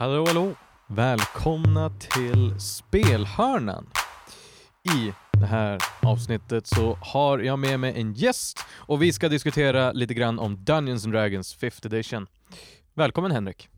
Hallå, 0.00 0.24
hallå! 0.26 0.54
Välkomna 0.86 1.90
till 1.90 2.60
Spelhörnan. 2.60 3.86
I 4.94 5.12
det 5.32 5.46
här 5.46 5.78
avsnittet 6.02 6.66
så 6.66 6.94
har 6.94 7.38
jag 7.38 7.58
med 7.58 7.80
mig 7.80 8.00
en 8.00 8.14
gäst 8.14 8.58
och 8.70 9.02
vi 9.02 9.12
ska 9.12 9.28
diskutera 9.28 9.92
lite 9.92 10.14
grann 10.14 10.38
om 10.38 10.64
Dungeons 10.64 11.04
and 11.04 11.14
Dragons 11.14 11.58
5th 11.58 11.86
edition. 11.86 12.26
Välkommen 12.94 13.30
Henrik! 13.30 13.68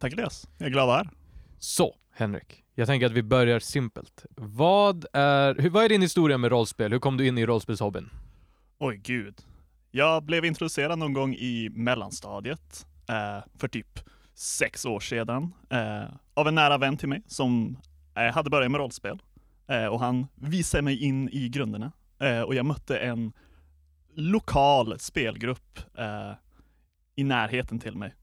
Tack 0.00 0.12
Elias, 0.12 0.48
jag 0.58 0.66
är 0.66 0.70
glad 0.70 0.82
att 0.82 0.88
vara 0.88 0.96
här. 0.96 1.10
Så, 1.58 1.96
Henrik. 2.14 2.64
Jag 2.74 2.86
tänker 2.86 3.06
att 3.06 3.12
vi 3.12 3.22
börjar 3.22 3.58
simpelt. 3.58 4.24
Vad 4.36 5.06
är, 5.12 5.54
hur, 5.54 5.70
vad 5.70 5.84
är 5.84 5.88
din 5.88 6.02
historia 6.02 6.38
med 6.38 6.50
rollspel? 6.50 6.92
Hur 6.92 6.98
kom 6.98 7.16
du 7.16 7.26
in 7.26 7.38
i 7.38 7.46
rollspelshobbyn? 7.46 8.10
Oj 8.78 8.96
gud. 8.96 9.34
Jag 9.90 10.22
blev 10.22 10.44
introducerad 10.44 10.98
någon 10.98 11.12
gång 11.12 11.34
i 11.34 11.70
mellanstadiet 11.72 12.86
eh, 13.08 13.48
för 13.58 13.68
typ 13.68 14.00
sex 14.42 14.86
år 14.86 15.00
sedan 15.00 15.54
eh, 15.70 16.04
av 16.34 16.48
en 16.48 16.54
nära 16.54 16.78
vän 16.78 16.96
till 16.96 17.08
mig 17.08 17.22
som 17.26 17.76
eh, 18.16 18.34
hade 18.34 18.50
börjat 18.50 18.70
med 18.70 18.78
rollspel. 18.78 19.22
Eh, 19.66 19.86
och 19.86 20.00
han 20.00 20.26
visade 20.34 20.82
mig 20.82 21.02
in 21.04 21.28
i 21.28 21.48
grunderna. 21.48 21.92
Eh, 22.18 22.40
och 22.40 22.54
jag 22.54 22.66
mötte 22.66 22.98
en 22.98 23.32
lokal 24.14 24.98
spelgrupp 24.98 25.78
eh, 25.98 26.32
i 27.14 27.24
närheten 27.24 27.78
till 27.78 27.96
mig. 27.96 28.14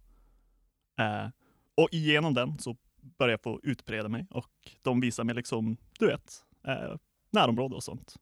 Eh, 0.99 1.29
och 1.75 1.89
genom 1.91 2.33
den 2.33 2.59
så 2.59 2.75
började 3.17 3.33
jag 3.33 3.41
få 3.41 3.59
utbreda 3.63 4.09
mig 4.09 4.27
och 4.29 4.51
de 4.81 5.01
visade 5.01 5.25
mig 5.25 5.35
liksom, 5.35 5.77
du 5.99 6.07
vet, 6.07 6.33
eh, 6.67 6.95
närområde 7.31 7.75
och 7.75 7.83
sånt. 7.83 8.15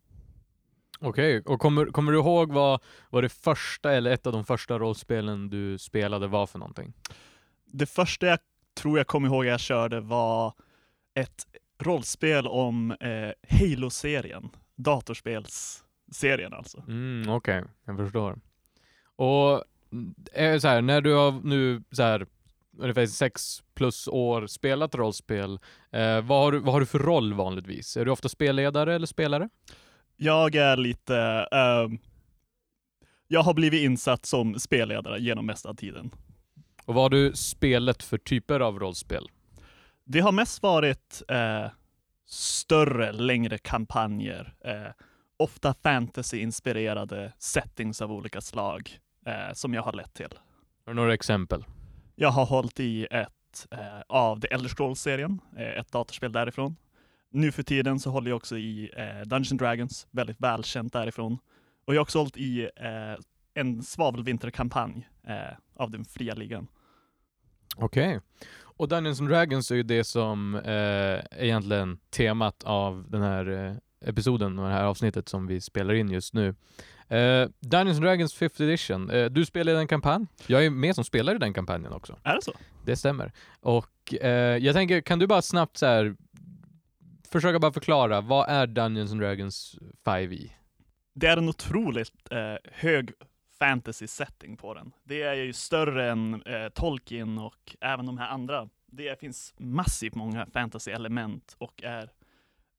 Okej, 0.99 1.39
okay. 1.39 1.53
och 1.53 1.59
kommer, 1.59 1.85
kommer 1.85 2.11
du 2.11 2.17
ihåg 2.17 2.51
vad, 2.51 2.81
vad 3.09 3.23
det 3.23 3.29
första 3.29 3.93
eller 3.93 4.11
ett 4.11 4.27
av 4.27 4.33
de 4.33 4.45
första 4.45 4.79
rollspelen 4.79 5.49
du 5.49 5.77
spelade 5.77 6.27
var 6.27 6.47
för 6.47 6.59
någonting? 6.59 6.93
Det 7.73 7.85
första 7.85 8.27
jag 8.27 8.39
tror 8.73 8.97
jag 8.97 9.07
kommer 9.07 9.27
ihåg 9.27 9.45
jag 9.45 9.59
körde 9.59 9.99
var 9.99 10.53
ett 11.13 11.47
rollspel 11.79 12.47
om 12.47 12.91
eh, 12.91 13.57
Halo-serien, 13.59 14.49
datorspelsserien 14.75 16.53
alltså. 16.53 16.83
Mm, 16.87 17.29
Okej, 17.29 17.59
okay. 17.59 17.71
jag 17.85 17.97
förstår. 17.97 18.39
Och 19.15 19.63
är 20.33 20.53
eh, 20.53 20.59
så 20.59 20.67
här, 20.67 20.81
när 20.81 21.01
du 21.01 21.13
har 21.13 21.31
nu 21.31 21.83
så 21.91 22.03
här 22.03 22.25
ungefär 22.77 23.05
sex 23.05 23.63
plus 23.73 24.07
år 24.07 24.47
spelat 24.47 24.95
rollspel, 24.95 25.59
eh, 25.91 26.21
vad, 26.21 26.43
har 26.43 26.51
du, 26.51 26.59
vad 26.59 26.73
har 26.73 26.79
du 26.79 26.85
för 26.85 26.99
roll 26.99 27.33
vanligtvis? 27.33 27.97
Är 27.97 28.05
du 28.05 28.11
ofta 28.11 28.29
spelledare 28.29 28.95
eller 28.95 29.07
spelare? 29.07 29.49
Jag 30.15 30.55
är 30.55 30.77
lite... 30.77 31.47
Uh, 31.53 31.99
jag 33.27 33.43
har 33.43 33.53
blivit 33.53 33.83
insatt 33.83 34.25
som 34.25 34.59
spelledare 34.59 35.19
genom 35.19 35.45
mesta 35.45 35.73
tiden. 35.73 36.11
Och 36.87 36.93
vad 36.93 37.03
har 37.03 37.09
du 37.09 37.33
spelat 37.33 38.03
för 38.03 38.17
typer 38.17 38.59
av 38.59 38.79
rollspel? 38.79 39.27
Det 40.03 40.19
har 40.19 40.31
mest 40.31 40.63
varit 40.63 41.21
uh, 41.31 41.69
större, 42.25 43.11
längre 43.11 43.57
kampanjer. 43.57 44.53
Uh, 44.67 44.91
ofta 45.37 45.73
fantasy-inspirerade 45.73 47.31
settings 47.39 48.01
av 48.01 48.11
olika 48.11 48.41
slag 48.41 48.99
uh, 49.27 49.53
som 49.53 49.73
jag 49.73 49.81
har 49.81 49.93
lett 49.93 50.13
till. 50.13 50.33
Har 50.85 50.93
du 50.93 50.95
några 50.95 51.13
exempel? 51.13 51.65
Jag 52.15 52.29
har 52.29 52.45
hållit 52.45 52.79
i 52.79 53.05
ett 53.05 53.31
av 54.07 54.39
The 54.39 54.47
Elder 54.47 54.69
Scrolls-serien, 54.69 55.41
ett 55.77 55.91
datorspel 55.91 56.31
därifrån 56.31 56.75
nu 57.29 57.51
för 57.51 57.63
tiden 57.63 57.99
så 57.99 58.09
håller 58.09 58.29
jag 58.31 58.37
också 58.37 58.57
i 58.57 58.91
eh, 58.97 59.27
Dungeons 59.27 59.49
Dragons, 59.49 60.07
väldigt 60.11 60.41
välkänt 60.41 60.93
därifrån. 60.93 61.37
Och 61.85 61.95
jag 61.95 61.99
har 61.99 62.03
också 62.03 62.19
hållit 62.19 62.37
i 62.37 62.69
eh, 62.75 63.19
en 63.53 63.83
svavelvinterkampanj 63.83 65.09
eh, 65.27 65.57
av 65.75 65.91
den 65.91 66.05
fria 66.05 66.33
ligan. 66.33 66.67
Okej. 67.77 68.07
Okay. 68.07 68.19
Och 68.63 68.87
Dungeons 68.87 69.19
and 69.19 69.29
Dragons 69.29 69.71
är 69.71 69.75
ju 69.75 69.83
det 69.83 70.03
som 70.03 70.55
eh, 70.55 71.43
egentligen 71.45 71.99
temat 72.09 72.63
av 72.63 73.05
den 73.09 73.21
här 73.21 73.49
eh, 73.49 74.09
episoden 74.09 74.59
och 74.59 74.65
det 74.65 74.71
här 74.71 74.83
avsnittet 74.83 75.29
som 75.29 75.47
vi 75.47 75.61
spelar 75.61 75.93
in 75.93 76.09
just 76.09 76.33
nu. 76.33 76.55
Uh, 77.11 77.49
Dungeons 77.59 77.97
and 77.97 78.05
Dragons 78.05 78.41
5th 78.41 78.63
edition. 78.63 79.11
Uh, 79.11 79.25
du 79.25 79.45
spelar 79.45 79.73
i 79.73 79.75
den 79.75 79.87
kampanj. 79.87 80.27
Jag 80.47 80.65
är 80.65 80.69
med 80.69 80.95
som 80.95 81.03
spelare 81.03 81.35
i 81.35 81.39
den 81.39 81.53
kampanjen 81.53 81.93
också. 81.93 82.19
Är 82.23 82.35
det 82.35 82.41
så? 82.41 82.53
Det 82.85 82.95
stämmer. 82.95 83.31
Och 83.59 84.13
uh, 84.23 84.29
jag 84.29 84.75
tänker, 84.75 85.01
kan 85.01 85.19
du 85.19 85.27
bara 85.27 85.41
snabbt 85.41 85.77
så 85.77 85.85
här 85.85 86.15
försöka 87.31 87.59
bara 87.59 87.71
förklara, 87.71 88.21
vad 88.21 88.49
är 88.49 88.67
Dungeons 88.67 89.11
and 89.11 89.21
Dragons 89.21 89.75
5e? 90.05 90.49
Det 91.15 91.27
är 91.27 91.37
en 91.37 91.49
otroligt 91.49 92.31
eh, 92.31 92.71
hög 92.71 93.11
fantasy 93.59 94.07
setting 94.07 94.57
på 94.57 94.73
den. 94.73 94.91
Det 95.03 95.21
är 95.21 95.33
ju 95.33 95.53
större 95.53 96.11
än 96.11 96.41
eh, 96.41 96.69
Tolkien 96.69 97.37
och 97.37 97.75
även 97.81 98.05
de 98.05 98.17
här 98.17 98.27
andra. 98.27 98.69
Det 98.85 99.19
finns 99.19 99.53
massivt 99.57 100.15
många 100.15 100.45
fantasy-element 100.45 101.55
och 101.57 101.83
är 101.83 102.11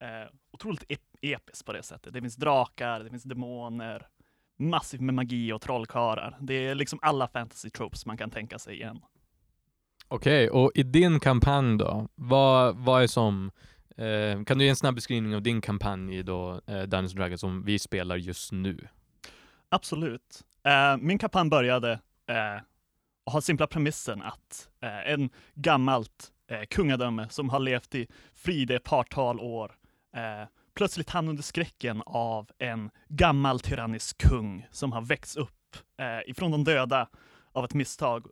eh, 0.01 0.29
otroligt 0.51 0.85
ep 0.89 1.01
episkt 1.23 1.67
på 1.67 1.73
det 1.73 1.83
sättet. 1.83 2.13
Det 2.13 2.21
finns 2.21 2.37
drakar, 2.37 3.01
det 3.01 3.11
finns 3.11 3.23
demoner, 3.23 4.07
massivt 4.57 5.01
med 5.01 5.15
magi 5.15 5.53
och 5.53 5.61
trollkarlar. 5.61 6.37
Det 6.41 6.67
är 6.67 6.75
liksom 6.75 6.99
alla 7.03 7.29
fantasy 7.29 7.71
tropes 7.71 8.07
man 8.07 8.17
kan 8.17 8.31
tänka 8.31 8.59
sig 8.59 8.75
igen. 8.75 9.01
Okej, 10.09 10.51
okay, 10.51 10.63
och 10.63 10.73
i 10.75 10.83
din 10.83 11.21
kampanj 11.21 11.79
då, 11.79 12.09
vad, 12.15 12.77
vad 12.77 13.03
är 13.03 13.07
som 13.07 13.51
Eh, 13.99 14.45
kan 14.45 14.59
du 14.59 14.65
ge 14.65 14.71
en 14.71 14.77
snabb 14.77 14.95
beskrivning 14.95 15.35
av 15.35 15.43
din 15.43 15.61
kampanj 15.61 16.23
då, 16.23 16.61
eh, 16.67 16.83
Dungeons 16.83 17.13
Dragons, 17.13 17.41
som 17.41 17.65
vi 17.65 17.79
spelar 17.79 18.17
just 18.17 18.53
nu? 18.53 18.89
Absolut. 19.69 20.45
Eh, 20.69 20.97
min 20.97 21.19
kampanj 21.19 21.51
började 21.51 21.93
eh, 22.27 22.63
och 23.27 23.33
har 23.33 23.41
simpla 23.41 23.67
premissen 23.67 24.23
att 24.23 24.69
eh, 24.81 25.13
en 25.13 25.31
gammalt 25.55 26.33
eh, 26.51 26.63
kungadöme 26.63 27.29
som 27.29 27.51
har 27.51 27.61
levt 27.61 27.95
i 27.95 28.09
frid 28.35 28.71
ett 28.71 28.85
partal 28.85 29.41
år 29.41 29.73
eh, 30.17 30.49
plötsligt 30.75 31.11
hamnar 31.11 31.31
under 31.31 31.43
skräcken 31.43 32.03
av 32.07 32.51
en 32.59 32.91
gammal 33.09 33.61
tyrannisk 33.61 34.19
kung 34.19 34.67
som 34.71 34.93
har 34.93 35.01
växt 35.01 35.37
upp 35.37 35.77
eh, 36.01 36.31
ifrån 36.31 36.51
de 36.51 36.65
döda 36.65 37.09
av 37.53 37.65
ett 37.65 37.75
misstag 37.75 38.27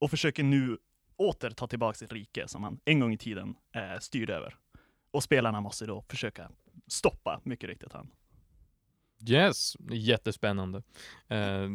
och 0.00 0.10
försöker 0.10 0.42
nu 0.42 0.78
åter 1.16 1.50
ta 1.50 1.66
tillbaka 1.66 1.96
sitt 1.96 2.12
rike 2.12 2.48
som 2.48 2.64
han 2.64 2.80
en 2.84 3.00
gång 3.00 3.12
i 3.12 3.18
tiden 3.18 3.56
eh, 3.74 3.98
styrde 4.00 4.34
över. 4.34 4.56
Och 5.10 5.22
spelarna 5.22 5.60
måste 5.60 5.86
då 5.86 6.02
försöka 6.08 6.50
stoppa, 6.86 7.40
mycket 7.44 7.68
riktigt, 7.68 7.92
han. 7.92 8.10
Yes, 9.26 9.76
jättespännande. 9.90 10.82
Eh, 11.28 11.70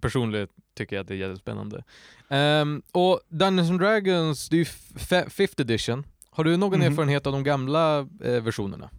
personligen 0.00 0.48
tycker 0.74 0.96
jag 0.96 1.00
att 1.00 1.08
det 1.08 1.14
är 1.14 1.18
jättespännande. 1.18 1.84
Um, 2.28 2.82
och 2.92 3.20
Dungeons 3.28 3.70
and 3.70 3.80
Dragons, 3.80 4.48
det 4.48 4.56
är 4.56 4.58
ju 4.58 4.64
5th 4.64 5.60
edition. 5.60 6.06
Har 6.30 6.44
du 6.44 6.56
någon 6.56 6.74
mm. 6.74 6.92
erfarenhet 6.92 7.26
av 7.26 7.32
de 7.32 7.44
gamla 7.44 7.98
eh, 7.98 8.42
versionerna? 8.42 8.90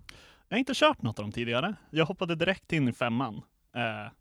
Jag 0.48 0.56
har 0.56 0.60
inte 0.60 0.74
kört 0.76 1.02
något 1.02 1.20
av 1.20 1.24
dem 1.24 1.32
tidigare. 1.32 1.76
Jag 1.90 2.06
hoppade 2.06 2.36
direkt 2.36 2.74
in 2.74 2.88
i 2.88 2.94
femman. 2.94 3.42
Eh, 3.76 4.12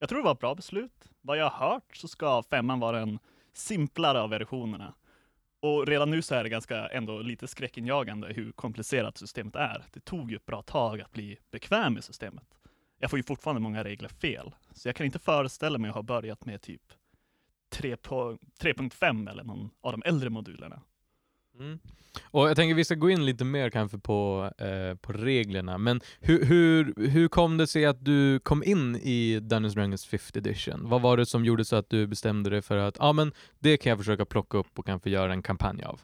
jag 0.00 0.08
tror 0.08 0.18
det 0.18 0.24
var 0.24 0.32
ett 0.32 0.40
bra 0.40 0.54
beslut. 0.54 1.04
Vad 1.20 1.38
jag 1.38 1.50
har 1.50 1.70
hört 1.70 1.96
så 1.96 2.08
ska 2.08 2.42
femman 2.42 2.80
vara 2.80 3.00
en 3.00 3.18
simplare 3.54 4.20
av 4.20 4.30
versionerna. 4.30 4.94
Och 5.60 5.86
redan 5.86 6.10
nu 6.10 6.22
så 6.22 6.34
är 6.34 6.42
det 6.42 6.48
ganska 6.48 6.88
ändå 6.88 7.18
lite 7.18 7.48
skräckinjagande 7.48 8.32
hur 8.32 8.52
komplicerat 8.52 9.18
systemet 9.18 9.56
är. 9.56 9.84
Det 9.92 10.00
tog 10.00 10.30
ju 10.30 10.36
ett 10.36 10.46
bra 10.46 10.62
tag 10.62 11.00
att 11.00 11.12
bli 11.12 11.38
bekväm 11.50 11.94
med 11.94 12.04
systemet. 12.04 12.44
Jag 13.02 13.10
får 13.10 13.18
ju 13.18 13.22
fortfarande 13.22 13.60
många 13.60 13.84
regler 13.84 14.08
fel, 14.08 14.54
så 14.74 14.88
jag 14.88 14.96
kan 14.96 15.06
inte 15.06 15.18
föreställa 15.18 15.78
mig 15.78 15.88
att 15.88 15.94
ha 15.94 16.02
börjat 16.02 16.44
med 16.44 16.62
typ 16.62 16.82
3.5 17.74 19.30
eller 19.30 19.44
någon 19.44 19.70
av 19.80 19.92
de 19.92 20.02
äldre 20.06 20.30
modulerna. 20.30 20.82
Mm. 21.58 21.78
Och 22.24 22.48
jag 22.48 22.56
tänker 22.56 22.74
vi 22.74 22.84
ska 22.84 22.94
gå 22.94 23.10
in 23.10 23.26
lite 23.26 23.44
mer 23.44 23.70
kanske 23.70 23.98
på, 23.98 24.50
eh, 24.58 24.94
på 24.96 25.12
reglerna, 25.12 25.78
men 25.78 26.00
hur, 26.20 26.44
hur, 26.44 27.08
hur 27.08 27.28
kom 27.28 27.56
det 27.56 27.66
sig 27.66 27.86
att 27.86 28.04
du 28.04 28.40
kom 28.40 28.62
in 28.62 28.96
i 28.96 29.40
Dungeons 29.40 29.74
Dragons 29.74 30.08
5th 30.08 30.38
edition? 30.38 30.88
Vad 30.88 31.02
var 31.02 31.16
det 31.16 31.26
som 31.26 31.44
gjorde 31.44 31.64
så 31.64 31.76
att 31.76 31.90
du 31.90 32.06
bestämde 32.06 32.50
dig 32.50 32.62
för 32.62 32.76
att, 32.76 32.96
ja 32.98 33.04
ah, 33.04 33.12
men 33.12 33.32
det 33.58 33.76
kan 33.76 33.90
jag 33.90 33.98
försöka 33.98 34.24
plocka 34.24 34.58
upp 34.58 34.78
och 34.78 34.86
kanske 34.86 35.10
göra 35.10 35.32
en 35.32 35.42
kampanj 35.42 35.82
av? 35.82 36.00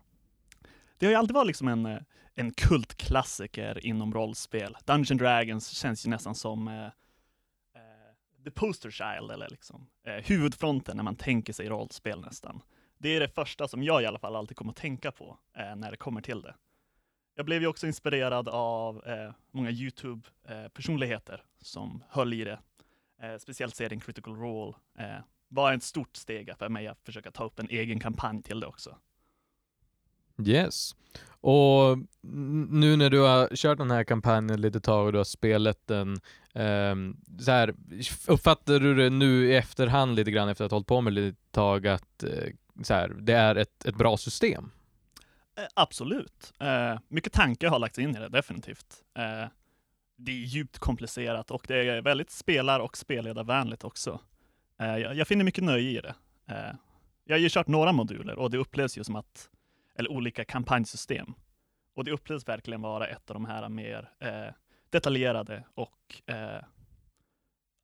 Det 0.99 1.07
har 1.07 1.11
ju 1.11 1.17
alltid 1.19 1.35
varit 1.35 1.47
liksom 1.47 1.69
en, 1.69 1.87
eh, 1.87 1.99
en 2.39 2.53
kultklassiker 2.53 3.87
inom 3.87 4.15
rollspel. 4.15 4.77
Dungeons 4.85 5.21
Dragons 5.21 5.69
känns 5.71 6.07
ju 6.07 6.11
nästan 6.11 6.35
som 6.35 6.69
eh, 6.69 6.85
eh, 6.85 8.43
the 8.45 8.51
poster 8.51 8.91
child, 8.91 9.31
eller 9.31 9.49
liksom 9.51 9.91
eh, 10.07 10.15
huvudfronten 10.15 10.97
när 10.97 11.05
man 11.05 11.17
tänker 11.17 11.53
sig 11.53 11.69
rollspel 11.69 12.21
nästan. 12.21 12.63
Det 12.99 13.09
är 13.09 13.21
det 13.21 13.29
första 13.29 13.69
som 13.69 13.83
jag 13.83 14.03
i 14.03 14.07
alla 14.07 14.19
fall 14.19 14.37
alltid 14.37 14.57
kommer 14.57 14.71
att 14.71 14.77
tänka 14.77 15.13
på 15.13 15.39
eh, 15.57 15.77
när 15.77 15.91
det 15.91 15.97
kommer 15.97 16.21
till 16.21 16.43
det. 16.43 16.55
Jag 17.35 17.47
blev 17.47 17.63
ju 17.63 17.67
också 17.69 17.87
inspirerad 17.87 18.49
av 18.49 19.07
eh, 19.07 19.33
många 19.51 19.71
YouTube-personligheter 19.71 21.35
eh, 21.35 21.41
som 21.61 22.05
höll 22.09 22.33
i 22.33 22.45
det. 22.45 22.59
Eh, 23.23 23.39
speciellt 23.39 23.77
serien 23.77 24.01
Critical 24.01 24.37
Role 24.37 24.75
eh, 24.99 25.19
var 25.49 25.73
ett 25.73 25.83
stort 25.83 26.17
steg 26.17 26.57
för 26.59 26.69
mig 26.69 26.87
att 26.87 27.03
försöka 27.03 27.31
ta 27.31 27.45
upp 27.45 27.59
en 27.59 27.69
egen 27.71 28.01
kampanj 28.01 28.43
till 28.43 28.61
det 28.61 28.67
också. 28.67 28.97
Yes. 30.47 30.97
Och 31.41 31.99
nu 32.71 32.97
när 32.97 33.11
du 33.11 33.21
har 33.21 33.57
kört 33.57 33.79
den 33.79 33.91
här 33.91 34.05
kampanjen 34.05 34.61
lite 34.61 34.81
tag 34.81 35.07
och 35.07 35.13
du 35.13 35.19
har 35.19 35.25
spelat 35.25 35.87
den, 35.87 36.21
ehm, 36.55 37.17
så 37.41 37.51
här, 37.51 37.75
uppfattar 38.27 38.81
du 38.81 38.95
det 38.95 39.11
nu 39.11 39.47
i 39.47 39.57
efterhand 39.57 40.15
lite 40.15 40.31
grann 40.31 40.49
efter 40.49 40.65
att 40.65 40.71
ha 40.71 40.77
hållit 40.77 40.87
på 40.87 41.01
med 41.01 41.13
det 41.13 41.21
lite 41.21 41.51
tag 41.51 41.87
att 41.87 42.23
eh, 42.23 42.53
så 42.83 42.95
här, 42.95 43.09
det 43.09 43.33
är 43.33 43.55
ett, 43.55 43.85
ett 43.85 43.97
bra 43.97 44.17
system? 44.17 44.71
Eh, 45.59 45.65
absolut. 45.75 46.53
Eh, 46.61 46.99
mycket 47.09 47.33
tankar 47.33 47.69
har 47.69 47.79
lagts 47.79 47.99
in 47.99 48.17
i 48.17 48.19
det, 48.19 48.29
definitivt. 48.29 49.03
Eh, 49.19 49.49
det 50.17 50.33
är 50.33 50.37
djupt 50.37 50.79
komplicerat 50.79 51.51
och 51.51 51.65
det 51.69 51.77
är 51.77 52.03
väldigt 52.03 52.31
spelar 52.31 52.81
och 52.81 52.97
spelledarvänligt 52.97 53.85
också. 53.85 54.21
Eh, 54.81 54.97
jag, 54.97 55.17
jag, 55.17 55.29
finner 55.29 55.45
mycket 55.45 55.65
nöje 55.65 55.91
i 55.91 56.01
det. 56.01 56.15
Eh, 56.49 56.75
jag 57.25 57.35
har 57.35 57.41
ju 57.41 57.49
kört 57.49 57.67
några 57.67 57.93
moduler 57.93 58.39
och 58.39 58.51
det 58.51 58.59
upplevs 58.59 58.99
ju 58.99 59.05
som 59.05 59.17
att, 59.17 59.51
eller 59.99 60.11
olika 60.11 60.45
kampanjsystem. 60.45 61.35
Och 61.95 62.05
det 62.05 62.11
upplevs 62.11 62.49
verkligen 62.49 62.83
vara 62.83 63.07
ett 63.07 63.31
av 63.31 63.35
de 63.35 63.45
här 63.45 63.69
mer 63.69 64.11
eh, 64.19 64.55
detaljerade 64.91 65.65
och 65.75 66.23
eh, 66.27 66.63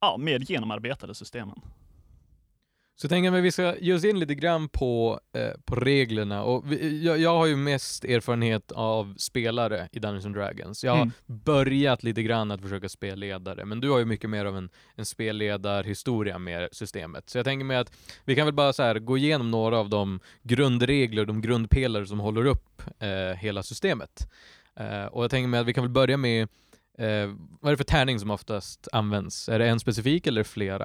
ja, 0.01 0.17
mer 0.19 0.39
genomarbetade 0.39 1.15
systemen. 1.15 1.61
Så 2.97 3.05
jag 3.05 3.11
tänker 3.11 3.33
att 3.33 3.45
vi 3.45 3.53
ska 3.53 3.77
ge 3.77 3.95
oss 3.95 4.05
in 4.05 4.19
lite 4.19 4.35
grann 4.35 4.69
på, 4.69 5.21
eh, 5.33 5.51
på 5.65 5.75
reglerna. 5.75 6.43
Och 6.43 6.73
vi, 6.73 7.05
jag, 7.05 7.19
jag, 7.19 7.37
har 7.37 7.47
ju 7.47 7.57
mest 7.57 8.05
erfarenhet 8.05 8.73
av 8.73 9.15
spelare 9.19 9.89
i 9.93 9.99
Dungeons 9.99 10.27
and 10.27 10.35
Dragons. 10.35 10.85
Jag 10.85 10.93
har 10.93 11.03
mm. 11.03 11.13
börjat 11.27 12.03
lite 12.03 12.23
grann 12.23 12.51
att 12.51 12.61
försöka 12.61 12.89
spelledare, 12.89 13.65
men 13.65 13.81
du 13.81 13.91
har 13.91 13.99
ju 13.99 14.05
mycket 14.05 14.31
mer 14.31 14.45
av 14.45 14.57
en, 14.57 14.71
en 14.95 15.05
spelledarhistoria 15.05 16.39
med 16.39 16.69
systemet. 16.73 17.31
Så 17.31 17.39
jag 17.39 17.45
tänker 17.45 17.65
mig 17.65 17.77
att 17.77 17.93
vi 18.25 18.35
kan 18.35 18.47
väl 18.47 18.55
bara 18.55 18.73
så 18.73 18.99
gå 19.01 19.19
igenom 19.19 19.51
några 19.51 19.79
av 19.79 19.89
de 19.89 20.21
grundregler, 20.43 21.25
de 21.25 21.41
grundpelare 21.41 22.07
som 22.07 22.21
håller 22.21 22.47
upp 22.47 22.83
eh, 22.99 23.39
hela 23.39 23.63
systemet. 23.63 24.31
Eh, 24.77 25.05
och 25.05 25.25
jag 25.25 25.31
tänker 25.31 25.49
mig 25.49 25.61
att 25.61 25.67
vi 25.67 25.75
kan 25.75 25.85
väl 25.85 25.91
börja 25.93 26.17
med 26.17 26.43
eh, 26.99 27.35
vad 27.61 27.69
är 27.69 27.71
det 27.71 27.77
för 27.77 27.85
tärning 27.85 28.21
som 28.21 28.31
oftast 28.31 28.89
används? 28.93 29.49
Är 29.49 29.59
det 29.59 29.69
en 29.69 29.81
specifik 29.81 30.27
eller 30.27 30.43
flera? 30.43 30.85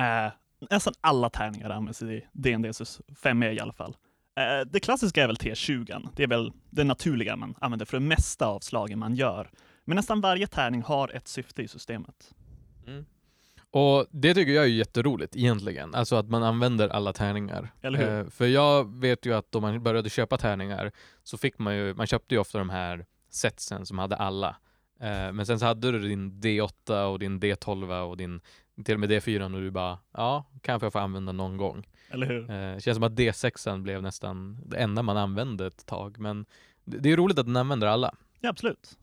Uh, 0.00 0.32
nästan 0.70 0.94
alla 1.00 1.30
tärningar 1.30 1.70
används 1.70 2.02
i 2.02 2.26
DNDs 2.32 3.00
5 3.22 3.42
e 3.42 3.52
i 3.52 3.60
alla 3.60 3.72
fall. 3.72 3.96
Eh, 4.36 4.66
det 4.66 4.80
klassiska 4.80 5.22
är 5.22 5.26
väl 5.26 5.36
T20, 5.36 6.08
det 6.16 6.22
är 6.22 6.26
väl 6.26 6.52
det 6.70 6.84
naturliga 6.84 7.36
man 7.36 7.54
använder 7.60 7.86
för 7.86 7.96
det 7.96 8.06
mesta 8.06 8.46
av 8.46 8.60
slagen 8.60 8.98
man 8.98 9.14
gör. 9.14 9.50
Men 9.84 9.96
nästan 9.96 10.20
varje 10.20 10.46
tärning 10.46 10.82
har 10.82 11.08
ett 11.08 11.28
syfte 11.28 11.62
i 11.62 11.68
systemet. 11.68 12.34
Mm. 12.86 13.04
Och 13.70 14.06
det 14.10 14.34
tycker 14.34 14.52
jag 14.52 14.64
är 14.64 14.68
jätteroligt 14.68 15.36
egentligen, 15.36 15.94
alltså 15.94 16.16
att 16.16 16.28
man 16.28 16.42
använder 16.42 16.88
alla 16.88 17.12
tärningar. 17.12 17.72
Eh, 17.82 18.26
för 18.30 18.46
jag 18.46 19.00
vet 19.00 19.26
ju 19.26 19.34
att 19.34 19.54
om 19.54 19.62
man 19.62 19.82
började 19.82 20.10
köpa 20.10 20.36
tärningar 20.36 20.92
så 21.22 21.38
fick 21.38 21.58
man 21.58 21.76
ju, 21.76 21.94
man 21.94 22.06
köpte 22.06 22.34
ju 22.34 22.40
ofta 22.40 22.58
de 22.58 22.70
här 22.70 23.06
setsen 23.30 23.86
som 23.86 23.98
hade 23.98 24.16
alla. 24.16 24.56
Eh, 25.00 25.32
men 25.32 25.46
sen 25.46 25.58
så 25.58 25.66
hade 25.66 25.92
du 25.92 25.98
din 25.98 26.32
D8 26.32 27.04
och 27.04 27.18
din 27.18 27.40
D12 27.40 28.00
och 28.00 28.16
din 28.16 28.40
till 28.84 28.94
och 28.94 29.00
med 29.00 29.10
D4 29.10 29.54
och 29.54 29.60
du 29.60 29.70
bara, 29.70 29.98
ja, 30.12 30.44
kanske 30.62 30.86
jag 30.86 30.92
får 30.92 31.00
använda 31.00 31.32
någon 31.32 31.56
gång. 31.56 31.86
Eller 32.08 32.26
hur? 32.26 32.50
Eh, 32.50 32.78
känns 32.78 32.96
som 32.96 33.02
att 33.02 33.12
D6 33.12 33.82
blev 33.82 34.02
nästan 34.02 34.58
det 34.66 34.76
enda 34.76 35.02
man 35.02 35.16
använde 35.16 35.66
ett 35.66 35.86
tag, 35.86 36.18
men 36.18 36.46
det, 36.84 37.12
är 37.12 37.16
roligt 37.16 37.38
att 37.38 37.46
den 37.46 37.56
använder 37.56 37.86
alla. 37.86 38.14
Ja, 38.40 38.50
absolut. 38.50 38.98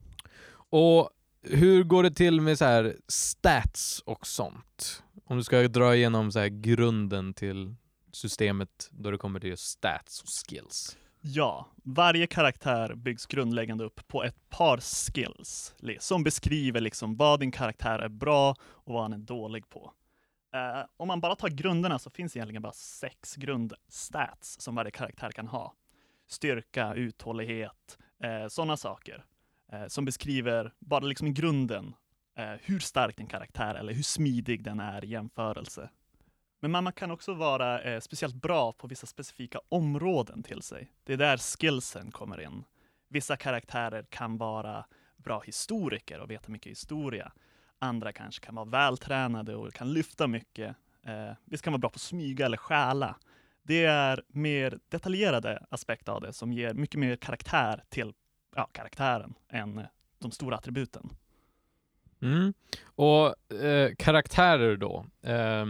Och 0.53 1.09
hur 1.43 1.83
går 1.83 2.03
det 2.03 2.11
till 2.11 2.41
med 2.41 2.57
så 2.57 2.65
här 2.65 2.95
stats 3.07 4.03
och 4.05 4.27
sånt? 4.27 5.03
Om 5.25 5.37
du 5.37 5.43
ska 5.43 5.67
dra 5.67 5.95
igenom 5.95 6.31
så 6.31 6.39
här 6.39 6.47
grunden 6.47 7.33
till 7.33 7.75
systemet 8.11 8.89
då 8.91 9.11
det 9.11 9.17
kommer 9.17 9.39
till 9.39 9.49
just 9.49 9.67
stats 9.67 10.21
och 10.21 10.29
skills. 10.29 10.97
Ja, 11.23 11.67
varje 11.83 12.27
karaktär 12.27 12.95
byggs 12.95 13.25
grundläggande 13.25 13.83
upp 13.83 14.07
på 14.07 14.23
ett 14.23 14.49
par 14.49 14.77
skills 14.77 15.75
som 15.99 16.23
beskriver 16.23 16.81
liksom 16.81 17.15
vad 17.15 17.39
din 17.39 17.51
karaktär 17.51 17.99
är 17.99 18.09
bra 18.09 18.55
och 18.61 18.93
vad 18.93 19.01
han 19.01 19.13
är 19.13 19.17
dålig 19.17 19.69
på. 19.69 19.93
Uh, 20.55 20.85
om 20.97 21.07
man 21.07 21.21
bara 21.21 21.35
tar 21.35 21.49
grunderna 21.49 21.99
så 21.99 22.09
finns 22.09 22.33
det 22.33 22.37
egentligen 22.37 22.61
bara 22.61 22.73
sex 22.73 23.35
grundstats 23.35 24.61
som 24.61 24.75
varje 24.75 24.91
karaktär 24.91 25.31
kan 25.31 25.47
ha. 25.47 25.73
Styrka, 26.27 26.93
uthållighet, 26.93 27.97
eh, 28.23 28.41
uh, 28.41 28.47
sådana 28.47 28.77
saker. 28.77 29.25
Uh, 29.73 29.87
som 29.87 30.05
beskriver 30.05 30.73
bara 30.79 31.05
liksom 31.05 31.27
i 31.27 31.31
grunden 31.31 31.95
hur 32.61 32.79
stark 32.79 33.17
din 33.17 33.27
karaktär 33.27 33.75
eller 33.75 33.93
hur 33.93 34.03
smidig 34.03 34.63
den 34.63 34.79
är 34.79 35.05
i 35.05 35.07
jämförelse 35.07 35.89
men 36.61 36.71
man 36.71 36.93
kan 36.93 37.11
också 37.11 37.33
vara 37.33 37.81
eh, 37.81 37.99
speciellt 37.99 38.35
bra 38.35 38.71
på 38.71 38.87
vissa 38.87 39.07
specifika 39.07 39.59
områden 39.69 40.43
till 40.43 40.61
sig. 40.61 40.91
Det 41.03 41.13
är 41.13 41.17
där 41.17 41.37
skillsen 41.37 42.11
kommer 42.11 42.41
in. 42.41 42.63
Vissa 43.09 43.37
karaktärer 43.37 44.05
kan 44.09 44.37
vara 44.37 44.85
bra 45.17 45.39
historiker 45.39 46.19
och 46.19 46.31
veta 46.31 46.51
mycket 46.51 46.71
historia. 46.71 47.31
Andra 47.79 48.11
kanske 48.11 48.45
kan 48.45 48.55
vara 48.55 48.65
vältränade 48.65 49.55
och 49.55 49.73
kan 49.73 49.93
lyfta 49.93 50.27
mycket. 50.27 50.75
Eh, 51.03 51.31
vissa 51.45 51.63
kan 51.63 51.73
vara 51.73 51.79
bra 51.79 51.89
på 51.89 51.95
att 51.95 52.01
smyga 52.01 52.45
eller 52.45 52.57
stjäla. 52.57 53.15
Det 53.63 53.85
är 53.85 54.23
mer 54.27 54.79
detaljerade 54.89 55.65
aspekter 55.69 56.11
av 56.11 56.21
det 56.21 56.33
som 56.33 56.53
ger 56.53 56.73
mycket 56.73 56.99
mer 56.99 57.15
karaktär 57.15 57.83
till 57.89 58.13
ja, 58.55 58.69
karaktären 58.71 59.33
än 59.49 59.77
eh, 59.77 59.85
de 60.19 60.31
stora 60.31 60.55
attributen. 60.55 61.09
Mm. 62.21 62.53
Och 62.83 63.53
eh, 63.63 63.91
karaktärer 63.97 64.77
då. 64.77 65.05
Eh, 65.23 65.65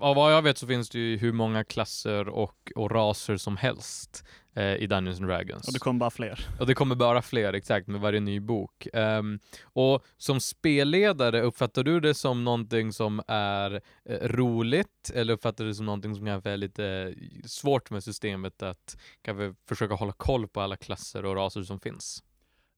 av 0.00 0.16
vad 0.16 0.32
jag 0.32 0.42
vet 0.42 0.58
så 0.58 0.66
finns 0.66 0.90
det 0.90 0.98
ju 0.98 1.16
hur 1.16 1.32
många 1.32 1.64
klasser 1.64 2.28
och, 2.28 2.72
och 2.74 2.90
raser 2.90 3.36
som 3.36 3.56
helst 3.56 4.24
eh, 4.54 4.74
i 4.74 4.86
Dungeons 4.86 5.20
and 5.20 5.28
Dragons. 5.28 5.66
Och 5.66 5.72
det 5.72 5.78
kommer 5.78 6.00
bara 6.00 6.10
fler. 6.10 6.48
Och 6.60 6.66
det 6.66 6.74
kommer 6.74 6.94
bara 6.94 7.22
fler, 7.22 7.52
exakt, 7.52 7.86
med 7.86 8.00
varje 8.00 8.20
ny 8.20 8.40
bok. 8.40 8.86
Um, 8.92 9.38
och 9.62 10.04
som 10.16 10.40
spelledare, 10.40 11.40
uppfattar 11.40 11.82
du 11.82 12.00
det 12.00 12.14
som 12.14 12.44
någonting 12.44 12.92
som 12.92 13.22
är 13.28 13.80
eh, 14.04 14.28
roligt, 14.28 15.10
eller 15.14 15.34
uppfattar 15.34 15.64
du 15.64 15.70
det 15.70 15.74
som 15.74 15.86
någonting 15.86 16.14
som 16.14 16.26
kanske 16.26 16.50
är 16.50 16.56
lite 16.56 17.14
svårt 17.44 17.90
med 17.90 18.04
systemet, 18.04 18.62
att 18.62 18.96
kanske 19.22 19.54
försöka 19.68 19.94
hålla 19.94 20.12
koll 20.12 20.48
på 20.48 20.60
alla 20.60 20.76
klasser 20.76 21.24
och 21.24 21.36
raser 21.36 21.62
som 21.62 21.80
finns? 21.80 22.22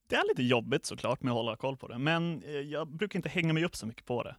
Det 0.07 0.15
är 0.17 0.29
lite 0.29 0.43
jobbigt 0.43 0.87
såklart 0.87 1.23
med 1.23 1.31
att 1.31 1.37
hålla 1.37 1.57
koll 1.57 1.77
på 1.77 1.89
det, 1.89 1.99
men 1.99 2.43
eh, 2.43 2.51
jag 2.51 2.89
brukar 2.89 3.19
inte 3.19 3.29
hänga 3.29 3.53
mig 3.53 3.65
upp 3.65 3.77
så 3.77 3.87
mycket 3.87 4.05
på 4.05 4.23
det. 4.23 4.37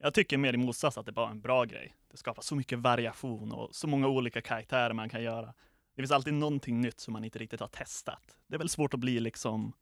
Jag 0.00 0.14
tycker 0.14 0.38
mer 0.38 0.54
i 0.54 0.56
motsats 0.56 0.98
att 0.98 1.06
det 1.06 1.12
bara 1.12 1.26
är 1.26 1.30
en 1.30 1.40
bra 1.40 1.64
grej. 1.64 1.96
Det 2.10 2.16
skapar 2.16 2.42
så 2.42 2.54
mycket 2.54 2.78
variation 2.78 3.52
och 3.52 3.74
så 3.74 3.86
många 3.86 4.08
olika 4.08 4.40
karaktärer 4.40 4.92
man 4.92 5.08
kan 5.08 5.22
göra. 5.22 5.46
Det 5.94 6.02
finns 6.02 6.10
alltid 6.10 6.34
någonting 6.34 6.80
nytt 6.80 7.00
som 7.00 7.12
man 7.12 7.24
inte 7.24 7.38
riktigt 7.38 7.60
har 7.60 7.68
testat. 7.68 8.36
Det 8.46 8.54
är 8.54 8.58
väl 8.58 8.68
svårt 8.68 8.94
att 8.94 9.00
bli 9.00 9.20
liksom, 9.20 9.72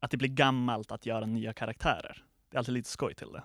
att 0.00 0.10
det 0.10 0.16
blir 0.16 0.28
gammalt 0.28 0.92
att 0.92 1.06
göra 1.06 1.26
nya 1.26 1.52
karaktärer. 1.52 2.24
Det 2.50 2.56
är 2.56 2.58
alltid 2.58 2.74
lite 2.74 2.90
skoj 2.90 3.14
till 3.14 3.32
det. 3.32 3.42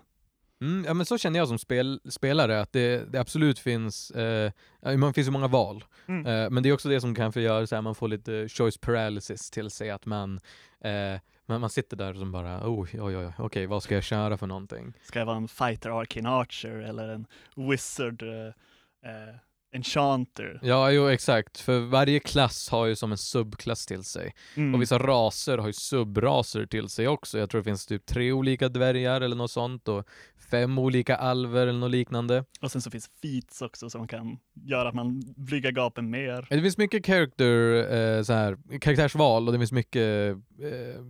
Mm, 0.60 0.84
ja 0.84 0.94
men 0.94 1.06
så 1.06 1.18
känner 1.18 1.38
jag 1.38 1.48
som 1.48 1.58
spel, 1.58 2.00
spelare, 2.04 2.60
att 2.60 2.72
det, 2.72 3.12
det 3.12 3.20
absolut 3.20 3.58
finns, 3.58 4.10
eh, 4.10 4.52
man 4.96 5.14
finns 5.14 5.28
ju 5.28 5.32
många 5.32 5.48
val. 5.48 5.84
Mm. 6.06 6.26
Eh, 6.26 6.50
men 6.50 6.62
det 6.62 6.68
är 6.68 6.72
också 6.72 6.88
det 6.88 7.00
som 7.00 7.14
kanske 7.14 7.40
gör 7.40 7.66
så 7.66 7.74
här, 7.74 7.82
man 7.82 7.94
får 7.94 8.08
lite 8.08 8.48
choice 8.48 8.78
paralysis 8.78 9.50
till 9.50 9.70
sig, 9.70 9.90
att 9.90 10.06
man 10.06 10.40
eh, 10.80 11.20
men 11.50 11.60
man 11.60 11.70
sitter 11.70 11.96
där 11.96 12.20
och 12.20 12.26
bara, 12.26 12.60
oj, 12.64 12.90
oj, 13.02 13.16
oj, 13.16 13.32
okej, 13.38 13.66
vad 13.66 13.82
ska 13.82 13.94
jag 13.94 14.04
köra 14.04 14.36
för 14.36 14.46
någonting? 14.46 14.92
Ska 15.02 15.18
jag 15.18 15.26
vara 15.26 15.36
en 15.36 15.48
fighter 15.48 16.00
arcane 16.00 16.28
archer 16.28 16.76
eller 16.76 17.08
en 17.08 17.26
wizard 17.56 18.22
uh, 18.22 18.30
uh, 18.30 19.34
enchanter? 19.72 20.60
Ja, 20.62 20.90
jo 20.90 21.08
exakt, 21.08 21.60
för 21.60 21.80
varje 21.80 22.20
klass 22.20 22.68
har 22.68 22.86
ju 22.86 22.96
som 22.96 23.12
en 23.12 23.18
subklass 23.18 23.86
till 23.86 24.04
sig. 24.04 24.34
Mm. 24.54 24.74
Och 24.74 24.82
vissa 24.82 24.98
raser 24.98 25.58
har 25.58 25.66
ju 25.66 25.72
subraser 25.72 26.66
till 26.66 26.88
sig 26.88 27.08
också. 27.08 27.38
Jag 27.38 27.50
tror 27.50 27.60
det 27.60 27.64
finns 27.64 27.86
typ 27.86 28.06
tre 28.06 28.32
olika 28.32 28.68
dvärgar 28.68 29.20
eller 29.20 29.36
något 29.36 29.50
sånt 29.50 29.88
och 29.88 30.06
fem 30.50 30.78
olika 30.78 31.16
alver 31.16 31.66
eller 31.66 31.78
något 31.78 31.90
liknande. 31.90 32.44
Och 32.60 32.72
sen 32.72 32.82
så 32.82 32.90
finns 32.90 33.10
feats 33.22 33.62
också 33.62 33.90
som 33.90 34.08
kan 34.08 34.38
göra 34.54 34.88
att 34.88 34.94
man 34.94 35.22
blygar 35.36 35.70
gapen 35.70 36.10
mer. 36.10 36.46
Det 36.50 36.62
finns 36.62 36.78
mycket 36.78 37.06
character, 37.06 37.74
eh, 37.92 38.22
så 38.22 38.32
här, 38.32 38.78
karaktärsval 38.80 39.46
och 39.46 39.52
det 39.52 39.58
finns 39.58 39.72
mycket 39.72 40.36
eh, 40.60 41.04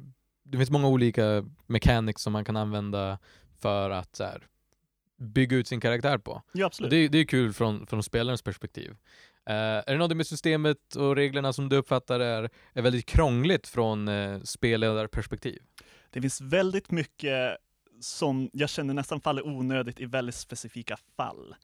det 0.45 0.57
finns 0.57 0.71
många 0.71 0.89
olika 0.89 1.45
mechanics 1.67 2.23
som 2.23 2.33
man 2.33 2.45
kan 2.45 2.57
använda 2.57 3.19
för 3.61 3.91
att 3.91 4.17
så 4.17 4.25
här, 4.25 4.47
bygga 5.21 5.57
ut 5.57 5.69
sin 5.69 5.81
karaktär 5.81 6.19
på. 6.19 6.43
Ja, 6.53 6.67
absolut. 6.67 6.91
Det, 6.91 7.09
det, 7.09 7.19
är 7.19 7.25
kul 7.25 7.53
från, 7.53 7.87
från 7.87 8.03
spelarens 8.03 8.43
perspektiv. 8.43 8.91
Uh, 8.91 9.55
är 9.55 9.93
det 9.93 9.97
något 9.97 10.17
med 10.17 10.27
systemet 10.27 10.97
och 10.97 11.17
reglerna 11.17 11.53
som 11.53 11.69
du 11.69 11.77
uppfattar 11.77 12.21
är, 12.21 12.51
är 12.73 12.83
väldigt 12.83 13.07
krångligt 13.07 13.69
från 13.69 14.09
uh, 14.09 14.43
spelledarperspektiv? 14.43 15.63
Det 16.11 16.21
finns 16.21 16.41
väldigt 16.41 16.91
mycket 16.91 17.57
som 18.01 18.51
jag 18.53 18.69
känner 18.69 18.95
nästan 18.95 19.21
faller 19.21 19.47
onödigt 19.47 20.01
i 20.01 20.07
väldigt 20.07 20.35
specifika 20.35 20.97
fall. 21.17 21.55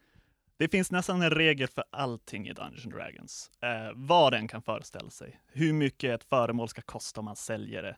Det 0.58 0.68
finns 0.68 0.90
nästan 0.90 1.22
en 1.22 1.30
regel 1.30 1.68
för 1.68 1.84
allting 1.90 2.48
i 2.48 2.52
Dungeons 2.52 2.84
Dragons. 2.84 3.50
Uh, 3.64 3.92
vad 3.94 4.32
den 4.32 4.48
kan 4.48 4.62
föreställa 4.62 5.10
sig. 5.10 5.40
Hur 5.46 5.72
mycket 5.72 6.20
ett 6.20 6.28
föremål 6.28 6.68
ska 6.68 6.82
kosta 6.82 7.20
om 7.20 7.24
man 7.24 7.36
säljer 7.36 7.82
det 7.82 7.96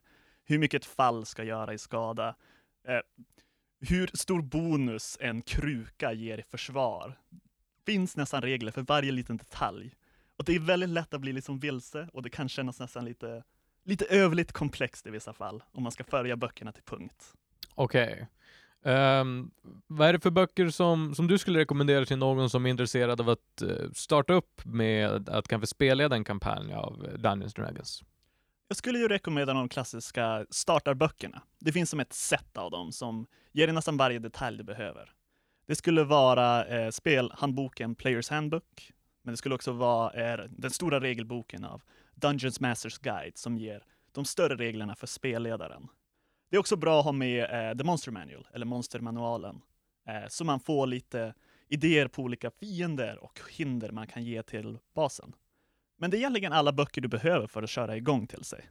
hur 0.49 0.59
mycket 0.59 0.83
ett 0.83 0.91
fall 0.91 1.27
ska 1.27 1.45
göra 1.45 1.75
i 1.75 1.79
skada, 1.79 2.35
eh, 2.89 3.01
hur 3.81 4.11
stor 4.15 4.43
bonus 4.43 5.17
en 5.21 5.43
kruka 5.43 6.13
ger 6.13 6.39
i 6.39 6.43
försvar. 6.43 7.19
finns 7.87 8.17
nästan 8.17 8.43
regler 8.43 8.73
för 8.73 8.83
varje 8.83 9.13
liten 9.13 9.37
detalj. 9.37 9.95
Och 10.37 10.45
det 10.45 10.55
är 10.55 10.61
väldigt 10.61 10.89
lätt 10.89 11.15
att 11.15 11.21
bli 11.21 11.33
liksom 11.33 11.59
vilse 11.59 12.09
och 12.13 12.23
det 12.23 12.31
kan 12.31 12.49
kännas 12.49 12.81
nästan 12.81 13.05
lite, 13.05 13.43
lite 13.85 14.05
övligt 14.05 14.53
komplext 14.53 15.07
i 15.07 15.11
vissa 15.11 15.33
fall, 15.33 15.63
om 15.73 15.83
man 15.83 15.93
ska 15.93 16.05
följa 16.05 16.37
böckerna 16.37 16.73
till 16.73 16.83
punkt. 16.83 17.35
Okej. 17.75 18.29
Ehm, 18.85 19.51
vad 19.87 20.09
är 20.09 20.13
det 20.13 20.21
för 20.21 20.31
böcker 20.31 20.69
som, 20.69 21.15
som 21.15 21.27
du 21.27 21.39
skulle 21.39 21.59
rekommendera 21.59 22.05
till 22.05 22.19
någon 22.19 22.51
som 22.51 22.67
är 22.67 22.71
intresserad 22.71 23.21
av 23.21 23.29
att 23.29 23.63
eh, 23.63 23.91
starta 23.95 24.33
upp 24.33 24.65
med 24.65 25.29
att 25.29 25.49
kanske 25.49 25.67
spelleda 25.67 26.17
en 26.17 26.25
kampanj 26.25 26.73
av 26.73 27.07
eh, 27.07 27.19
Dungeons 27.19 27.55
Dragons? 27.55 28.03
Jag 28.71 28.77
skulle 28.77 28.99
ju 28.99 29.09
rekommendera 29.09 29.55
de 29.55 29.69
klassiska 29.69 30.47
startarböckerna. 30.51 31.43
Det 31.59 31.73
finns 31.73 31.91
som 31.91 32.01
ett 32.01 32.13
set 32.13 32.57
av 32.57 32.71
dem 32.71 32.93
som 32.93 33.27
ger 33.53 33.67
dig 33.67 33.75
nästan 33.75 33.97
varje 33.97 34.19
detalj 34.19 34.59
du 34.59 34.65
behöver. 34.65 35.13
Det 35.67 35.77
skulle 35.77 36.05
vara 36.05 36.67
eh, 36.67 36.91
spelhandboken 36.91 37.95
Players 37.95 38.31
Handbook, 38.31 38.93
men 39.23 39.33
det 39.33 39.37
skulle 39.37 39.55
också 39.55 39.73
vara 39.73 40.33
eh, 40.33 40.45
den 40.51 40.71
stora 40.71 41.01
regelboken 41.01 41.65
av 41.65 41.83
Dungeons 42.15 42.61
Masters 42.61 42.99
Guide 42.99 43.39
som 43.39 43.59
ger 43.59 43.85
de 44.13 44.25
större 44.25 44.57
reglerna 44.57 44.95
för 44.95 45.07
spelledaren. 45.07 45.89
Det 46.51 46.57
är 46.57 46.61
också 46.61 46.77
bra 46.77 46.99
att 46.99 47.05
ha 47.05 47.13
med 47.13 47.71
eh, 47.71 47.77
The 47.79 47.85
Monster 47.85 48.13
Manual, 48.13 48.49
eller 48.53 48.67
Monstermanualen, 48.67 49.61
eh, 50.09 50.29
så 50.29 50.45
man 50.45 50.61
får 50.61 50.87
lite 50.87 51.35
idéer 51.69 52.09
på 52.09 52.23
olika 52.23 52.51
fiender 52.51 53.25
och 53.25 53.41
hinder 53.51 53.91
man 53.91 54.07
kan 54.07 54.25
ge 54.25 54.43
till 54.43 54.79
basen. 54.95 55.35
Men 55.99 56.11
det 56.11 56.17
är 56.17 56.19
egentligen 56.19 56.53
alla 56.53 56.73
böcker 56.73 57.01
du 57.01 57.09
behöver 57.09 57.47
för 57.47 57.63
att 57.63 57.71
köra 57.71 57.97
igång 57.97 58.27
till 58.27 58.45
sig. 58.45 58.69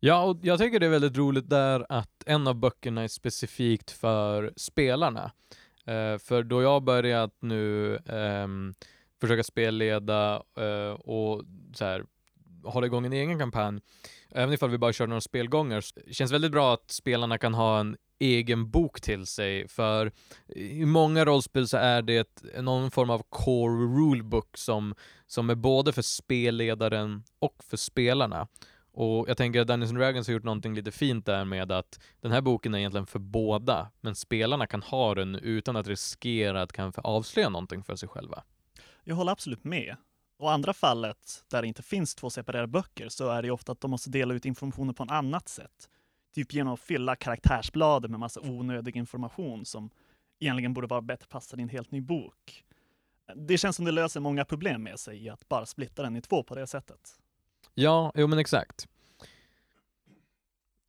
Ja, 0.00 0.24
och 0.24 0.38
jag 0.42 0.58
tycker 0.58 0.80
det 0.80 0.86
är 0.86 0.90
väldigt 0.90 1.16
roligt 1.16 1.48
där 1.48 1.86
att 1.88 2.22
en 2.26 2.46
av 2.46 2.54
böckerna 2.54 3.02
är 3.02 3.08
specifikt 3.08 3.90
för 3.90 4.52
spelarna. 4.56 5.32
Eh, 5.86 6.18
för 6.18 6.42
då 6.42 6.62
jag 6.62 6.82
börjat 6.82 7.36
nu 7.40 7.94
eh, 7.96 8.48
försöka 9.20 9.44
spelleda 9.44 10.42
eh, 10.56 10.92
och 10.92 11.42
så 11.74 11.84
här, 11.84 12.04
hålla 12.64 12.86
igång 12.86 13.06
en 13.06 13.12
egen 13.12 13.38
kampanj, 13.38 13.80
även 14.30 14.54
ifall 14.54 14.70
vi 14.70 14.78
bara 14.78 14.92
kör 14.92 15.06
några 15.06 15.20
spelgångar, 15.20 15.80
så 15.80 16.00
känns 16.10 16.32
väldigt 16.32 16.52
bra 16.52 16.74
att 16.74 16.90
spelarna 16.90 17.38
kan 17.38 17.54
ha 17.54 17.80
en 17.80 17.96
egen 18.24 18.70
bok 18.70 19.00
till 19.00 19.26
sig, 19.26 19.68
för 19.68 20.12
i 20.46 20.84
många 20.84 21.24
rollspel 21.24 21.68
så 21.68 21.76
är 21.76 22.02
det 22.02 22.42
någon 22.60 22.90
form 22.90 23.10
av 23.10 23.22
core 23.28 23.84
rulebook 23.84 24.56
som, 24.56 24.94
som 25.26 25.50
är 25.50 25.54
både 25.54 25.92
för 25.92 26.02
spelledaren 26.02 27.24
och 27.38 27.64
för 27.64 27.76
spelarna. 27.76 28.48
Och 28.92 29.28
jag 29.28 29.36
tänker 29.36 29.60
att 29.60 29.66
Dungeons 29.66 29.90
and 29.90 29.98
Dragons 29.98 30.26
har 30.26 30.34
gjort 30.34 30.44
någonting 30.44 30.74
lite 30.74 30.90
fint 30.90 31.26
där 31.26 31.44
med 31.44 31.72
att 31.72 32.00
den 32.20 32.32
här 32.32 32.40
boken 32.40 32.74
är 32.74 32.78
egentligen 32.78 33.06
för 33.06 33.18
båda, 33.18 33.90
men 34.00 34.14
spelarna 34.14 34.66
kan 34.66 34.82
ha 34.82 35.14
den 35.14 35.34
utan 35.34 35.76
att 35.76 35.86
riskera 35.86 36.62
att 36.62 36.72
kanske 36.72 37.00
avslöja 37.00 37.48
någonting 37.48 37.82
för 37.82 37.96
sig 37.96 38.08
själva. 38.08 38.42
Jag 39.04 39.14
håller 39.14 39.32
absolut 39.32 39.64
med. 39.64 39.96
Och 40.38 40.52
andra 40.52 40.72
fallet, 40.72 41.44
där 41.50 41.62
det 41.62 41.68
inte 41.68 41.82
finns 41.82 42.14
två 42.14 42.30
separerade 42.30 42.68
böcker, 42.68 43.08
så 43.08 43.28
är 43.28 43.42
det 43.42 43.50
ofta 43.50 43.72
att 43.72 43.80
de 43.80 43.90
måste 43.90 44.10
dela 44.10 44.34
ut 44.34 44.44
informationen 44.44 44.94
på 44.94 45.02
ett 45.02 45.10
annat 45.10 45.48
sätt. 45.48 45.88
Typ 46.34 46.52
genom 46.54 46.74
att 46.74 46.80
fylla 46.80 47.16
karaktärsbladet 47.16 48.10
med 48.10 48.20
massa 48.20 48.40
onödig 48.40 48.96
information 48.96 49.64
som 49.64 49.90
egentligen 50.40 50.74
borde 50.74 50.86
vara 50.86 51.00
bättre 51.00 51.26
passad 51.26 51.60
i 51.60 51.62
en 51.62 51.68
helt 51.68 51.90
ny 51.90 52.00
bok. 52.00 52.64
Det 53.34 53.58
känns 53.58 53.76
som 53.76 53.84
det 53.84 53.92
löser 53.92 54.20
många 54.20 54.44
problem 54.44 54.82
med 54.82 54.98
sig 55.00 55.24
i 55.24 55.28
att 55.28 55.48
bara 55.48 55.66
splitta 55.66 56.02
den 56.02 56.16
i 56.16 56.20
två 56.20 56.42
på 56.42 56.54
det 56.54 56.66
sättet. 56.66 57.00
Ja, 57.74 58.12
jo 58.14 58.26
men 58.26 58.38
exakt. 58.38 58.88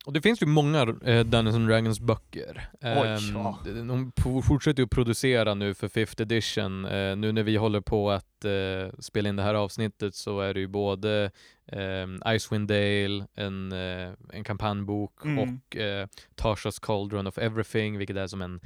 Och 0.06 0.12
det 0.12 0.20
finns 0.22 0.42
ju 0.42 0.46
många 0.46 0.80
eh, 0.80 1.24
Dungeons 1.24 1.56
and 1.56 1.68
Dragons 1.68 2.00
böcker. 2.00 2.68
Oj, 2.80 2.88
Ehm, 2.90 3.34
ja. 3.34 3.58
De 3.64 4.12
fortsätter 4.42 4.80
ju 4.80 4.84
att 4.84 4.90
producera 4.90 5.54
nu 5.54 5.74
för 5.74 5.88
5th 5.88 6.22
edition. 6.22 6.84
Eh, 6.84 7.16
nu 7.16 7.32
när 7.32 7.42
vi 7.42 7.56
håller 7.56 7.80
på 7.80 8.10
att 8.10 8.44
eh, 8.44 8.98
spela 8.98 9.28
in 9.28 9.36
det 9.36 9.42
här 9.42 9.54
avsnittet 9.54 10.14
så 10.14 10.40
är 10.40 10.54
det 10.54 10.60
ju 10.60 10.66
både 10.66 11.30
ehm, 11.72 12.20
Icewind 12.26 12.68
Dale, 12.68 13.26
en, 13.34 13.72
eh, 13.72 14.12
en 14.32 14.44
kampanjbok, 14.44 15.24
Mm. 15.24 15.38
och 15.38 15.76
eh, 15.76 16.06
Tasha's 16.36 16.80
Cauldron 16.82 17.26
of 17.26 17.38
Everything, 17.38 17.98
vilket 17.98 18.16
är 18.16 18.26
som 18.26 18.42
en 18.42 18.60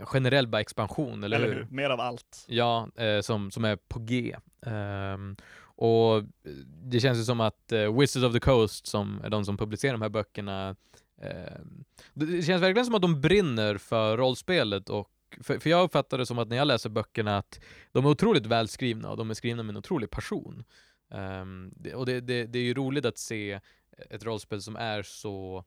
generell 0.00 0.46
bara 0.46 0.60
expansion, 0.60 1.24
eller, 1.24 1.36
Eller 1.36 1.48
hur? 1.48 1.54
hur? 1.54 1.66
Mer 1.70 1.90
av 1.90 2.00
allt. 2.00 2.44
Ja, 2.48 2.88
eh, 2.96 3.20
som, 3.20 3.50
som 3.50 3.64
är 3.64 3.76
på 3.76 3.98
G. 3.98 4.36
Ehm, 4.66 5.36
och 5.60 6.16
eh, 6.18 6.24
det 6.84 7.00
känns 7.00 7.18
ju 7.18 7.22
som 7.24 7.40
att 7.40 7.72
eh, 7.72 7.98
Wizards 7.98 8.24
of 8.26 8.32
the 8.32 8.40
Coast, 8.40 8.86
som 8.86 9.20
är 9.24 9.30
de 9.30 9.44
som 9.44 9.56
publicerar 9.56 9.92
de 9.92 10.02
här 10.02 10.08
böckerna, 10.08 10.76
det, 12.14 12.26
det 12.26 12.42
känns 12.42 12.62
verkligen 12.62 12.84
som 12.86 12.94
att 12.94 13.02
de 13.02 13.20
brinner 13.20 13.78
för 13.78 14.16
rollspelet 14.16 14.88
och 14.90 15.10
för, 15.42 15.58
för 15.58 15.70
jag 15.70 15.84
uppfattar 15.84 16.18
det 16.18 16.26
som 16.26 16.38
att 16.38 16.48
när 16.48 16.56
jag 16.56 16.66
läser 16.68 16.90
böckerna 16.90 17.38
att 17.38 17.60
de 17.92 18.04
är 18.04 18.08
otroligt 18.10 18.46
välskrivna 18.46 19.10
och 19.10 19.16
de 19.16 19.30
är 19.30 19.34
skrivna 19.34 19.62
med 19.62 19.70
en 19.72 19.76
otrolig 19.76 20.10
passion. 20.10 20.64
Um, 21.08 21.72
det, 21.76 21.94
och 21.94 22.06
det, 22.06 22.20
det, 22.20 22.44
det 22.44 22.58
är 22.58 22.62
ju 22.62 22.74
roligt 22.74 23.04
att 23.04 23.18
se 23.18 23.60
ett 24.10 24.24
rollspel 24.24 24.62
som 24.62 24.76
är 24.76 25.02
så 25.02 25.64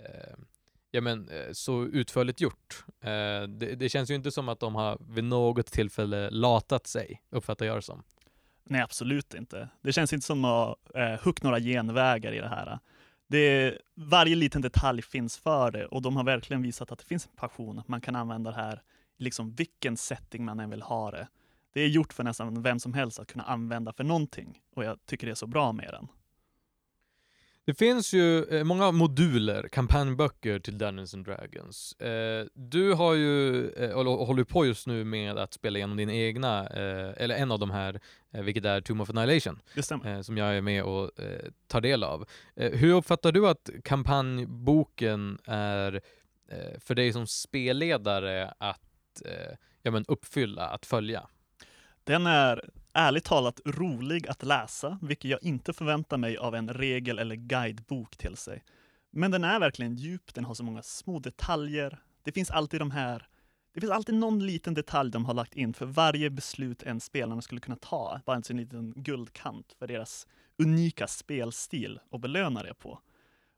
uh, 0.00 0.44
ja, 0.90 1.00
men, 1.00 1.28
eh, 1.28 1.52
så 1.52 1.84
utförligt 1.84 2.40
gjort. 2.40 2.84
Uh, 2.88 3.48
det, 3.48 3.74
det 3.74 3.88
känns 3.88 4.10
ju 4.10 4.14
inte 4.14 4.30
som 4.30 4.48
att 4.48 4.60
de 4.60 4.74
har 4.74 4.98
vid 5.08 5.24
något 5.24 5.66
tillfälle 5.66 6.30
latat 6.30 6.86
sig, 6.86 7.22
uppfattar 7.30 7.66
jag 7.66 7.78
det 7.78 7.82
som. 7.82 8.02
Nej, 8.64 8.80
absolut 8.80 9.34
inte. 9.34 9.68
Det 9.82 9.92
känns 9.92 10.12
inte 10.12 10.26
som 10.26 10.44
att 10.44 10.76
eh, 10.94 11.02
uh, 11.02 11.18
huck 11.22 11.42
några 11.42 11.60
genvägar 11.60 12.32
i 12.32 12.38
det 12.38 12.48
här. 12.48 12.78
Det, 13.26 13.78
varje 13.94 14.36
liten 14.36 14.62
detalj 14.62 15.02
finns 15.02 15.38
för 15.38 15.70
det 15.70 15.86
och 15.86 16.02
de 16.02 16.16
har 16.16 16.24
verkligen 16.24 16.62
visat 16.62 16.92
att 16.92 16.98
det 16.98 17.04
finns 17.04 17.26
en 17.26 17.36
passion. 17.36 17.82
Man 17.86 18.00
kan 18.00 18.16
använda 18.16 18.50
det 18.50 18.56
här 18.56 18.82
i 19.18 19.24
liksom 19.24 19.54
vilken 19.54 19.96
setting 19.96 20.44
man 20.44 20.60
än 20.60 20.70
vill 20.70 20.82
ha 20.82 21.10
det. 21.10 21.28
Det 21.74 21.80
är 21.80 21.88
gjort 21.88 22.12
för 22.12 22.24
nästan 22.24 22.62
vem 22.62 22.80
som 22.80 22.94
helst 22.94 23.18
att 23.18 23.32
kunna 23.32 23.44
använda 23.44 23.92
för 23.92 24.04
någonting 24.04 24.60
och 24.76 24.84
jag 24.84 24.98
tycker 25.06 25.26
det 25.26 25.32
är 25.32 25.34
så 25.34 25.46
bra 25.46 25.72
med 25.72 25.88
den. 25.92 26.08
Det 27.66 27.74
finns 27.74 28.12
ju 28.12 28.44
eh, 28.44 28.64
många 28.64 28.92
moduler, 28.92 29.68
kampanjböcker 29.68 30.58
till 30.58 30.78
Dungeons 30.78 31.14
and 31.14 31.24
Dragons. 31.24 31.92
Eh, 31.92 32.46
du 32.54 32.92
har 32.92 33.14
ju, 33.14 33.68
eh, 33.70 33.90
och 33.90 34.26
håller 34.26 34.44
på 34.44 34.66
just 34.66 34.86
nu 34.86 35.04
med 35.04 35.38
att 35.38 35.54
spela 35.54 35.78
igenom 35.78 35.96
din 35.96 36.10
egna, 36.10 36.66
eller 36.66 37.34
en 37.34 37.52
av 37.52 37.58
de 37.58 37.70
här, 37.70 38.00
vilket 38.30 38.64
är 38.64 38.80
Tomb 38.80 39.00
of 39.00 39.10
Annihilation, 39.10 39.60
Det 39.74 39.82
stämmer. 39.82 40.22
som 40.22 40.36
jag 40.36 40.56
är 40.56 40.60
med 40.60 40.82
och 40.84 41.10
tar 41.66 41.80
del 41.80 42.04
av. 42.04 42.26
Hur 42.54 42.92
uppfattar 42.92 43.32
du 43.32 43.48
att 43.48 43.70
kampanjboken 43.84 45.38
är 45.44 46.00
för 46.78 46.94
dig 46.94 47.12
som 47.12 47.26
spelledare 47.26 48.54
att 48.58 49.22
ja, 49.82 49.90
men 49.90 50.04
uppfylla, 50.08 50.68
att 50.68 50.86
följa? 50.86 51.28
Den 52.04 52.26
är 52.26 52.70
ärligt 52.92 53.24
talat 53.24 53.60
rolig 53.64 54.28
att 54.28 54.42
läsa, 54.42 54.98
vilket 55.02 55.30
jag 55.30 55.42
inte 55.42 55.72
förväntar 55.72 56.16
mig 56.16 56.36
av 56.36 56.54
en 56.54 56.68
regel 56.68 57.18
eller 57.18 57.36
guidebok 57.36 58.16
till 58.16 58.36
sig. 58.36 58.62
Men 59.10 59.30
den 59.30 59.44
är 59.44 59.60
verkligen 59.60 59.94
djup, 59.94 60.34
den 60.34 60.44
har 60.44 60.54
så 60.54 60.64
många 60.64 60.82
små 60.82 61.18
detaljer. 61.18 61.98
Det 62.22 62.32
finns 62.32 62.50
alltid 62.50 62.80
de 62.80 62.90
här 62.90 63.28
det 63.74 63.80
finns 63.80 63.92
alltid 63.92 64.14
någon 64.14 64.46
liten 64.46 64.74
detalj 64.74 65.10
de 65.10 65.24
har 65.24 65.34
lagt 65.34 65.54
in 65.54 65.74
för 65.74 65.86
varje 65.86 66.30
beslut 66.30 66.82
en 66.82 67.00
spelare 67.00 67.42
skulle 67.42 67.60
kunna 67.60 67.76
ta. 67.76 68.20
Bara 68.26 68.36
en 68.36 68.42
sån 68.42 68.56
liten 68.56 68.92
guldkant 68.96 69.76
för 69.78 69.86
deras 69.86 70.26
unika 70.58 71.06
spelstil 71.06 72.00
och 72.10 72.20
belöna 72.20 72.62
det 72.62 72.74
på. 72.74 73.00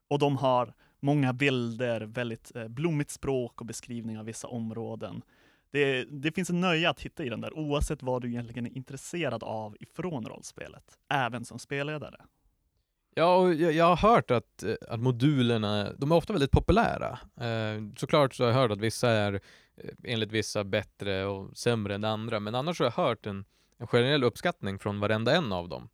Och 0.07 0.19
de 0.19 0.37
har 0.37 0.73
många 0.99 1.33
bilder, 1.33 2.01
väldigt 2.01 2.55
eh, 2.55 2.67
blommigt 2.67 3.11
språk 3.11 3.61
och 3.61 3.67
beskrivning 3.67 4.19
av 4.19 4.25
vissa 4.25 4.47
områden. 4.47 5.21
Det, 5.71 6.03
det 6.03 6.31
finns 6.31 6.49
en 6.49 6.61
nöje 6.61 6.89
att 6.89 7.01
hitta 7.01 7.23
i 7.23 7.29
den 7.29 7.41
där 7.41 7.57
oavsett 7.57 8.03
vad 8.03 8.21
du 8.21 8.27
egentligen 8.27 8.65
är 8.65 8.77
intresserad 8.77 9.43
av 9.43 9.77
ifrån 9.79 10.25
rollspelet, 10.25 10.97
även 11.09 11.45
som 11.45 11.59
spelledare. 11.59 12.17
Ja, 13.15 13.35
och 13.35 13.53
jag, 13.53 13.73
jag 13.73 13.85
har 13.85 14.09
hört 14.09 14.31
att, 14.31 14.63
eh, 14.63 14.75
att 14.89 14.99
modulerna, 14.99 15.93
de 15.97 16.11
är 16.11 16.15
ofta 16.15 16.33
väldigt 16.33 16.51
populära. 16.51 17.19
Eh, 17.41 17.83
såklart 17.97 18.33
så 18.33 18.43
har 18.43 18.51
jag 18.51 18.57
hört 18.57 18.71
att 18.71 18.81
vissa 18.81 19.09
är 19.09 19.33
eh, 19.33 19.89
enligt 20.03 20.31
vissa 20.31 20.63
bättre 20.63 21.25
och 21.25 21.57
sämre 21.57 21.95
än 21.95 22.03
andra, 22.03 22.39
men 22.39 22.55
annars 22.55 22.79
har 22.79 22.85
jag 22.85 22.91
hört 22.91 23.25
en, 23.25 23.45
en 23.77 23.87
generell 23.87 24.23
uppskattning 24.23 24.79
från 24.79 24.99
varenda 24.99 25.35
en 25.35 25.51
av 25.51 25.69
dem. 25.69 25.89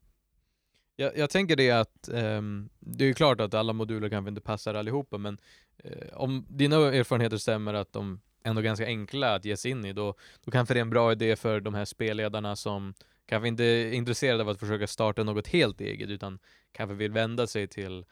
Jag, 0.96 1.18
jag 1.18 1.30
tänker 1.30 1.56
det 1.56 1.72
att, 1.72 2.10
eh, 2.10 2.42
det 2.80 3.04
är 3.04 3.08
ju 3.08 3.14
klart 3.14 3.42
att 3.42 3.54
alla 3.54 3.74
moduler 3.74 4.10
kanske 4.10 4.30
inte 4.30 4.42
passar 4.42 4.74
allihopa, 4.74 5.18
men 5.18 5.38
eh, 5.78 6.14
om 6.14 6.46
dina 6.50 6.76
erfarenheter 6.76 7.38
stämmer 7.38 7.74
att 7.74 7.94
de 7.94 8.22
ändå 8.44 8.62
ganska 8.62 8.86
enkla 8.86 9.36
att 9.36 9.46
ge 9.46 9.58
sig 9.58 9.72
in 9.72 9.86
i, 9.86 9.94
då, 9.94 10.16
då 10.46 10.52
kanske 10.52 10.74
det 10.74 10.80
är 10.80 10.82
en 10.82 10.90
bra 10.90 11.12
idé 11.12 11.36
för 11.36 11.60
de 11.60 11.74
här 11.74 11.86
spelledarna 11.86 12.56
som 12.56 12.94
kanske 13.26 13.48
inte 13.48 13.64
är 13.64 13.92
intresserade 13.92 14.44
av 14.44 14.50
att 14.50 14.60
försöka 14.60 14.88
starta 14.88 15.24
något 15.24 15.48
helt 15.48 15.82
eget, 15.82 16.10
utan 16.10 16.40
kanske 16.72 16.96
vill 16.96 17.12
vända 17.12 17.48
sig 17.48 17.68
till 17.68 18.06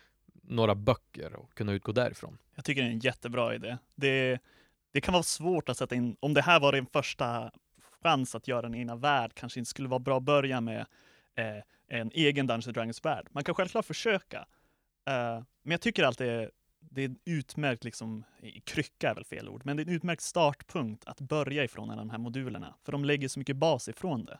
några 0.43 0.75
böcker 0.75 1.35
och 1.35 1.53
kunna 1.53 1.71
utgå 1.71 1.91
därifrån. 1.91 2.37
Jag 2.55 2.65
tycker 2.65 2.81
det 2.81 2.87
är 2.87 2.91
en 2.91 2.99
jättebra 2.99 3.55
idé. 3.55 3.77
Det, 3.95 4.39
det 4.91 5.01
kan 5.01 5.13
vara 5.13 5.23
svårt 5.23 5.69
att 5.69 5.77
sätta 5.77 5.95
in, 5.95 6.15
om 6.19 6.33
det 6.33 6.41
här 6.41 6.59
var 6.59 6.71
din 6.71 6.85
första 6.85 7.51
chans 8.03 8.35
att 8.35 8.47
göra 8.47 8.65
en 8.65 8.75
egna 8.75 8.95
värld, 8.95 9.31
kanske 9.33 9.59
inte 9.59 9.69
skulle 9.69 9.89
vara 9.89 9.99
bra 9.99 10.17
att 10.17 10.23
börja 10.23 10.61
med 10.61 10.85
eh, 11.35 11.63
en 11.87 12.11
egen 12.13 12.47
Dungeons 12.47 12.65
Dragons 12.65 13.05
värld. 13.05 13.27
Man 13.31 13.43
kan 13.43 13.55
självklart 13.55 13.85
försöka, 13.85 14.37
eh, 15.07 15.43
men 15.63 15.71
jag 15.71 15.81
tycker 15.81 16.03
alltid 16.03 16.49
det, 16.89 17.01
är 17.01 17.05
en 17.05 17.19
utmärkt, 17.25 17.83
liksom, 17.83 18.23
krycka 18.63 19.09
är 19.09 19.15
väl 19.15 19.25
fel 19.25 19.49
ord, 19.49 19.61
men 19.65 19.77
det 19.77 19.83
är 19.83 19.87
en 19.87 19.93
utmärkt 19.93 20.21
startpunkt 20.21 21.05
att 21.05 21.21
börja 21.21 21.63
ifrån 21.63 21.87
de 21.87 22.09
här 22.09 22.17
modulerna, 22.17 22.75
för 22.83 22.91
de 22.91 23.05
lägger 23.05 23.27
så 23.27 23.39
mycket 23.39 23.55
bas 23.55 23.89
ifrån 23.89 24.25
det. 24.25 24.39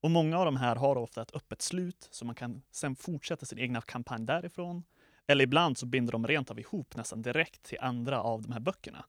Och 0.00 0.10
många 0.10 0.38
av 0.38 0.44
de 0.44 0.56
här 0.56 0.76
har 0.76 0.96
ofta 0.96 1.22
ett 1.22 1.34
öppet 1.36 1.62
slut, 1.62 2.08
så 2.10 2.24
man 2.24 2.34
kan 2.34 2.62
sen 2.70 2.96
fortsätta 2.96 3.46
sin 3.46 3.58
egna 3.58 3.80
kampanj 3.80 4.26
därifrån. 4.26 4.84
Eller 5.26 5.44
ibland 5.44 5.78
så 5.78 5.86
binder 5.86 6.12
de 6.12 6.26
rent 6.26 6.50
av 6.50 6.60
ihop 6.60 6.96
nästan 6.96 7.22
direkt 7.22 7.62
till 7.62 7.78
andra 7.80 8.22
av 8.22 8.42
de 8.42 8.52
här 8.52 8.60
böckerna. 8.60 9.04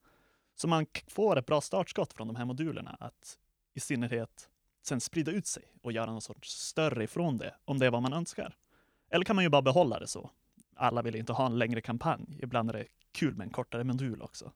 Så 0.55 0.67
man 0.67 0.85
får 1.07 1.37
ett 1.37 1.45
bra 1.45 1.61
startskott 1.61 2.13
från 2.13 2.27
de 2.27 2.35
här 2.35 2.45
modulerna 2.45 2.97
att 2.99 3.37
i 3.73 3.79
synnerhet 3.79 4.49
sen 4.83 5.01
sprida 5.01 5.31
ut 5.31 5.47
sig 5.47 5.63
och 5.81 5.91
göra 5.91 6.11
någon 6.11 6.21
sorts 6.21 6.49
större 6.49 7.03
ifrån 7.03 7.37
det, 7.37 7.55
om 7.65 7.79
det 7.79 7.85
är 7.85 7.91
vad 7.91 8.01
man 8.01 8.13
önskar. 8.13 8.55
Eller 9.09 9.25
kan 9.25 9.35
man 9.35 9.45
ju 9.45 9.49
bara 9.49 9.61
behålla 9.61 9.99
det 9.99 10.07
så. 10.07 10.31
Alla 10.77 11.01
vill 11.01 11.15
inte 11.15 11.33
ha 11.33 11.45
en 11.45 11.57
längre 11.57 11.81
kampanj. 11.81 12.39
Ibland 12.43 12.69
är 12.69 12.73
det 12.73 12.85
kul 13.11 13.35
med 13.35 13.45
en 13.45 13.53
kortare 13.53 13.83
modul 13.83 14.21
också. 14.21 14.51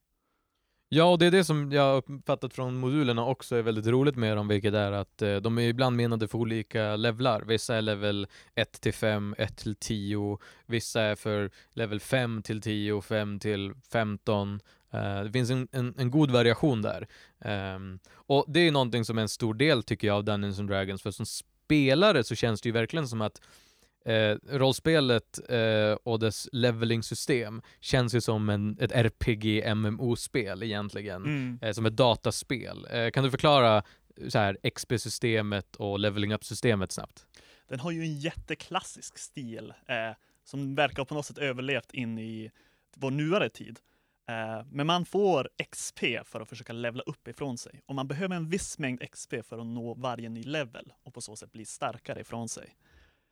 Ja, 0.94 1.04
och 1.04 1.20
det 1.20 1.26
är 1.26 1.32
det 1.32 1.44
som 1.44 1.72
jag 1.72 1.98
uppfattat 1.98 2.54
från 2.54 2.76
modulerna 2.76 3.26
också 3.26 3.56
är 3.56 3.62
väldigt 3.62 3.88
roligt 3.88 4.16
med 4.16 4.38
dem, 4.38 4.48
vilket 4.48 4.74
är 4.74 4.92
att 4.92 5.22
eh, 5.22 5.36
de 5.36 5.58
är 5.58 5.62
ibland 5.62 5.96
menade 5.96 6.28
för 6.28 6.38
olika 6.38 6.96
levlar. 6.96 7.42
Vissa 7.42 7.76
är 7.76 7.82
level 7.82 8.28
1 8.56 8.82
till 8.82 8.94
5, 8.94 9.36
1 9.38 9.58
till 9.58 9.76
10, 9.76 10.38
vissa 10.66 11.02
är 11.02 11.16
för 11.16 11.52
level 11.70 12.00
5 12.00 12.42
till 12.42 12.62
10, 12.62 13.02
5 13.02 13.40
till 13.40 13.74
15. 13.92 14.60
Eh, 14.92 15.24
det 15.24 15.32
finns 15.32 15.50
en, 15.50 15.68
en, 15.72 15.96
en 15.98 16.12
god 16.12 16.32
variation 16.32 16.82
där. 16.82 17.08
Eh, 17.40 17.80
och 18.14 18.46
det 18.48 18.60
är 18.60 18.72
någonting 18.72 19.06
som 19.06 19.18
är 19.18 19.22
en 19.22 19.30
stor 19.30 19.54
del 19.54 19.84
tycker 19.84 20.08
jag 20.08 20.16
av 20.16 20.24
Dungeons 20.24 20.60
and 20.60 20.70
Dragons, 20.70 21.02
för 21.02 21.12
som 21.12 21.26
spelare 21.26 22.24
så 22.24 22.36
känns 22.36 22.62
det 22.62 22.70
ju 22.70 22.74
verkligen 22.74 23.08
som 23.08 23.22
att 23.22 23.42
Eh, 24.06 24.38
rollspelet 24.50 25.40
eh, 25.50 25.94
och 26.04 26.20
dess 26.20 26.50
leveling-system 26.52 27.62
känns 27.80 28.16
ju 28.16 28.22
som 28.22 28.50
en, 28.50 28.78
ett 28.80 28.92
RPG-MMO-spel 28.92 30.64
egentligen. 30.64 31.60
Eh, 31.62 31.72
som 31.72 31.86
ett 31.86 31.96
dataspel. 31.96 32.88
Eh, 32.92 33.10
kan 33.12 33.24
du 33.24 33.32
förklara 33.32 33.84
så 34.30 34.40
här, 34.40 34.58
XP-systemet 34.64 35.76
och 35.76 36.00
leveling 36.00 36.34
up-systemet 36.34 36.92
snabbt? 36.92 37.26
Den 37.68 37.80
har 37.80 37.92
ju 37.92 38.02
en 38.02 38.20
jätteklassisk 38.20 39.18
stil 39.18 39.74
eh, 39.88 40.16
som 40.44 40.76
verkar 40.76 41.06
på 41.06 41.14
något 41.14 41.26
sätt 41.26 41.38
överlevt 41.38 41.94
in 41.94 42.20
i 42.20 42.52
vår 42.96 43.12
nuvarande 43.12 43.50
tid. 43.50 43.80
Eh, 44.30 44.66
men 44.72 44.88
man 44.88 45.06
får 45.06 45.50
XP 45.72 46.00
för 46.26 46.42
att 46.42 46.50
försöka 46.50 46.74
levla 46.74 47.04
upp 47.04 47.28
ifrån 47.28 47.58
sig. 47.58 47.82
Och 47.86 47.96
man 47.96 48.08
behöver 48.08 48.36
en 48.36 48.50
viss 48.50 48.80
mängd 48.80 49.12
XP 49.12 49.34
för 49.44 49.60
att 49.60 49.66
nå 49.66 49.94
varje 49.94 50.30
ny 50.30 50.44
level 50.44 50.94
och 51.04 51.14
på 51.14 51.22
så 51.22 51.36
sätt 51.36 51.52
bli 51.52 51.66
starkare 51.66 52.22
ifrån 52.22 52.50
sig. 52.50 52.76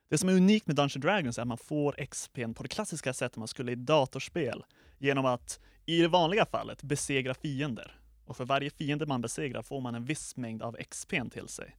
Det 0.09 0.17
som 0.17 0.29
är 0.29 0.33
unikt 0.33 0.67
med 0.67 0.75
Dungeons 0.75 0.93
Dragons 0.93 1.37
är 1.37 1.41
att 1.41 1.47
man 1.47 1.57
får 1.57 2.05
XP 2.05 2.35
på 2.55 2.63
det 2.63 2.69
klassiska 2.69 3.13
sättet 3.13 3.37
man 3.37 3.47
skulle 3.47 3.71
i 3.71 3.75
datorspel 3.75 4.63
genom 4.97 5.25
att 5.25 5.59
i 5.85 6.01
det 6.01 6.07
vanliga 6.07 6.45
fallet 6.45 6.83
besegra 6.83 7.33
fiender. 7.33 7.99
Och 8.25 8.37
för 8.37 8.45
varje 8.45 8.69
fiende 8.69 9.05
man 9.05 9.21
besegrar 9.21 9.61
får 9.61 9.81
man 9.81 9.95
en 9.95 10.05
viss 10.05 10.35
mängd 10.37 10.61
av 10.61 10.77
XP 10.89 11.13
till 11.31 11.47
sig. 11.47 11.75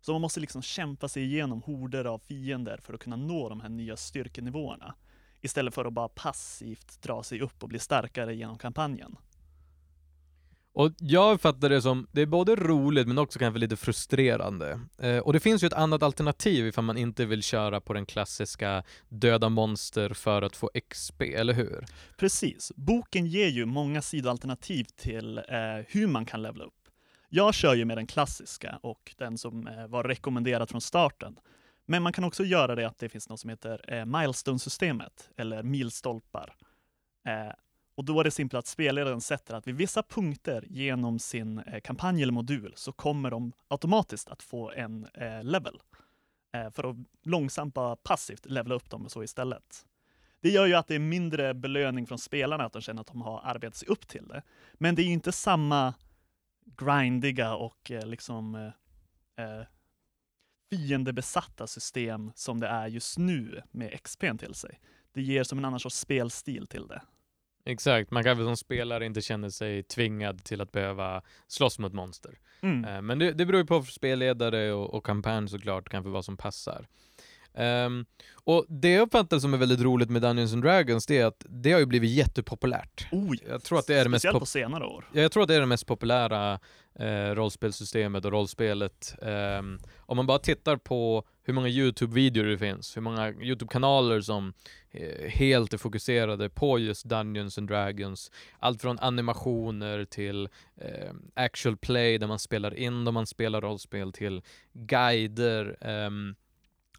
Så 0.00 0.12
man 0.12 0.20
måste 0.20 0.40
liksom 0.40 0.62
kämpa 0.62 1.08
sig 1.08 1.24
igenom 1.24 1.62
horder 1.62 2.04
av 2.04 2.18
fiender 2.18 2.78
för 2.82 2.94
att 2.94 3.00
kunna 3.00 3.16
nå 3.16 3.48
de 3.48 3.60
här 3.60 3.68
nya 3.68 3.96
styrkenivåerna. 3.96 4.94
Istället 5.40 5.74
för 5.74 5.84
att 5.84 5.92
bara 5.92 6.08
passivt 6.08 7.02
dra 7.02 7.22
sig 7.22 7.40
upp 7.40 7.62
och 7.62 7.68
bli 7.68 7.78
starkare 7.78 8.34
genom 8.34 8.58
kampanjen. 8.58 9.16
Och 10.78 10.92
jag 10.98 11.40
fattar 11.40 11.68
det 11.68 11.82
som, 11.82 12.06
det 12.12 12.22
är 12.22 12.26
både 12.26 12.56
roligt 12.56 13.08
men 13.08 13.18
också 13.18 13.38
kanske 13.38 13.58
lite 13.58 13.76
frustrerande. 13.76 14.80
Eh, 14.98 15.18
och 15.18 15.32
det 15.32 15.40
finns 15.40 15.62
ju 15.62 15.66
ett 15.66 15.72
annat 15.72 16.02
alternativ 16.02 16.66
ifall 16.66 16.84
man 16.84 16.96
inte 16.96 17.26
vill 17.26 17.42
köra 17.42 17.80
på 17.80 17.92
den 17.92 18.06
klassiska 18.06 18.82
döda 19.08 19.48
monster 19.48 20.10
för 20.14 20.42
att 20.42 20.56
få 20.56 20.70
XP, 20.90 21.22
eller 21.22 21.54
hur? 21.54 21.86
Precis. 22.16 22.72
Boken 22.76 23.26
ger 23.26 23.48
ju 23.48 23.66
många 23.66 24.02
sidoalternativ 24.02 24.84
till 24.84 25.38
eh, 25.38 25.44
hur 25.86 26.06
man 26.06 26.26
kan 26.26 26.42
levla 26.42 26.64
upp. 26.64 26.88
Jag 27.28 27.54
kör 27.54 27.74
ju 27.74 27.84
med 27.84 27.98
den 27.98 28.06
klassiska 28.06 28.78
och 28.82 29.14
den 29.18 29.38
som 29.38 29.66
eh, 29.66 29.86
var 29.86 30.04
rekommenderad 30.04 30.68
från 30.68 30.80
starten. 30.80 31.38
Men 31.86 32.02
man 32.02 32.12
kan 32.12 32.24
också 32.24 32.44
göra 32.44 32.74
det 32.74 32.86
att 32.86 32.98
det 32.98 33.08
finns 33.08 33.28
något 33.28 33.40
som 33.40 33.50
heter 33.50 33.94
eh, 33.94 34.04
milestone-systemet, 34.04 35.30
eller 35.36 35.62
milstolpar. 35.62 36.54
Eh, 37.26 37.52
och 37.98 38.04
då 38.04 38.20
är 38.20 38.24
det 38.24 38.30
simpelt 38.30 38.58
att 38.58 38.66
spelledaren 38.66 39.20
sätter 39.20 39.54
att 39.54 39.66
vid 39.66 39.76
vissa 39.76 40.02
punkter 40.02 40.64
genom 40.68 41.18
sin 41.18 41.58
eh, 41.58 41.80
kampanj 41.80 42.22
eller 42.22 42.32
modul 42.32 42.72
så 42.76 42.92
kommer 42.92 43.30
de 43.30 43.52
automatiskt 43.68 44.28
att 44.28 44.42
få 44.42 44.70
en 44.70 45.06
eh, 45.14 45.44
level. 45.44 45.80
Eh, 46.54 46.70
för 46.70 46.90
att 46.90 46.96
långsamt 47.22 47.74
bara 47.74 47.96
passivt 47.96 48.46
levla 48.46 48.74
upp 48.74 48.90
dem 48.90 49.04
och 49.04 49.12
så 49.12 49.22
istället. 49.22 49.86
Det 50.40 50.50
gör 50.50 50.66
ju 50.66 50.74
att 50.74 50.86
det 50.86 50.94
är 50.94 50.98
mindre 50.98 51.54
belöning 51.54 52.06
från 52.06 52.18
spelarna, 52.18 52.64
att 52.64 52.72
de 52.72 52.82
känner 52.82 53.00
att 53.00 53.06
de 53.06 53.22
har 53.22 53.40
arbetat 53.44 53.76
sig 53.76 53.88
upp 53.88 54.08
till 54.08 54.28
det. 54.28 54.42
Men 54.74 54.94
det 54.94 55.02
är 55.02 55.06
ju 55.06 55.12
inte 55.12 55.32
samma 55.32 55.94
grindiga 56.64 57.54
och 57.54 57.90
eh, 57.90 58.06
liksom 58.06 58.54
eh, 58.54 59.44
eh 59.44 59.66
fiendebesatta 60.70 61.66
system 61.66 62.32
som 62.34 62.60
det 62.60 62.68
är 62.68 62.86
just 62.86 63.18
nu 63.18 63.62
med 63.70 63.92
XP'n 63.92 64.38
till 64.38 64.54
sig. 64.54 64.80
Det 65.12 65.22
ger 65.22 65.44
som 65.44 65.58
en 65.58 65.64
annan 65.64 65.80
sorts 65.80 65.96
spelstil 65.96 66.66
till 66.66 66.86
det. 66.86 67.02
Exakt, 67.68 68.10
man 68.10 68.24
kanske 68.24 68.44
som 68.44 68.56
spelare 68.56 69.06
inte 69.06 69.20
känner 69.20 69.50
sig 69.50 69.82
tvingad 69.82 70.44
till 70.44 70.60
att 70.60 70.72
behöva 70.72 71.22
slåss 71.48 71.78
mot 71.78 71.92
monster. 71.92 72.38
Mm. 72.60 72.84
Eh, 72.84 73.02
Men 73.02 73.18
det, 73.18 73.32
det 73.32 73.46
beror 73.46 73.60
ju 73.60 73.66
på 73.66 73.82
spelledare 73.82 74.72
och, 74.72 74.94
och 74.94 75.06
kampanj 75.06 75.48
såklart, 75.48 75.88
kanske 75.88 76.10
vad 76.10 76.24
som 76.24 76.36
passar. 76.36 76.86
Ehm, 77.54 78.06
och 78.44 78.66
det 78.68 78.90
jag 78.90 79.02
uppfattar 79.02 79.38
som 79.38 79.54
är 79.54 79.58
väldigt 79.58 79.80
roligt 79.80 80.10
med 80.10 80.22
Dungeons 80.22 80.52
and 80.52 80.62
Dragons, 80.62 81.06
det 81.06 81.18
är 81.18 81.26
att 81.26 81.46
det 81.48 81.72
har 81.72 81.80
ju 81.80 81.86
blivit 81.86 82.10
jättepopulärt. 82.10 83.06
Oh, 83.12 83.36
Jag 83.48 83.62
tror 83.62 83.78
att 83.78 83.86
det 83.86 83.94
är 83.94 84.04
det 84.04 84.10
mest 84.10 84.32
på 84.32 84.46
senare 84.46 84.84
år. 84.84 85.04
Ja, 85.12 85.20
Jag 85.20 85.32
tror 85.32 85.42
att 85.42 85.48
det 85.48 85.54
är 85.54 85.60
det 85.60 85.66
mest 85.66 85.86
populära 85.86 86.60
eh, 86.98 87.34
rollspelssystemet 87.34 88.24
och 88.24 88.32
rollspelet. 88.32 89.14
Ehm, 89.22 89.78
om 89.98 90.16
man 90.16 90.26
bara 90.26 90.38
tittar 90.38 90.76
på 90.76 91.24
hur 91.48 91.54
många 91.54 91.68
YouTube-videor 91.68 92.44
det 92.44 92.58
finns, 92.58 92.96
hur 92.96 93.02
många 93.02 93.32
YouTube-kanaler 93.32 94.20
som 94.20 94.52
eh, 94.90 95.28
helt 95.28 95.72
är 95.72 95.78
fokuserade 95.78 96.50
på 96.50 96.78
just 96.78 97.04
Dungeons 97.04 97.58
and 97.58 97.68
Dragons. 97.68 98.30
Allt 98.58 98.80
från 98.80 98.98
animationer 98.98 100.04
till 100.04 100.48
eh, 100.76 101.12
actual 101.34 101.76
play 101.76 102.18
där 102.18 102.26
man 102.26 102.38
spelar 102.38 102.74
in 102.74 103.04
då 103.04 103.12
man 103.12 103.26
spelar 103.26 103.60
rollspel 103.60 104.12
till 104.12 104.42
guider. 104.72 105.76
Eh, 105.80 106.10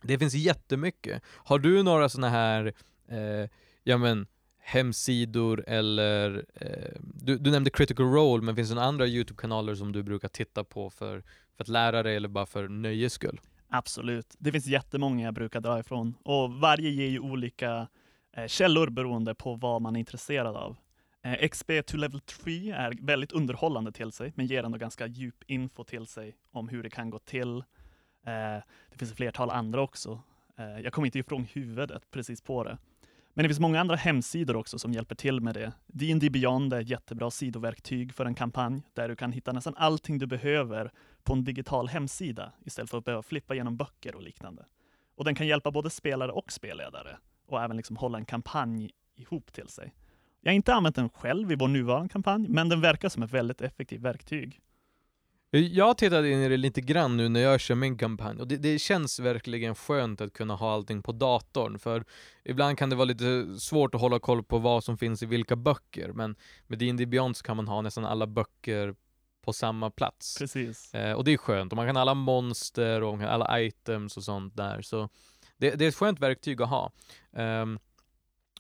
det 0.02 0.20
finns 0.20 0.34
jättemycket. 0.34 1.24
Har 1.26 1.60
du 1.60 1.84
några 1.84 2.10
sådana 2.10 2.30
här, 2.30 2.74
eh, 3.08 3.50
ja 3.84 3.98
men, 3.98 4.28
hemsidor 4.60 5.64
eller, 5.68 6.46
eh, 6.56 7.00
du, 7.02 7.38
du 7.38 7.52
nämnde 7.52 7.70
critical 7.70 8.06
role, 8.06 8.44
men 8.44 8.56
finns 8.56 8.70
det 8.70 8.76
några 8.76 8.88
andra 8.88 9.08
YouTube-kanaler 9.08 9.76
som 9.76 9.92
du 9.92 10.04
brukar 10.04 10.28
titta 10.28 10.64
på 10.64 10.90
för, 10.90 11.24
för 11.58 11.64
att 11.64 11.68
lära 11.68 12.04
dig 12.04 12.16
eller 12.16 12.30
bara 12.30 12.46
för 12.46 12.68
nöjes 12.68 13.14
skull? 13.14 13.40
Absolut. 13.70 14.36
Det 14.40 14.52
finns 14.52 14.68
jättemånga 14.68 15.26
jag 15.26 15.34
brukar 15.34 15.62
dra 15.62 15.80
ifrån 15.80 16.16
och 16.24 16.54
varje 16.54 16.90
ger 16.90 17.08
ju 17.08 17.20
olika 17.20 17.88
eh, 18.34 18.48
källor 18.48 18.90
beroende 18.90 19.36
på 19.36 19.56
vad 19.56 19.82
man 19.82 19.96
är 19.96 20.00
intresserad 20.00 20.56
av. 20.56 20.78
Eh, 21.24 21.48
XP 21.50 21.72
to 21.86 21.98
level 21.98 22.20
3 22.20 22.72
är 22.72 23.06
väldigt 23.06 23.32
underhållande 23.32 23.92
till 23.92 24.12
sig, 24.12 24.34
men 24.36 24.46
ger 24.46 24.64
ändå 24.64 24.78
ganska 24.78 25.08
djup 25.08 25.44
info 25.48 25.84
till 25.84 26.08
sig 26.08 26.36
om 26.52 26.70
hur 26.70 26.84
det 26.84 26.90
kan 26.90 27.10
gå 27.10 27.20
till. 27.20 27.58
Eh, 28.26 28.64
det 28.92 28.98
finns 28.98 29.12
ett 29.12 29.18
flertal 29.18 29.50
andra 29.50 29.82
också. 29.82 30.22
Eh, 30.58 30.80
jag 30.80 30.94
kommer 30.94 31.06
inte 31.06 31.20
ifrån 31.20 31.44
huvudet 31.44 32.12
precis 32.12 32.42
på 32.42 32.64
det. 32.64 32.78
Men 33.34 33.44
det 33.44 33.50
finns 33.50 33.60
många 33.60 33.80
andra 33.80 33.96
hemsidor 33.96 34.56
också 34.56 34.80
som 34.80 34.94
hjälper 34.94 35.16
till 35.16 35.42
med 35.42 35.54
det. 35.54 35.72
D&D 35.88 36.30
Beyond 36.30 36.74
är 36.74 36.82
ett 36.82 36.90
jättebra 36.90 37.32
sidoverktyg 37.32 38.14
för 38.14 38.26
en 38.26 38.36
kampanj 38.36 38.82
där 38.94 39.10
du 39.10 39.16
kan 39.16 39.32
hitta 39.32 39.52
nästan 39.52 39.76
allting 39.78 40.18
du 40.18 40.28
behöver 40.28 40.92
på 41.24 41.34
en 41.34 41.44
digital 41.44 41.88
hemsida 41.88 42.54
istället 42.66 42.90
för 42.90 42.98
att 42.98 43.06
behöva 43.06 43.24
flippa 43.24 43.56
genom 43.56 43.78
böcker 43.78 44.16
och 44.16 44.22
liknande. 44.22 44.66
Och 45.16 45.26
den 45.26 45.36
kan 45.36 45.48
hjälpa 45.48 45.72
både 45.72 45.90
spelare 45.90 46.32
och 46.32 46.52
spelledare 46.52 47.18
och 47.48 47.62
även 47.62 47.78
liksom 47.78 47.98
hålla 47.98 48.18
en 48.18 48.26
kampanj 48.26 48.92
ihop 49.16 49.54
till 49.54 49.68
sig. 49.68 49.94
Jag 50.42 50.52
har 50.52 50.56
inte 50.56 50.74
använt 50.74 50.96
den 50.96 51.10
själv 51.10 51.52
i 51.52 51.56
vår 51.56 51.68
nuvarande 51.68 52.10
kampanj, 52.10 52.48
men 52.50 52.70
den 52.70 52.82
verkar 52.82 53.10
som 53.10 53.24
ett 53.24 53.32
väldigt 53.32 53.62
effektivt 53.62 54.02
verktyg. 54.02 54.60
Jag 55.52 55.86
har 55.86 55.94
tittat 55.94 56.26
in 56.26 56.40
i 56.40 56.50
det 56.50 56.58
lite 56.58 56.82
grann 56.82 57.18
nu 57.18 57.30
när 57.30 57.40
jag 57.40 57.60
kör 57.60 57.76
min 57.76 57.98
kampanj 57.98 58.40
och 58.40 58.48
det, 58.48 58.58
det 58.58 58.80
känns 58.80 59.20
verkligen 59.20 59.76
skönt 59.76 60.22
att 60.22 60.34
kunna 60.34 60.56
ha 60.56 60.74
allting 60.74 61.02
på 61.02 61.12
datorn 61.12 61.80
för 61.80 62.04
ibland 62.44 62.78
kan 62.78 62.90
det 62.90 62.96
vara 62.96 63.06
lite 63.06 63.60
svårt 63.60 63.96
att 63.96 64.02
hålla 64.02 64.20
koll 64.20 64.44
på 64.44 64.58
vad 64.58 64.84
som 64.84 64.98
finns 64.98 65.24
i 65.24 65.26
vilka 65.26 65.56
böcker 65.56 66.12
men 66.14 66.36
med 66.68 66.80
D&D 66.80 67.06
Beyond 67.06 67.38
så 67.38 67.44
kan 67.44 67.58
man 67.58 67.68
ha 67.68 67.82
nästan 67.82 68.06
alla 68.06 68.28
böcker 68.28 68.96
på 69.50 69.54
samma 69.54 69.90
plats. 69.90 70.38
Precis. 70.38 70.94
Eh, 70.94 71.14
och 71.14 71.24
det 71.24 71.34
är 71.34 71.38
skönt, 71.38 71.74
och 71.74 71.78
man 71.78 71.88
kan 71.88 71.98
alla 71.98 72.14
monster 72.14 73.04
och 73.04 73.22
alla 73.22 73.62
items 73.62 74.18
och 74.18 74.24
sånt 74.24 74.56
där 74.58 74.82
så 74.82 75.10
det, 75.58 75.76
det 75.76 75.86
är 75.86 75.90
ett 75.90 75.96
skönt 75.96 76.20
verktyg 76.20 76.62
att 76.62 76.70
ha. 76.70 76.92
Ehm, 77.34 77.80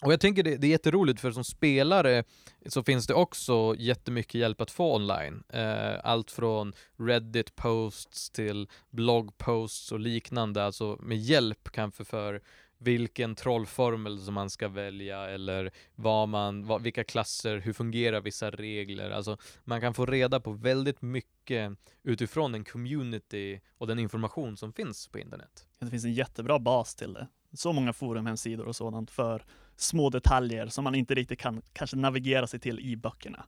och 0.01 0.13
jag 0.13 0.19
tänker 0.19 0.43
det, 0.43 0.57
det 0.57 0.67
är 0.67 0.71
jätteroligt 0.71 1.19
för 1.19 1.31
som 1.31 1.43
spelare 1.43 2.23
så 2.65 2.83
finns 2.83 3.07
det 3.07 3.13
också 3.13 3.75
jättemycket 3.77 4.35
hjälp 4.35 4.61
att 4.61 4.71
få 4.71 4.95
online. 4.95 5.43
Eh, 5.49 5.99
allt 6.03 6.31
från 6.31 6.73
Reddit 6.97 7.55
posts 7.55 8.29
till 8.29 8.67
bloggposts 8.89 9.91
och 9.91 9.99
liknande, 9.99 10.65
alltså 10.65 10.97
med 11.01 11.17
hjälp 11.17 11.69
kanske 11.71 12.05
för 12.05 12.41
vilken 12.79 13.35
trollformel 13.35 14.19
som 14.19 14.33
man 14.33 14.49
ska 14.49 14.67
välja 14.67 15.29
eller 15.29 15.71
vad 15.95 16.29
man, 16.29 16.65
vad, 16.65 16.81
vilka 16.81 17.03
klasser, 17.03 17.57
hur 17.57 17.73
fungerar 17.73 18.21
vissa 18.21 18.51
regler. 18.51 19.11
Alltså 19.11 19.37
man 19.63 19.81
kan 19.81 19.93
få 19.93 20.05
reda 20.05 20.39
på 20.39 20.51
väldigt 20.51 21.01
mycket 21.01 21.71
utifrån 22.03 22.55
en 22.55 22.63
community 22.63 23.59
och 23.77 23.87
den 23.87 23.99
information 23.99 24.57
som 24.57 24.73
finns 24.73 25.07
på 25.07 25.19
internet. 25.19 25.67
Det 25.79 25.87
finns 25.87 26.05
en 26.05 26.13
jättebra 26.13 26.59
bas 26.59 26.95
till 26.95 27.13
det. 27.13 27.27
Så 27.53 27.73
många 27.73 27.93
forumhemsidor 27.93 28.65
och 28.65 28.75
sådant 28.75 29.11
för 29.11 29.45
små 29.75 30.09
detaljer 30.09 30.67
som 30.67 30.83
man 30.83 30.95
inte 30.95 31.15
riktigt 31.15 31.39
kan 31.39 31.61
kanske 31.73 31.97
navigera 31.97 32.47
sig 32.47 32.59
till 32.59 32.79
i 32.79 32.95
böckerna. 32.95 33.45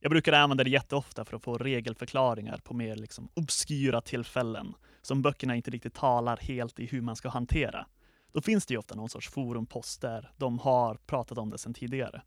Jag 0.00 0.10
brukar 0.10 0.32
använda 0.32 0.64
det 0.64 0.70
jätteofta 0.70 1.24
för 1.24 1.36
att 1.36 1.42
få 1.42 1.58
regelförklaringar 1.58 2.60
på 2.64 2.74
mer 2.74 2.96
liksom 2.96 3.28
obskyra 3.34 4.00
tillfällen 4.00 4.74
som 5.02 5.22
böckerna 5.22 5.56
inte 5.56 5.70
riktigt 5.70 5.94
talar 5.94 6.36
helt 6.36 6.80
i 6.80 6.86
hur 6.86 7.00
man 7.00 7.16
ska 7.16 7.28
hantera. 7.28 7.86
Då 8.34 8.40
finns 8.40 8.66
det 8.66 8.74
ju 8.74 8.78
ofta 8.78 8.94
någon 8.94 9.08
sorts 9.08 9.28
forumpost 9.28 10.00
där 10.00 10.30
de 10.36 10.58
har 10.58 10.94
pratat 11.06 11.38
om 11.38 11.50
det 11.50 11.58
sedan 11.58 11.74
tidigare. 11.74 12.22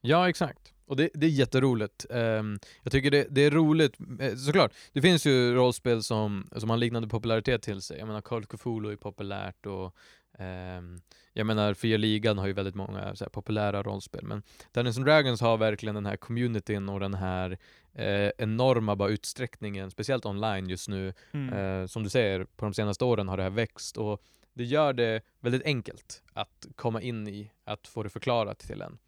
Ja, 0.00 0.28
exakt. 0.28 0.74
Och 0.86 0.96
det, 0.96 1.10
det 1.14 1.26
är 1.26 1.30
jätteroligt. 1.30 2.06
Um, 2.10 2.58
jag 2.82 2.92
tycker 2.92 3.10
det, 3.10 3.26
det, 3.30 3.40
är 3.40 3.50
roligt, 3.50 3.96
eh, 4.20 4.34
såklart, 4.34 4.72
det 4.92 5.02
finns 5.02 5.26
ju 5.26 5.54
rollspel 5.54 6.02
som, 6.02 6.48
som 6.56 6.70
har 6.70 6.76
liknande 6.76 7.08
popularitet 7.08 7.62
till 7.62 7.82
sig. 7.82 7.98
Jag 7.98 8.06
menar, 8.06 8.20
Call 8.20 8.46
Cthulhu 8.46 8.92
är 8.92 8.96
populärt 8.96 9.66
och 9.66 9.96
um, 10.38 11.00
jag 11.32 11.46
menar, 11.46 11.74
Fria 11.74 11.96
Ligan 11.96 12.38
har 12.38 12.46
ju 12.46 12.52
väldigt 12.52 12.74
många 12.74 13.16
så 13.16 13.24
här, 13.24 13.30
populära 13.30 13.82
rollspel, 13.82 14.24
men 14.24 14.42
Dungeons 14.72 14.96
and 14.96 15.06
Dragons 15.06 15.40
har 15.40 15.56
verkligen 15.56 15.94
den 15.94 16.06
här 16.06 16.16
communityn 16.16 16.88
och 16.88 17.00
den 17.00 17.14
här 17.14 17.58
eh, 17.94 18.30
enorma 18.38 18.96
bara 18.96 19.08
utsträckningen, 19.08 19.90
speciellt 19.90 20.26
online 20.26 20.68
just 20.68 20.88
nu. 20.88 21.12
Mm. 21.32 21.54
Eh, 21.54 21.86
som 21.86 22.02
du 22.02 22.10
säger, 22.10 22.44
på 22.44 22.64
de 22.64 22.74
senaste 22.74 23.04
åren 23.04 23.28
har 23.28 23.36
det 23.36 23.42
här 23.42 23.50
växt 23.50 23.96
och 23.96 24.22
det 24.58 24.64
gör 24.64 24.92
det 24.92 25.20
väldigt 25.40 25.64
enkelt 25.64 26.22
att 26.32 26.66
komma 26.76 27.02
in 27.02 27.28
i, 27.28 27.50
att 27.64 27.86
få 27.86 28.02
det 28.02 28.08
förklarat 28.08 28.58
till 28.58 28.82
en. 28.82 28.98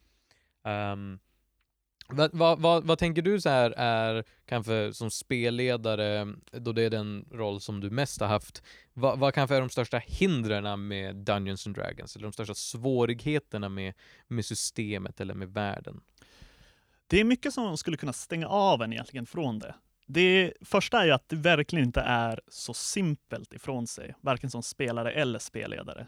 Um, 0.92 1.18
vad, 2.08 2.34
vad, 2.34 2.58
vad, 2.58 2.84
vad, 2.84 2.98
tänker 2.98 3.22
du 3.22 3.40
så 3.40 3.48
här 3.48 3.70
är, 3.70 4.24
kanske 4.46 4.92
som 4.92 5.10
spelledare, 5.10 6.34
då 6.52 6.72
det 6.72 6.82
är 6.82 6.90
den 6.90 7.28
roll 7.32 7.60
som 7.60 7.80
du 7.80 7.90
mest 7.90 8.20
har 8.20 8.28
haft, 8.28 8.62
vad, 8.92 9.18
vad 9.18 9.34
kanske 9.34 9.56
är 9.56 9.60
de 9.60 9.70
största 9.70 9.98
hindren 9.98 10.88
med 10.88 11.16
Dungeons 11.16 11.66
and 11.66 11.76
Dragons, 11.76 12.16
eller 12.16 12.26
de 12.26 12.32
största 12.32 12.54
svårigheterna 12.54 13.68
med, 13.68 13.94
med 14.26 14.44
systemet 14.44 15.20
eller 15.20 15.34
med 15.34 15.48
världen? 15.48 16.00
Det 17.06 17.20
är 17.20 17.24
mycket 17.24 17.54
som 17.54 17.76
skulle 17.76 17.96
kunna 17.96 18.12
stänga 18.12 18.48
av 18.48 18.82
en 18.82 18.92
egentligen 18.92 19.26
från 19.26 19.58
det. 19.58 19.74
Det 20.12 20.52
första 20.60 21.00
är 21.00 21.06
ju 21.06 21.12
att 21.12 21.28
det 21.28 21.36
verkligen 21.36 21.84
inte 21.84 22.00
är 22.00 22.40
så 22.48 22.74
simpelt 22.74 23.52
ifrån 23.52 23.86
sig, 23.86 24.14
varken 24.20 24.50
som 24.50 24.62
spelare 24.62 25.12
eller 25.12 25.38
spelledare 25.38 26.06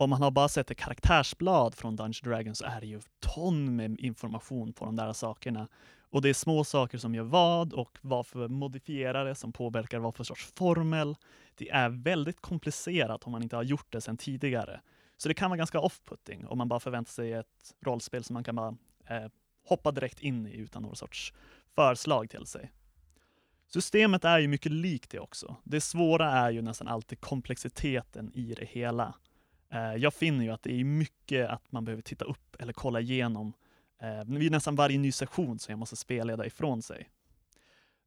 om 0.00 0.10
man 0.10 0.22
har 0.22 0.30
bara 0.30 0.48
sett 0.48 0.70
ett 0.70 0.78
karaktärsblad 0.78 1.74
från 1.74 1.96
Dungeons 1.96 2.20
Dragons 2.20 2.58
så 2.58 2.64
är 2.64 2.80
det 2.80 2.86
ju 2.86 3.00
ton 3.18 3.76
med 3.76 4.00
information 4.00 4.72
på 4.72 4.84
de 4.84 4.96
där 4.96 5.12
sakerna. 5.12 5.68
Och 6.10 6.22
det 6.22 6.28
är 6.28 6.34
små 6.34 6.64
saker 6.64 6.98
som 6.98 7.14
gör 7.14 7.22
vad 7.22 7.72
och 7.72 7.98
vad 8.00 8.26
för 8.26 8.48
modifierare 8.48 9.34
som 9.34 9.52
påverkar 9.52 9.98
vad 9.98 10.14
för 10.14 10.24
sorts 10.24 10.52
formel. 10.56 11.16
Det 11.54 11.70
är 11.70 11.88
väldigt 11.88 12.40
komplicerat 12.40 13.24
om 13.24 13.32
man 13.32 13.42
inte 13.42 13.56
har 13.56 13.62
gjort 13.62 13.92
det 13.92 14.00
sedan 14.00 14.16
tidigare. 14.16 14.80
Så 15.16 15.28
det 15.28 15.34
kan 15.34 15.50
vara 15.50 15.58
ganska 15.58 15.80
off-putting 15.80 16.46
om 16.46 16.58
man 16.58 16.68
bara 16.68 16.80
förväntar 16.80 17.12
sig 17.12 17.32
ett 17.32 17.74
rollspel 17.80 18.24
som 18.24 18.34
man 18.34 18.44
kan 18.44 18.56
bara 18.56 18.76
eh, 19.06 19.30
hoppa 19.68 19.92
direkt 19.92 20.20
in 20.20 20.46
i 20.46 20.56
utan 20.56 20.82
någon 20.82 20.96
sorts 20.96 21.34
förslag 21.74 22.30
till 22.30 22.46
sig. 22.46 22.70
Systemet 23.72 24.24
är 24.24 24.38
ju 24.38 24.48
mycket 24.48 24.72
likt 24.72 25.10
det 25.10 25.18
också. 25.18 25.56
Det 25.64 25.80
svåra 25.80 26.30
är 26.30 26.50
ju 26.50 26.62
nästan 26.62 26.88
alltid 26.88 27.20
komplexiteten 27.20 28.32
i 28.34 28.54
det 28.54 28.64
hela. 28.64 29.14
Eh, 29.72 29.94
jag 29.94 30.14
finner 30.14 30.44
ju 30.44 30.50
att 30.50 30.62
det 30.62 30.80
är 30.80 30.84
mycket 30.84 31.50
att 31.50 31.72
man 31.72 31.84
behöver 31.84 32.02
titta 32.02 32.24
upp 32.24 32.56
eller 32.58 32.72
kolla 32.72 33.00
igenom 33.00 33.52
eh, 34.02 34.24
vid 34.38 34.52
nästan 34.52 34.76
varje 34.76 34.98
ny 34.98 35.12
session 35.12 35.58
som 35.58 35.72
jag 35.72 35.78
måste 35.78 35.96
spelleda 35.96 36.46
ifrån 36.46 36.82
sig. 36.82 37.08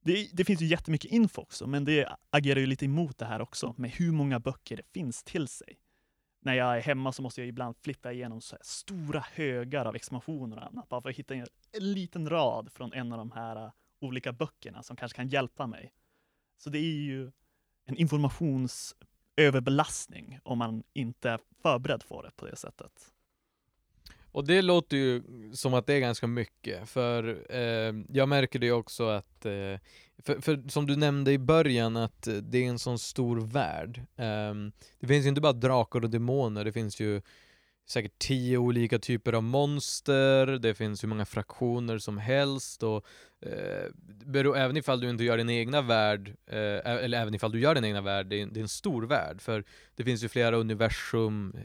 Det, 0.02 0.30
det, 0.34 0.46
finns 0.46 0.62
ju 0.62 0.66
jättemycket 0.66 1.12
info 1.12 1.42
också, 1.42 1.68
men 1.68 1.86
det 1.86 2.08
agerar 2.30 2.60
ju 2.60 2.66
lite 2.66 2.86
emot 2.86 3.18
det 3.18 3.26
här 3.26 3.42
också, 3.42 3.74
med 3.78 3.92
hur 3.92 4.12
många 4.12 4.40
böcker 4.40 4.78
det 4.78 4.94
finns 4.94 5.24
till 5.24 5.48
sig. 5.48 5.80
När 6.42 6.54
jag 6.54 6.78
är 6.78 6.82
hemma 6.82 7.12
så 7.12 7.22
måste 7.22 7.42
jag 7.42 7.48
ibland 7.48 7.76
flippa 7.78 8.12
igenom 8.12 8.42
så 8.42 8.58
stora 8.62 9.26
högar 9.34 9.86
av 9.86 9.96
expansioner 9.96 10.58
och 10.58 10.64
annat, 10.64 10.90
bara 10.90 11.02
för 11.02 11.10
att 11.10 11.16
hitta 11.16 11.36
en, 11.36 11.48
en 11.72 11.94
liten 11.94 12.30
rad 12.30 12.72
från 12.72 12.94
en 12.94 13.12
av 13.12 13.18
de 13.18 13.32
här 13.32 13.66
uh, 13.66 13.72
olika 14.04 14.34
böckerna 14.34 14.84
som 14.84 14.96
kanske 14.96 15.16
kan 15.16 15.30
hjälpa 15.30 15.68
mig. 15.68 15.94
Så 16.58 16.70
det 16.70 16.80
är 16.80 17.02
ju 17.02 17.32
en 17.86 17.96
informationsöverbelastning 17.96 20.40
om 20.44 20.58
man 20.58 20.84
inte 20.94 21.30
är 21.30 21.40
förberedd 21.62 22.04
för 22.04 22.24
det 22.24 22.32
på 22.36 22.46
det 22.46 22.56
sättet. 22.56 23.14
Och 24.34 24.46
det 24.46 24.62
låter 24.62 24.98
ju 24.98 25.24
som 25.54 25.74
att 25.74 25.88
det 25.88 25.94
är 25.94 26.00
ganska 26.00 26.28
mycket, 26.28 26.90
för 26.90 27.46
eh, 27.50 27.94
jag 28.10 28.30
märker 28.30 28.60
det 28.60 28.72
också 28.72 29.08
att, 29.08 29.46
eh, 29.46 29.80
för, 30.18 30.42
för, 30.42 30.70
som 30.70 30.88
du 30.88 30.96
nämnde 30.96 31.32
i 31.32 31.38
början, 31.38 31.98
att 31.98 32.28
det 32.42 32.58
är 32.58 32.70
en 32.70 32.80
sån 32.80 33.00
stor 33.00 33.40
värld. 33.40 34.02
Eh, 34.16 34.54
det 35.00 35.08
finns 35.08 35.26
ju 35.26 35.30
inte 35.30 35.42
bara 35.42 35.54
drakar 35.54 36.04
och 36.04 36.10
demoner, 36.10 36.66
det 36.66 36.72
finns 36.72 37.00
ju 37.00 37.22
säkert 37.86 38.20
tio 38.20 38.58
olika 38.58 39.00
typer 39.00 39.34
av 39.34 39.44
monster, 39.44 40.48
det 40.48 40.74
finns 40.74 41.04
hur 41.04 41.08
många 41.08 41.26
fraktioner 41.26 41.98
som 41.98 42.18
helst 42.18 42.84
och 42.84 43.06
eh, 43.42 44.56
även 44.56 44.78
ifall 44.78 45.00
du 45.00 45.10
inte 45.10 45.24
gör 45.24 45.38
din 45.38 45.50
egna 45.50 45.82
värld, 45.82 46.36
eh, 46.46 46.86
eller 46.86 47.22
även 47.22 47.34
ifall 47.34 47.52
du 47.52 47.60
gör 47.60 47.76
din 47.76 47.86
egna 47.86 48.02
värld, 48.02 48.28
det 48.28 48.42
är, 48.42 48.46
det 48.46 48.60
är, 48.60 48.62
en 48.62 48.68
stor 48.68 49.04
värld 49.04 49.42
för 49.42 49.64
det 49.96 50.04
finns 50.04 50.24
ju 50.24 50.30
flera 50.30 50.56
universum, 50.56 51.56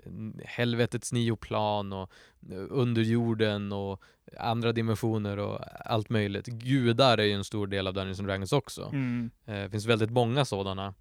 helvetets 0.44 1.12
nio 1.12 1.36
plan 1.36 1.92
och 1.92 2.12
eh, 2.52 2.66
underjorden 2.70 3.72
och 3.72 4.02
andra 4.38 4.72
dimensioner 4.72 5.38
och 5.38 5.60
allt 5.84 6.08
möjligt. 6.08 6.46
Gudar 6.46 7.18
är 7.18 7.24
ju 7.24 7.32
en 7.32 7.44
stor 7.44 7.66
del 7.66 7.86
av 7.86 7.94
Dungeons 7.94 8.18
and 8.18 8.28
Dragons 8.28 8.52
också. 8.52 8.90
Mm. 8.92 9.30
Eh, 9.46 9.54
det 9.54 9.70
finns 9.70 9.86
väldigt 9.86 10.10
många 10.10 10.44
sådana. 10.44 10.94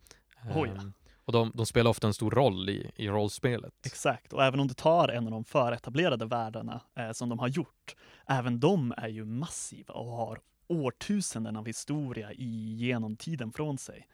Oh, 0.55 0.67
ja. 0.75 0.91
Och 1.27 1.33
de, 1.33 1.51
de, 1.55 1.65
spelar 1.65 1.91
ofta 1.91 2.07
en 2.07 2.13
stor 2.13 2.31
roll 2.31 2.69
i, 2.69 2.91
i 2.95 3.07
rollspelet. 3.07 3.73
Exakt, 3.85 4.33
och 4.33 4.43
även 4.43 4.59
om 4.59 4.67
du 4.67 4.73
tar 4.73 5.07
en 5.07 5.25
av 5.25 5.31
de 5.31 5.43
företablerade 5.43 6.25
världarna 6.25 6.81
eh, 6.95 7.11
som 7.11 7.29
de 7.29 7.39
har 7.39 7.47
gjort, 7.47 7.95
även 8.27 8.59
de 8.59 8.93
är 8.97 9.07
ju 9.07 9.25
massiva 9.25 9.93
och 9.93 10.11
har 10.11 10.39
årtusenden 10.67 11.55
av 11.55 11.65
historia 11.65 12.33
i 12.33 12.75
genomtiden 12.75 13.51
från 13.51 13.77
sig. 13.77 14.07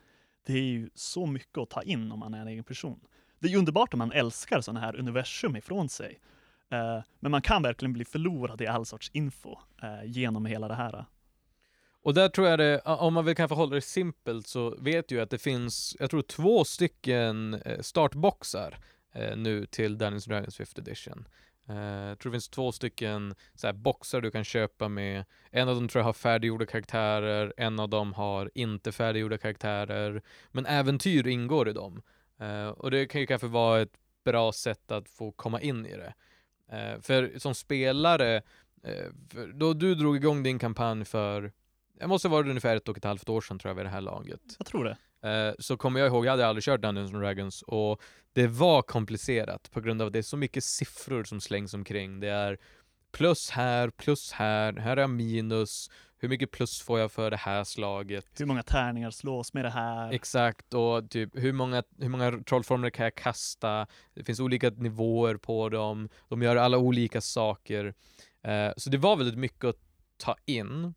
Det 0.45 0.53
är 0.53 0.63
ju 0.63 0.89
så 0.95 1.25
mycket 1.25 1.57
att 1.57 1.69
ta 1.69 1.81
in 1.81 2.11
om 2.11 2.19
man 2.19 2.33
är 2.33 2.41
en 2.41 2.47
egen 2.47 2.63
person. 2.63 2.99
Det 3.39 3.47
är 3.47 3.51
ju 3.51 3.57
underbart 3.57 3.93
om 3.93 3.97
man 3.97 4.11
älskar 4.11 4.61
sådana 4.61 4.79
här 4.79 4.95
universum 4.95 5.55
ifrån 5.55 5.89
sig. 5.89 6.19
Eh, 6.69 7.01
men 7.19 7.31
man 7.31 7.41
kan 7.41 7.61
verkligen 7.61 7.93
bli 7.93 8.05
förlorad 8.05 8.61
i 8.61 8.67
all 8.67 8.85
sorts 8.85 9.09
info 9.13 9.57
eh, 9.81 10.03
genom 10.05 10.45
hela 10.45 10.67
det 10.67 10.75
här. 10.75 10.95
Eh. 10.95 11.03
Och 12.03 12.13
där 12.13 12.29
tror 12.29 12.47
jag 12.47 12.59
det, 12.59 12.79
om 12.79 13.13
man 13.13 13.25
vill 13.25 13.35
kanske 13.35 13.55
hålla 13.55 13.75
det 13.75 13.81
simpelt 13.81 14.47
så 14.47 14.75
vet 14.79 15.11
ju 15.11 15.21
att 15.21 15.29
det 15.29 15.37
finns, 15.37 15.97
jag 15.99 16.09
tror 16.09 16.21
två 16.21 16.63
stycken 16.63 17.53
eh, 17.53 17.79
startboxar 17.79 18.79
eh, 19.13 19.37
nu 19.37 19.65
till 19.65 19.97
Dungeons 19.97 20.25
Dragons 20.25 20.59
5th 20.59 20.79
edition. 20.79 21.27
Eh, 21.69 21.75
jag 21.75 22.19
tror 22.19 22.31
det 22.31 22.35
finns 22.35 22.49
två 22.49 22.71
stycken 22.71 23.35
så 23.55 23.67
här, 23.67 23.73
boxar 23.73 24.21
du 24.21 24.31
kan 24.31 24.43
köpa 24.43 24.87
med. 24.87 25.25
En 25.51 25.69
av 25.69 25.75
dem 25.75 25.87
tror 25.87 25.99
jag 25.99 26.05
har 26.05 26.13
färdiggjorda 26.13 26.65
karaktärer, 26.65 27.53
en 27.57 27.79
av 27.79 27.89
dem 27.89 28.13
har 28.13 28.51
inte 28.55 28.91
färdiggjorda 28.91 29.37
karaktärer. 29.37 30.21
Men 30.51 30.65
äventyr 30.65 31.27
ingår 31.27 31.69
i 31.69 31.73
dem. 31.73 32.01
Och 32.75 32.91
det 32.91 33.05
kan 33.05 33.21
ju 33.21 33.27
kanske 33.27 33.47
vara 33.47 33.81
ett 33.81 33.93
bra 34.25 34.51
sätt 34.51 34.91
att 34.91 35.09
få 35.09 35.31
komma 35.31 35.61
in 35.61 35.85
i 35.85 35.95
det. 35.97 36.13
För 37.01 37.39
som 37.39 37.55
spelare, 37.55 38.41
då 39.53 39.73
du 39.73 39.95
drog 39.95 40.15
igång 40.15 40.43
din 40.43 40.59
kampanj 40.59 41.05
för 41.05 41.51
det 41.99 42.07
måste 42.07 42.27
vara 42.27 42.49
ungefär 42.49 42.75
ett 42.75 42.89
och 42.89 42.97
ett 42.97 43.03
halvt 43.03 43.29
år 43.29 43.41
sedan 43.41 43.59
tror 43.59 43.69
jag 43.69 43.75
vid 43.75 43.85
det 43.85 43.89
här 43.89 44.01
laget. 44.01 44.41
Jag 44.57 44.67
tror 44.67 44.83
det. 44.83 44.97
Eh, 45.29 45.53
så 45.59 45.77
kommer 45.77 45.99
jag 45.99 46.07
ihåg, 46.07 46.25
jag 46.25 46.31
hade 46.31 46.47
aldrig 46.47 46.63
kört 46.63 46.81
Dungeons 46.81 47.13
and 47.13 47.23
Dragons 47.23 47.61
och 47.61 48.01
det 48.33 48.47
var 48.47 48.81
komplicerat 48.81 49.71
på 49.71 49.81
grund 49.81 50.01
av 50.01 50.07
att 50.07 50.13
det 50.13 50.19
är 50.19 50.23
så 50.23 50.37
mycket 50.37 50.63
siffror 50.63 51.23
som 51.23 51.41
slängs 51.41 51.73
omkring. 51.73 52.19
Det 52.19 52.29
är 52.29 52.57
plus 53.11 53.49
här, 53.49 53.89
plus 53.89 54.31
här, 54.31 54.73
här 54.73 54.97
är 54.97 55.07
minus, 55.07 55.89
hur 56.17 56.29
mycket 56.29 56.51
plus 56.51 56.81
får 56.81 56.99
jag 56.99 57.11
för 57.11 57.31
det 57.31 57.37
här 57.37 57.63
slaget? 57.63 58.25
Hur 58.39 58.45
många 58.45 58.63
tärningar 58.63 59.11
slås 59.11 59.53
med 59.53 59.65
det 59.65 59.69
här? 59.69 60.11
Exakt, 60.11 60.73
och 60.73 61.09
typ 61.09 61.29
hur 61.33 61.53
många, 61.53 61.83
hur 61.99 62.09
många 62.09 62.31
trollformler 62.31 62.89
kan 62.89 63.03
jag 63.03 63.15
kasta? 63.15 63.87
Det 64.13 64.23
finns 64.23 64.39
olika 64.39 64.69
nivåer 64.69 65.37
på 65.37 65.69
dem, 65.69 66.09
de 66.29 66.41
gör 66.41 66.55
alla 66.55 66.77
olika 66.77 67.21
saker. 67.21 67.93
Eh, 68.43 68.71
så 68.77 68.89
det 68.89 68.97
var 68.97 69.15
väldigt 69.15 69.37
mycket 69.37 69.65
att 69.65 69.79
ta 70.17 70.35
in. 70.45 70.93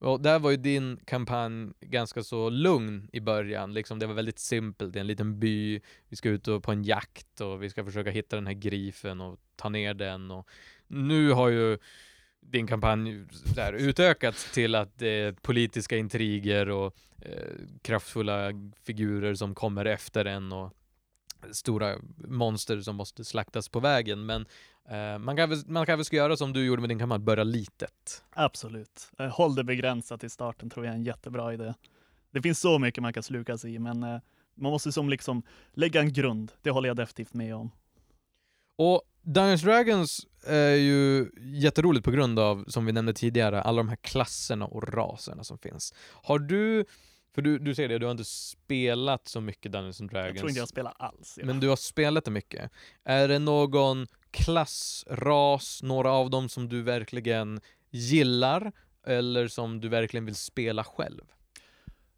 Och 0.00 0.20
där 0.20 0.38
var 0.38 0.50
ju 0.50 0.56
din 0.56 0.96
kampanj 1.04 1.72
ganska 1.80 2.22
så 2.22 2.50
lugn 2.50 3.08
i 3.12 3.20
början, 3.20 3.74
liksom 3.74 3.98
det 3.98 4.06
var 4.06 4.14
väldigt 4.14 4.38
simpelt, 4.38 4.92
det 4.92 4.98
är 4.98 5.00
en 5.00 5.06
liten 5.06 5.38
by, 5.38 5.80
vi 6.08 6.16
ska 6.16 6.28
ut 6.28 6.44
på 6.62 6.72
en 6.72 6.84
jakt 6.84 7.40
och 7.40 7.62
vi 7.62 7.70
ska 7.70 7.84
försöka 7.84 8.10
hitta 8.10 8.36
den 8.36 8.46
här 8.46 8.54
grifen 8.54 9.20
och 9.20 9.38
ta 9.56 9.68
ner 9.68 9.94
den 9.94 10.30
och 10.30 10.48
nu 10.86 11.30
har 11.30 11.48
ju 11.48 11.78
din 12.40 12.66
kampanj 12.66 13.24
där, 13.54 13.72
utökats 13.72 14.52
till 14.52 14.74
att 14.74 14.98
det 14.98 15.08
är 15.08 15.32
politiska 15.32 15.96
intriger 15.96 16.68
och 16.68 16.96
eh, 17.22 17.54
kraftfulla 17.82 18.50
figurer 18.82 19.34
som 19.34 19.54
kommer 19.54 19.84
efter 19.84 20.24
en 20.24 20.52
och 20.52 20.72
stora 21.52 21.96
monster 22.16 22.80
som 22.80 22.96
måste 22.96 23.24
slaktas 23.24 23.68
på 23.68 23.80
vägen. 23.80 24.26
Men 24.26 24.46
eh, 24.88 25.18
man, 25.18 25.36
kan 25.36 25.62
man 25.66 25.86
kan 25.86 25.98
väl 25.98 26.04
ska 26.04 26.16
göra 26.16 26.36
som 26.36 26.52
du 26.52 26.66
gjorde 26.66 26.80
med 26.80 26.90
din 26.90 26.98
kampanj, 26.98 27.20
börja 27.20 27.44
litet. 27.44 28.24
Absolut. 28.30 29.10
Eh, 29.18 29.26
håll 29.26 29.54
det 29.54 29.64
begränsat 29.64 30.24
i 30.24 30.30
starten 30.30 30.70
tror 30.70 30.86
jag 30.86 30.92
är 30.92 30.96
en 30.96 31.04
jättebra 31.04 31.54
idé. 31.54 31.74
Det 32.30 32.42
finns 32.42 32.60
så 32.60 32.78
mycket 32.78 33.02
man 33.02 33.12
kan 33.12 33.22
sluka 33.22 33.58
sig 33.58 33.74
i, 33.74 33.78
men 33.78 34.02
eh, 34.02 34.20
man 34.54 34.72
måste 34.72 34.92
som 34.92 35.08
liksom 35.08 35.42
lägga 35.72 36.00
en 36.00 36.12
grund. 36.12 36.52
Det 36.62 36.70
håller 36.70 36.88
jag 36.88 36.96
definitivt 36.96 37.34
med 37.34 37.54
om. 37.54 37.70
Och 38.76 39.02
Dungeons 39.22 39.62
Dragons 39.62 40.26
är 40.46 40.74
ju 40.74 41.30
jätteroligt 41.40 42.04
på 42.04 42.10
grund 42.10 42.38
av, 42.38 42.64
som 42.68 42.86
vi 42.86 42.92
nämnde 42.92 43.12
tidigare, 43.12 43.62
alla 43.62 43.76
de 43.76 43.88
här 43.88 43.96
klasserna 43.96 44.66
och 44.66 44.94
raserna 44.94 45.44
som 45.44 45.58
finns. 45.58 45.94
Har 46.22 46.38
du, 46.38 46.84
för 47.34 47.42
du, 47.42 47.58
du 47.58 47.74
säger 47.74 47.88
det, 47.88 47.98
du 47.98 48.06
har 48.06 48.10
inte 48.10 48.24
spelat 48.24 49.28
så 49.28 49.40
mycket 49.40 49.72
Dungeons 49.72 50.00
and 50.00 50.10
Dragons. 50.10 50.28
Jag 50.28 50.36
tror 50.36 50.48
inte 50.48 50.60
jag 50.60 50.68
spelar 50.68 50.94
alls. 50.98 51.38
Ja. 51.40 51.46
Men 51.46 51.60
du 51.60 51.68
har 51.68 51.76
spelat 51.76 52.24
det 52.24 52.30
mycket. 52.30 52.70
Är 53.04 53.28
det 53.28 53.38
någon 53.38 54.06
klass, 54.30 55.04
ras, 55.10 55.82
några 55.82 56.12
av 56.12 56.30
dem 56.30 56.48
som 56.48 56.68
du 56.68 56.82
verkligen 56.82 57.60
gillar 57.90 58.72
eller 59.06 59.48
som 59.48 59.80
du 59.80 59.88
verkligen 59.88 60.24
vill 60.24 60.34
spela 60.34 60.84
själv? 60.84 61.24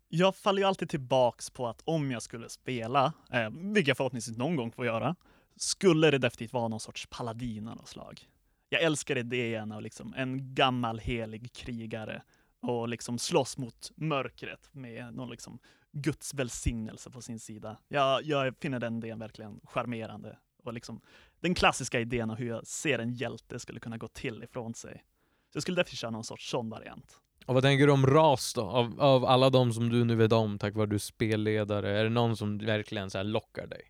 Jag 0.09 0.37
faller 0.37 0.63
ju 0.63 0.69
alltid 0.69 0.91
tillbaks 0.91 1.51
på 1.51 1.69
att 1.69 1.83
om 1.85 2.11
jag 2.11 2.23
skulle 2.23 2.49
spela, 2.49 3.13
eh, 3.33 3.51
vilket 3.51 3.89
jag 3.89 3.97
förhoppningsvis 3.97 4.37
någon 4.37 4.57
gång 4.57 4.73
får 4.73 4.87
göra, 4.87 5.17
skulle 5.57 6.11
det 6.11 6.19
definitivt 6.19 6.53
vara 6.53 6.69
någon 6.69 6.81
sorts 6.81 7.07
paladin 7.11 7.69
av 7.69 7.77
något 7.77 7.89
slag. 7.89 8.29
Jag 8.69 8.83
älskar 8.83 9.19
idén 9.19 9.73
av 9.73 9.83
liksom 9.83 10.15
en 10.17 10.55
gammal 10.55 10.99
helig 10.99 11.53
krigare 11.53 12.23
och 12.63 12.89
liksom 12.89 13.19
slåss 13.19 13.59
mot 13.59 13.91
mörkret 13.95 14.69
med 14.73 15.15
någon 15.15 15.31
liksom 15.31 15.59
Guds 15.93 16.35
välsignelse 16.35 17.11
på 17.11 17.23
sin 17.23 17.41
sida. 17.41 17.79
Jag, 17.89 18.23
jag 18.23 18.55
finner 18.61 18.81
den 18.81 18.99
idén 18.99 19.19
verkligen 19.19 19.61
charmerande 19.65 20.39
och 20.63 20.73
liksom 20.73 21.01
den 21.41 21.55
klassiska 21.55 22.01
idén 22.01 22.31
av 22.31 22.37
hur 22.37 22.47
jag 22.47 22.67
ser 22.67 22.99
en 22.99 23.13
hjälte 23.13 23.59
skulle 23.59 23.81
kunna 23.81 23.99
gå 23.99 24.09
till 24.09 24.43
ifrån 24.43 24.75
sig. 24.75 25.05
Så 25.53 25.57
jag 25.57 25.63
skulle 25.63 25.77
därför 25.77 25.97
köra 25.97 26.11
någon 26.11 26.25
sorts 26.25 26.51
sån 26.51 26.71
variant. 26.71 27.21
Och 27.47 27.55
vad 27.55 27.63
tänker 27.63 27.87
du 27.87 27.93
om 27.93 28.07
ras 28.07 28.55
då? 28.55 28.63
Av, 28.63 29.01
av 29.01 29.25
alla 29.25 29.51
de 29.51 29.73
som 29.73 29.89
du 29.89 30.05
nu 30.05 30.15
vet 30.15 30.33
om 30.33 30.59
tack 30.59 30.75
vare 30.75 30.87
du 30.87 30.95
är 30.95 30.99
spelledare, 30.99 31.99
är 31.99 32.05
det 32.05 32.11
någon 32.11 32.37
som 32.37 32.59
verkligen 32.59 33.11
så 33.11 33.23
lockar 33.23 33.67
dig? 33.67 33.83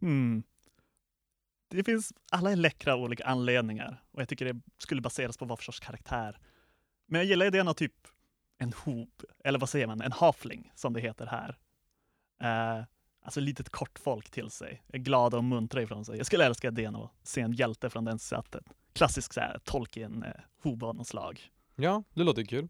Hmm. 0.00 0.42
Det 1.70 1.84
finns, 1.84 2.12
alla 2.30 2.52
är 2.52 2.56
läckra 2.56 2.94
av 2.94 3.00
olika 3.00 3.24
anledningar 3.24 4.02
och 4.10 4.20
jag 4.20 4.28
tycker 4.28 4.44
det 4.44 4.60
skulle 4.78 5.00
baseras 5.00 5.36
på 5.36 5.44
vad 5.44 5.58
för 5.58 5.64
sorts 5.64 5.80
karaktär. 5.80 6.38
Men 7.10 7.20
jag 7.20 7.26
gillar 7.26 7.46
idén 7.46 7.68
av 7.68 7.74
typ 7.74 7.92
en 8.58 8.72
hob, 8.72 9.10
eller 9.44 9.58
vad 9.58 9.68
säger 9.68 9.86
man, 9.86 10.00
en 10.00 10.12
hafling 10.12 10.72
som 10.74 10.92
det 10.92 11.00
heter 11.00 11.26
här. 11.26 11.56
Uh, 12.42 12.84
alltså 13.22 13.40
litet 13.40 13.70
kort 13.70 13.98
folk 13.98 14.30
till 14.30 14.50
sig, 14.50 14.82
glada 14.92 15.36
och 15.36 15.44
muntra 15.44 15.82
ifrån 15.82 16.04
sig. 16.04 16.16
Jag 16.16 16.26
skulle 16.26 16.46
älska 16.46 16.68
idén 16.68 16.96
att 16.96 17.10
se 17.22 17.40
en 17.40 17.52
hjälte 17.52 17.90
från 17.90 18.04
den 18.04 18.18
sättet. 18.18 18.64
Klassisk 18.92 19.32
så 19.32 19.40
här, 19.40 19.58
Tolkien-hob 19.64 20.82
eh, 20.82 20.88
av 20.88 20.96
något 20.96 21.06
slag. 21.06 21.40
Ja, 21.76 22.02
det 22.14 22.22
låter 22.22 22.44
kul. 22.44 22.68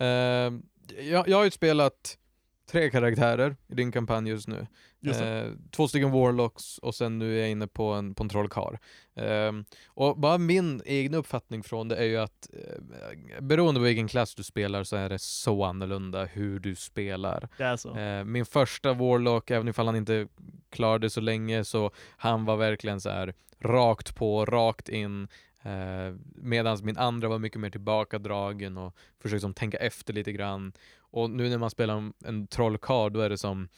Uh, 0.00 0.06
jag, 0.06 1.28
jag 1.28 1.36
har 1.36 1.44
ju 1.44 1.50
spelat 1.50 2.18
tre 2.66 2.90
karaktärer 2.90 3.56
i 3.66 3.74
din 3.74 3.92
kampanj 3.92 4.28
just 4.28 4.48
nu. 4.48 4.66
Eh, 5.10 5.52
två 5.70 5.88
stycken 5.88 6.10
warlocks 6.10 6.78
och 6.78 6.94
sen 6.94 7.18
nu 7.18 7.36
är 7.36 7.40
jag 7.40 7.50
inne 7.50 7.66
på 7.66 7.92
en, 7.92 8.14
på 8.14 8.22
en 8.22 8.28
trollkarl. 8.28 8.76
Eh, 9.16 9.52
och 9.86 10.18
bara 10.18 10.38
min 10.38 10.82
egen 10.84 11.14
uppfattning 11.14 11.62
från 11.62 11.88
det 11.88 11.96
är 11.96 12.04
ju 12.04 12.16
att 12.16 12.48
eh, 12.52 13.40
beroende 13.40 13.80
på 13.80 13.84
vilken 13.84 14.08
klass 14.08 14.34
du 14.34 14.42
spelar 14.42 14.84
så 14.84 14.96
är 14.96 15.08
det 15.08 15.18
så 15.18 15.64
annorlunda 15.64 16.24
hur 16.24 16.58
du 16.58 16.74
spelar. 16.74 17.48
Det 17.58 17.64
är 17.64 17.76
så. 17.76 17.96
Eh, 17.96 18.24
min 18.24 18.46
första 18.46 18.92
warlock, 18.92 19.50
även 19.50 19.68
ifall 19.68 19.86
han 19.86 19.96
inte 19.96 20.28
klarade 20.70 21.10
så 21.10 21.20
länge, 21.20 21.64
så 21.64 21.90
han 22.16 22.44
var 22.44 22.56
verkligen 22.56 23.00
så 23.00 23.10
här 23.10 23.34
rakt 23.60 24.16
på, 24.16 24.44
rakt 24.44 24.88
in. 24.88 25.28
Eh, 25.62 26.14
Medan 26.34 26.78
min 26.82 26.96
andra 26.96 27.28
var 27.28 27.38
mycket 27.38 27.60
mer 27.60 27.70
tillbakadragen 27.70 28.76
och 28.78 28.96
försökte 29.22 29.40
som 29.40 29.54
tänka 29.54 29.76
efter 29.76 30.12
lite 30.12 30.32
grann. 30.32 30.72
Och 30.98 31.30
nu 31.30 31.48
när 31.48 31.58
man 31.58 31.70
spelar 31.70 32.12
en 32.24 32.46
trollkarl, 32.46 33.12
då 33.12 33.20
är 33.20 33.30
det 33.30 33.38
som 33.38 33.68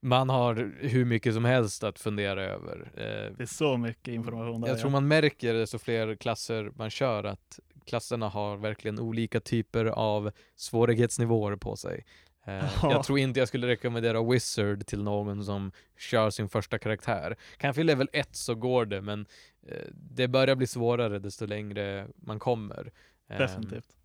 man 0.00 0.28
har 0.28 0.72
hur 0.80 1.04
mycket 1.04 1.34
som 1.34 1.44
helst 1.44 1.84
att 1.84 1.98
fundera 1.98 2.44
över. 2.44 2.92
Eh, 2.94 3.36
det 3.36 3.42
är 3.42 3.46
så 3.46 3.76
mycket 3.76 4.14
information 4.14 4.60
där. 4.60 4.68
Jag 4.68 4.78
tror 4.78 4.90
man 4.90 5.08
märker 5.08 5.54
desto 5.54 5.78
fler 5.78 6.14
klasser 6.14 6.72
man 6.76 6.90
kör 6.90 7.24
att 7.24 7.60
klasserna 7.86 8.28
har 8.28 8.56
verkligen 8.56 8.98
olika 8.98 9.40
typer 9.40 9.84
av 9.84 10.30
svårighetsnivåer 10.56 11.56
på 11.56 11.76
sig. 11.76 12.04
Eh, 12.44 12.74
jag 12.82 13.04
tror 13.04 13.18
inte 13.18 13.40
jag 13.40 13.48
skulle 13.48 13.66
rekommendera 13.66 14.22
Wizard 14.22 14.86
till 14.86 15.02
någon 15.02 15.44
som 15.44 15.72
kör 15.98 16.30
sin 16.30 16.48
första 16.48 16.78
karaktär. 16.78 17.36
Kanske 17.56 17.82
level 17.82 18.08
1 18.12 18.36
så 18.36 18.54
går 18.54 18.86
det, 18.86 19.02
men 19.02 19.26
eh, 19.68 19.84
det 19.92 20.28
börjar 20.28 20.56
bli 20.56 20.66
svårare 20.66 21.18
desto 21.18 21.46
längre 21.46 22.08
man 22.16 22.38
kommer. 22.38 22.92
Definitivt. 23.28 23.96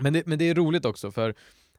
Men 0.00 0.12
det, 0.12 0.26
men 0.26 0.38
det 0.38 0.44
är 0.44 0.54
roligt 0.54 0.84
också, 0.84 1.10
för 1.10 1.34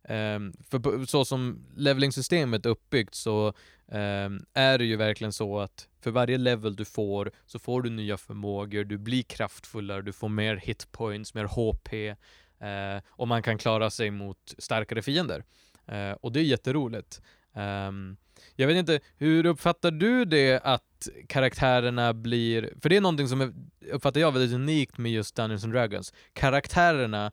Um, 0.09 0.53
för 0.69 1.05
så 1.05 1.25
som 1.25 1.65
leveling-systemet 1.75 2.65
är 2.65 2.69
uppbyggt 2.69 3.15
så 3.15 3.47
um, 3.87 4.45
är 4.53 4.77
det 4.77 4.85
ju 4.85 4.95
verkligen 4.95 5.33
så 5.33 5.59
att 5.59 5.87
för 6.01 6.11
varje 6.11 6.37
level 6.37 6.75
du 6.75 6.85
får 6.85 7.31
så 7.45 7.59
får 7.59 7.81
du 7.81 7.89
nya 7.89 8.17
förmågor, 8.17 8.83
du 8.83 8.97
blir 8.97 9.23
kraftfullare, 9.23 10.01
du 10.01 10.13
får 10.13 10.29
mer 10.29 10.55
hitpoints, 10.55 11.33
mer 11.33 11.45
HP 11.45 11.93
uh, 11.93 12.67
eh, 12.69 13.01
och 13.09 13.27
man 13.27 13.43
kan 13.43 13.57
klara 13.57 13.89
sig 13.89 14.11
mot 14.11 14.55
starkare 14.57 15.01
fiender. 15.01 15.43
Uh, 15.91 16.11
och 16.11 16.31
det 16.31 16.39
är 16.39 16.43
jätteroligt. 16.43 17.21
Um, 17.53 18.17
jag 18.55 18.67
vet 18.67 18.77
inte, 18.77 18.99
hur 19.17 19.45
uppfattar 19.45 19.91
du 19.91 20.25
det 20.25 20.59
att 20.63 21.07
karaktärerna 21.27 22.13
blir, 22.13 22.73
för 22.81 22.89
det 22.89 22.97
är 22.97 23.01
någonting 23.01 23.27
som 23.27 23.69
uppfattar 23.91 24.21
jag 24.21 24.31
väldigt 24.31 24.55
unikt 24.55 24.97
med 24.97 25.11
just 25.11 25.35
Dungeons 25.35 25.63
and 25.63 25.73
Dragons. 25.73 26.13
Karaktärerna 26.33 27.31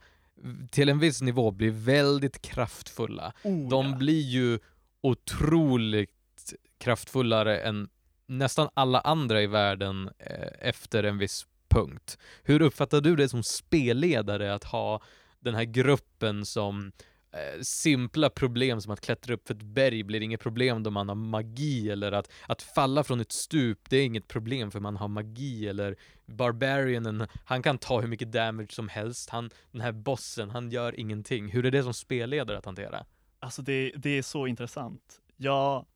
till 0.71 0.89
en 0.89 0.99
viss 0.99 1.23
nivå 1.23 1.51
blir 1.51 1.71
väldigt 1.71 2.43
kraftfulla. 2.43 3.33
Oh, 3.43 3.69
de 3.69 3.87
ja. 3.87 3.97
blir 3.97 4.21
ju 4.21 4.59
otroligt 5.01 6.55
kraftfullare 6.79 7.59
än 7.59 7.89
nästan 8.27 8.69
alla 8.75 9.01
andra 9.01 9.43
i 9.43 9.47
världen 9.47 10.11
eh, 10.19 10.69
efter 10.69 11.05
en 11.05 11.19
viss 11.19 11.47
punkt. 11.69 12.19
Hur 12.43 12.63
uppfattar 12.63 13.01
du 13.01 13.17
det 13.17 13.29
som 13.29 13.43
spelledare 13.43 14.55
att 14.55 14.65
ha 14.65 15.03
den 15.41 15.55
här 15.55 15.65
gruppen 15.65 16.47
som 16.47 16.93
Eh, 17.33 17.61
simpla 17.63 18.31
problem 18.31 18.81
som 18.81 18.93
att 18.93 19.01
klättra 19.01 19.35
upp 19.35 19.47
för 19.47 19.55
ett 19.55 19.63
berg 19.63 20.03
blir 20.03 20.21
inget 20.21 20.41
problem 20.41 20.83
då 20.83 20.91
man 20.91 21.09
har 21.09 21.15
magi 21.15 21.91
eller 21.91 22.13
att, 22.13 22.31
att 22.47 22.63
falla 22.63 23.05
från 23.05 23.21
ett 23.21 23.33
stup, 23.33 23.79
det 23.91 23.97
är 23.97 24.05
inget 24.05 24.29
problem 24.29 24.71
för 24.71 24.81
man 24.81 24.97
har 24.97 25.09
magi 25.09 25.69
eller 25.69 25.97
Barbarianen, 26.27 27.27
han 27.45 27.63
kan 27.63 27.79
ta 27.79 28.01
hur 28.01 28.09
mycket 28.09 28.33
damage 28.33 28.73
som 28.73 28.89
helst, 28.89 29.31
han, 29.31 29.51
den 29.71 29.81
här 29.81 29.93
bossen, 29.93 30.51
han 30.51 30.71
gör 30.71 31.01
ingenting. 31.01 31.49
Hur 31.49 31.67
är 31.67 31.71
det 31.71 31.83
som 31.83 31.95
spelledare 31.95 32.59
att 32.59 32.65
hantera? 32.65 33.05
Alltså 33.41 33.63
det, 33.63 33.93
det 33.97 34.11
är 34.11 34.23
så 34.23 34.47
intressant. 34.47 35.21
Jag 35.37 35.87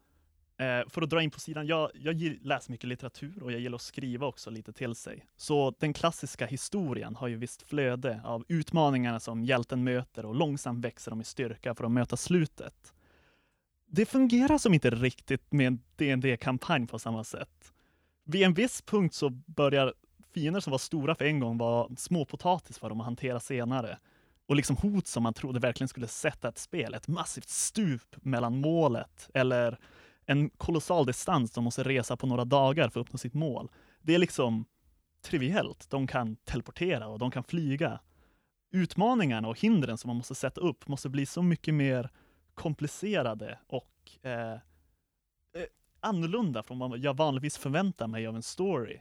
Eh, 0.57 0.89
för 0.89 1.03
att 1.03 1.11
dra 1.11 1.23
in 1.23 1.31
på 1.31 1.41
sidan, 1.41 1.67
jag, 1.67 1.91
jag 1.95 2.23
läser 2.43 2.71
mycket 2.71 2.89
litteratur 2.89 3.43
och 3.43 3.53
jag 3.53 3.61
gillar 3.61 3.77
att 3.77 3.83
skriva 3.83 4.27
också 4.27 4.51
lite 4.51 4.73
till 4.73 4.95
sig. 4.95 5.27
Så 5.37 5.75
den 5.79 5.93
klassiska 5.93 6.47
historien 6.47 7.17
har 7.17 7.29
ju 7.29 7.37
visst 7.37 7.63
flöde 7.63 8.21
av 8.25 8.45
utmaningarna 8.49 9.21
som 9.21 9.45
hjälten 9.45 9.85
möter 9.85 10.27
och 10.27 10.35
långsamt 10.35 10.85
växer 10.85 11.11
de 11.11 11.21
i 11.21 11.25
styrka 11.25 11.75
för 11.75 11.85
att 11.85 11.91
möta 11.91 12.17
slutet. 12.17 12.93
Det 13.87 14.07
fungerar 14.07 14.59
som 14.59 14.75
inte 14.75 14.91
riktigt 14.91 15.53
med 15.53 15.67
en 15.67 15.81
dd 16.21 16.37
kampanj 16.41 16.87
på 16.87 16.99
samma 16.99 17.25
sätt. 17.25 17.73
Vid 18.25 18.43
en 18.43 18.55
viss 18.55 18.83
punkt 18.83 19.15
så 19.15 19.31
börjar 19.31 19.95
fiender 20.35 20.61
som 20.61 20.71
var 20.71 20.79
stora 20.79 21.15
för 21.15 21.25
en 21.25 21.41
gång 21.41 21.59
vara 21.59 21.89
småpotatis 21.97 22.79
för 22.79 22.89
dem 22.89 23.01
att 23.01 23.05
hantera 23.05 23.41
senare. 23.41 23.99
Och 24.47 24.57
liksom 24.57 24.77
hot 24.77 25.07
som 25.07 25.23
man 25.23 25.35
trodde 25.35 25.61
verkligen 25.61 25.89
skulle 25.89 26.07
sätta 26.07 26.49
ett 26.49 26.59
spel, 26.59 26.95
ett 26.95 27.09
massivt 27.09 27.49
stup 27.49 28.17
mellan 28.25 28.61
målet 28.61 29.31
eller 29.35 29.79
en 30.27 30.51
kolossal 30.51 31.07
distans 31.07 31.51
de 31.51 31.65
måste 31.65 31.83
resa 31.83 32.17
på 32.17 32.27
några 32.27 32.45
dagar 32.45 32.89
för 32.89 33.01
att 33.01 33.07
uppnå 33.07 33.19
sitt 33.19 33.35
mål. 33.35 33.71
Det 34.03 34.15
är 34.15 34.19
liksom 34.19 34.65
triviellt. 35.23 35.91
De 35.91 36.07
kan 36.07 36.37
teleportera 36.37 37.09
och 37.09 37.19
de 37.19 37.31
kan 37.31 37.45
flyga. 37.45 38.01
Utmaningarna 38.71 39.49
och 39.49 39.61
hindren 39.61 39.99
som 39.99 40.09
man 40.09 40.17
måste 40.17 40.35
sätta 40.35 40.61
upp 40.61 40.89
måste 40.89 41.09
bli 41.09 41.27
så 41.27 41.43
mycket 41.43 41.75
mer 41.75 42.11
komplicerade 42.55 43.59
och 43.67 44.11
eh, 44.23 44.53
eh, 44.53 44.59
annorlunda 46.01 46.63
från 46.63 46.79
vad 46.79 46.99
jag 46.99 47.17
vanligtvis 47.17 47.59
förväntar 47.59 48.07
mig 48.07 48.27
av 48.27 48.37
en 48.37 48.43
story. 48.43 49.01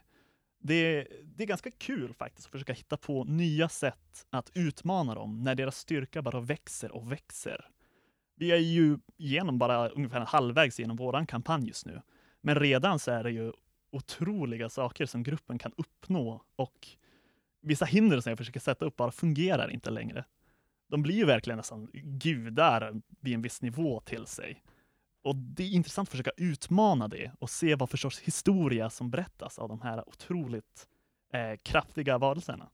Det, 0.58 1.08
det 1.24 1.42
är 1.42 1.46
ganska 1.46 1.70
kul 1.70 2.14
faktiskt 2.14 2.46
att 2.46 2.52
försöka 2.52 2.72
hitta 2.72 2.96
på 2.96 3.24
nya 3.24 3.68
sätt 3.68 4.26
att 4.30 4.50
utmana 4.54 5.14
dem 5.14 5.42
när 5.42 5.54
deras 5.54 5.78
styrka 5.78 6.22
bara 6.22 6.40
växer 6.40 6.92
och 6.92 7.12
växer. 7.12 7.68
Vi 8.34 8.52
är 8.52 8.56
ju 8.56 8.98
igenom 9.16 9.58
bara 9.58 9.88
ungefär 9.88 10.20
halvvägs 10.20 10.80
genom 10.80 10.96
våran 10.96 11.26
kampanj 11.26 11.66
just 11.66 11.86
nu. 11.86 12.02
Men 12.40 12.54
redan 12.54 12.98
så 12.98 13.10
är 13.10 13.24
det 13.24 13.30
ju 13.30 13.52
otroliga 13.92 14.68
saker 14.68 15.06
som 15.06 15.22
gruppen 15.22 15.58
kan 15.58 15.72
uppnå 15.76 16.42
och 16.56 16.88
vissa 17.62 17.84
hinder 17.84 18.20
som 18.20 18.30
jag 18.30 18.38
försöker 18.38 18.60
sätta 18.60 18.84
upp 18.84 18.96
bara 18.96 19.12
fungerar 19.12 19.70
inte 19.70 19.90
längre. 19.90 20.24
De 20.88 21.02
blir 21.02 21.14
ju 21.14 21.24
verkligen 21.24 21.56
nästan 21.56 21.88
gudar 21.92 23.02
vid 23.20 23.34
en 23.34 23.42
viss 23.42 23.62
nivå 23.62 24.00
till 24.00 24.26
sig. 24.26 24.62
Och 25.24 25.36
det 25.36 25.62
är 25.62 25.70
intressant 25.70 26.06
att 26.06 26.10
försöka 26.10 26.30
utmana 26.36 27.08
det 27.08 27.32
och 27.38 27.50
se 27.50 27.74
vad 27.74 27.90
för 27.90 27.96
sorts 27.96 28.20
historia 28.20 28.90
som 28.90 29.10
berättas 29.10 29.58
av 29.58 29.68
de 29.68 29.80
här 29.80 30.08
otroligt 30.08 30.88
eh, 31.32 31.56
kraftiga 31.62 32.18
varelserna. 32.18 32.70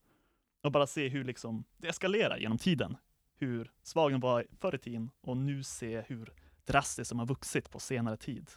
Och 0.62 0.72
bara 0.72 0.86
se 0.86 1.08
hur 1.08 1.24
liksom 1.24 1.64
det 1.76 1.88
eskalerar 1.88 2.38
genom 2.38 2.58
tiden 2.58 2.96
hur 3.38 3.70
svag 3.82 4.12
den 4.12 4.20
var 4.20 4.46
förr 4.60 4.74
i 4.74 4.78
tiden 4.78 5.10
och 5.20 5.36
nu 5.36 5.62
se 5.62 6.00
hur 6.06 6.32
drastiskt 6.64 7.10
de 7.10 7.18
har 7.18 7.26
vuxit 7.26 7.70
på 7.70 7.78
senare 7.78 8.16
tid. 8.16 8.50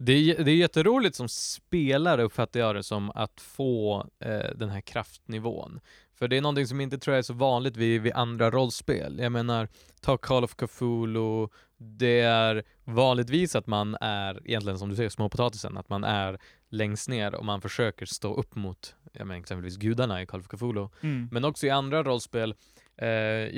Det 0.00 0.12
är, 0.12 0.44
det 0.44 0.50
är 0.50 0.56
jätteroligt 0.56 1.16
som 1.16 1.28
spelare 1.28 2.22
uppfattar 2.22 2.60
jag 2.60 2.74
det 2.74 2.82
som 2.82 3.10
att 3.10 3.40
få 3.40 4.06
eh, 4.18 4.50
den 4.56 4.68
här 4.68 4.80
kraftnivån. 4.80 5.80
För 6.14 6.28
det 6.28 6.36
är 6.36 6.40
någonting 6.40 6.66
som 6.66 6.80
inte 6.80 6.98
tror 6.98 7.14
jag 7.14 7.18
är 7.18 7.22
så 7.22 7.34
vanligt 7.34 7.76
vid, 7.76 8.02
vid 8.02 8.12
andra 8.12 8.50
rollspel. 8.50 9.18
Jag 9.18 9.32
menar, 9.32 9.68
ta 10.00 10.16
Call 10.16 10.44
of 10.44 10.54
Cthulhu, 10.54 11.48
det 11.76 12.20
är 12.20 12.64
vanligtvis 12.84 13.56
att 13.56 13.66
man 13.66 13.96
är, 14.00 14.42
egentligen 14.44 14.78
som 14.78 14.88
du 14.88 14.96
säger, 14.96 15.10
småpotatisen, 15.10 15.76
att 15.76 15.88
man 15.88 16.04
är 16.04 16.38
längst 16.68 17.08
ner 17.08 17.34
och 17.34 17.44
man 17.44 17.60
försöker 17.60 18.06
stå 18.06 18.34
upp 18.34 18.54
mot, 18.54 18.94
jag 19.12 19.26
menar 19.26 19.40
exempelvis 19.40 19.76
gudarna 19.76 20.22
i 20.22 20.26
Call 20.26 20.40
of 20.40 20.48
Cthulhu. 20.48 20.88
Mm. 21.00 21.28
Men 21.32 21.44
också 21.44 21.66
i 21.66 21.70
andra 21.70 22.02
rollspel, 22.02 22.54
eh, 22.96 23.08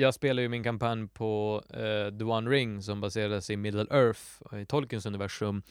jag 0.01 0.13
spelar 0.13 0.43
ju 0.43 0.49
min 0.49 0.63
kampanj 0.63 1.07
på 1.07 1.63
eh, 1.69 2.17
The 2.17 2.23
One 2.23 2.49
Ring 2.49 2.81
som 2.81 3.01
baseras 3.01 3.49
i 3.49 3.57
Middle 3.57 3.85
Earth, 3.91 4.21
i 4.61 4.65
Tolkiens 4.65 5.05
universum. 5.05 5.63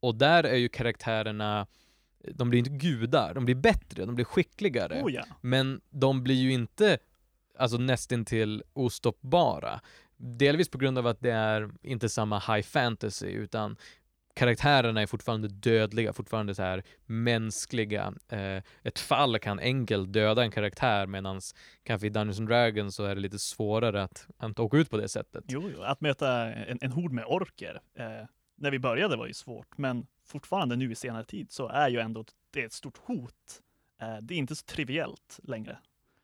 Och 0.00 0.14
där 0.14 0.44
är 0.44 0.56
ju 0.56 0.68
karaktärerna, 0.68 1.66
de 2.34 2.50
blir 2.50 2.58
inte 2.58 2.70
gudar, 2.70 3.34
de 3.34 3.44
blir 3.44 3.54
bättre, 3.54 4.04
de 4.04 4.14
blir 4.14 4.24
skickligare. 4.24 5.02
Oh 5.02 5.12
ja. 5.12 5.24
Men 5.40 5.80
de 5.90 6.22
blir 6.22 6.34
ju 6.34 6.52
inte 6.52 6.98
alltså 7.58 7.78
nästintill 7.78 8.62
ostoppbara. 8.72 9.80
Delvis 10.16 10.68
på 10.68 10.78
grund 10.78 10.98
av 10.98 11.06
att 11.06 11.20
det 11.20 11.30
är 11.30 11.70
inte 11.82 12.08
samma 12.08 12.38
high 12.38 12.62
fantasy 12.62 13.26
utan 13.26 13.76
karaktärerna 14.40 15.02
är 15.02 15.06
fortfarande 15.06 15.48
dödliga, 15.48 16.12
fortfarande 16.12 16.54
så 16.54 16.62
här 16.62 16.82
mänskliga. 17.06 18.14
Eh, 18.28 18.62
ett 18.82 18.98
fall 18.98 19.38
kan 19.38 19.58
enkelt 19.58 20.12
döda 20.12 20.42
en 20.42 20.50
karaktär 20.50 21.06
medan 21.06 21.40
kanske 21.82 22.06
i 22.06 22.10
Dungeons 22.10 22.38
and 22.38 22.48
Dragons 22.48 22.94
så 22.94 23.04
är 23.04 23.14
det 23.14 23.20
lite 23.20 23.38
svårare 23.38 24.02
att, 24.02 24.28
att 24.36 24.58
åka 24.58 24.76
ut 24.76 24.90
på 24.90 24.96
det 24.96 25.08
sättet. 25.08 25.44
Jo, 25.48 25.70
jo, 25.74 25.82
att 25.82 26.00
möta 26.00 26.52
en, 26.54 26.78
en 26.80 26.92
hord 26.92 27.12
med 27.12 27.24
orker 27.24 27.80
eh, 27.94 28.26
när 28.56 28.70
vi 28.70 28.78
började 28.78 29.16
var 29.16 29.26
ju 29.26 29.34
svårt, 29.34 29.78
men 29.78 30.06
fortfarande 30.26 30.76
nu 30.76 30.92
i 30.92 30.94
senare 30.94 31.24
tid 31.24 31.52
så 31.52 31.68
är 31.68 31.88
ju 31.88 31.98
ändå 31.98 32.24
det 32.50 32.62
ett 32.62 32.72
stort 32.72 32.98
hot. 32.98 33.62
Eh, 34.02 34.16
det 34.22 34.34
är 34.34 34.38
inte 34.38 34.56
så 34.56 34.64
triviellt 34.64 35.40
längre. 35.42 35.78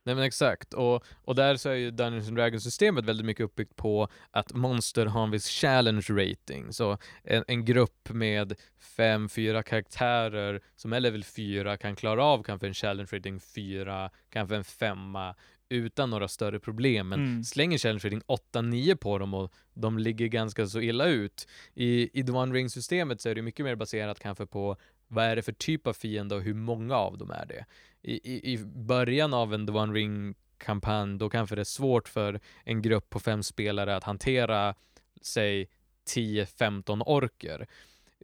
Nej 0.07 0.15
men 0.15 0.25
exakt, 0.25 0.75
och, 0.75 1.05
och 1.25 1.35
där 1.35 1.57
så 1.57 1.69
är 1.69 1.75
ju 1.75 1.91
Dungeons 1.91 2.29
and 2.29 2.37
Dragons 2.37 2.65
systemet 2.65 3.05
väldigt 3.05 3.27
mycket 3.27 3.45
uppbyggt 3.45 3.77
på 3.77 4.09
att 4.31 4.53
monster 4.55 5.07
har 5.07 5.23
en 5.25 5.31
viss 5.31 5.49
challenge 5.49 6.07
rating. 6.11 6.73
Så 6.73 6.99
en, 7.25 7.45
en 7.49 7.65
grupp 7.65 8.09
med 8.11 8.55
fem, 8.97 9.29
fyra 9.29 9.63
karaktärer 9.63 10.61
som 10.77 10.93
är 10.93 11.01
level 11.01 11.25
4 11.25 11.77
kan 11.77 11.97
klara 11.97 12.25
av 12.25 12.43
kanske 12.43 12.67
en 12.67 12.75
challenge 12.75 13.09
rating 13.13 13.41
4, 13.41 14.11
kanske 14.31 14.57
en 14.57 14.65
femma 14.65 15.35
utan 15.69 16.11
några 16.11 16.29
större 16.29 16.61
problem. 16.61 17.09
Men 17.09 17.21
Mm. 17.21 17.45
slänger 17.45 17.79
challenge 17.79 18.05
rating 18.05 18.23
8-9 18.27 18.97
på 18.97 19.19
dem 19.19 19.35
och 19.35 19.53
de 19.75 19.99
ligger 19.99 20.27
ganska 20.27 20.67
så 20.67 20.81
illa 20.81 21.07
ut. 21.07 21.47
I, 21.75 22.21
i 22.21 22.25
The 22.25 22.33
One 22.33 22.55
Ring-systemet 22.55 23.21
så 23.21 23.29
är 23.29 23.35
det 23.35 23.43
mycket 23.43 23.65
mer 23.65 23.75
baserat 23.75 24.19
kanske 24.21 24.47
på 24.47 24.77
vad 25.09 25.25
är 25.25 25.37
det 25.37 25.43
för 25.43 25.53
typ 25.53 25.87
av 25.87 25.93
fiende 25.93 26.35
och 26.35 26.43
hur 26.43 26.55
många 26.55 26.97
av 26.97 27.19
dem 27.19 27.31
är 27.31 27.47
det. 27.47 27.65
I, 28.03 28.33
i, 28.33 28.53
i 28.53 28.59
början 28.65 29.35
av 29.35 29.55
en 29.55 29.67
The 29.67 29.73
One 29.73 29.93
Ring-kampanj, 29.93 31.19
då 31.19 31.31
kanske 31.31 31.55
det 31.55 31.63
är 31.63 31.65
svårt 31.65 32.09
för 32.09 32.41
en 32.65 32.83
grupp 32.83 33.11
på 33.11 33.21
fem 33.21 33.43
spelare 33.43 33.97
att 33.97 34.05
hantera, 34.05 34.75
säg 35.23 35.69
10-15 36.09 37.03
orker. 37.07 37.67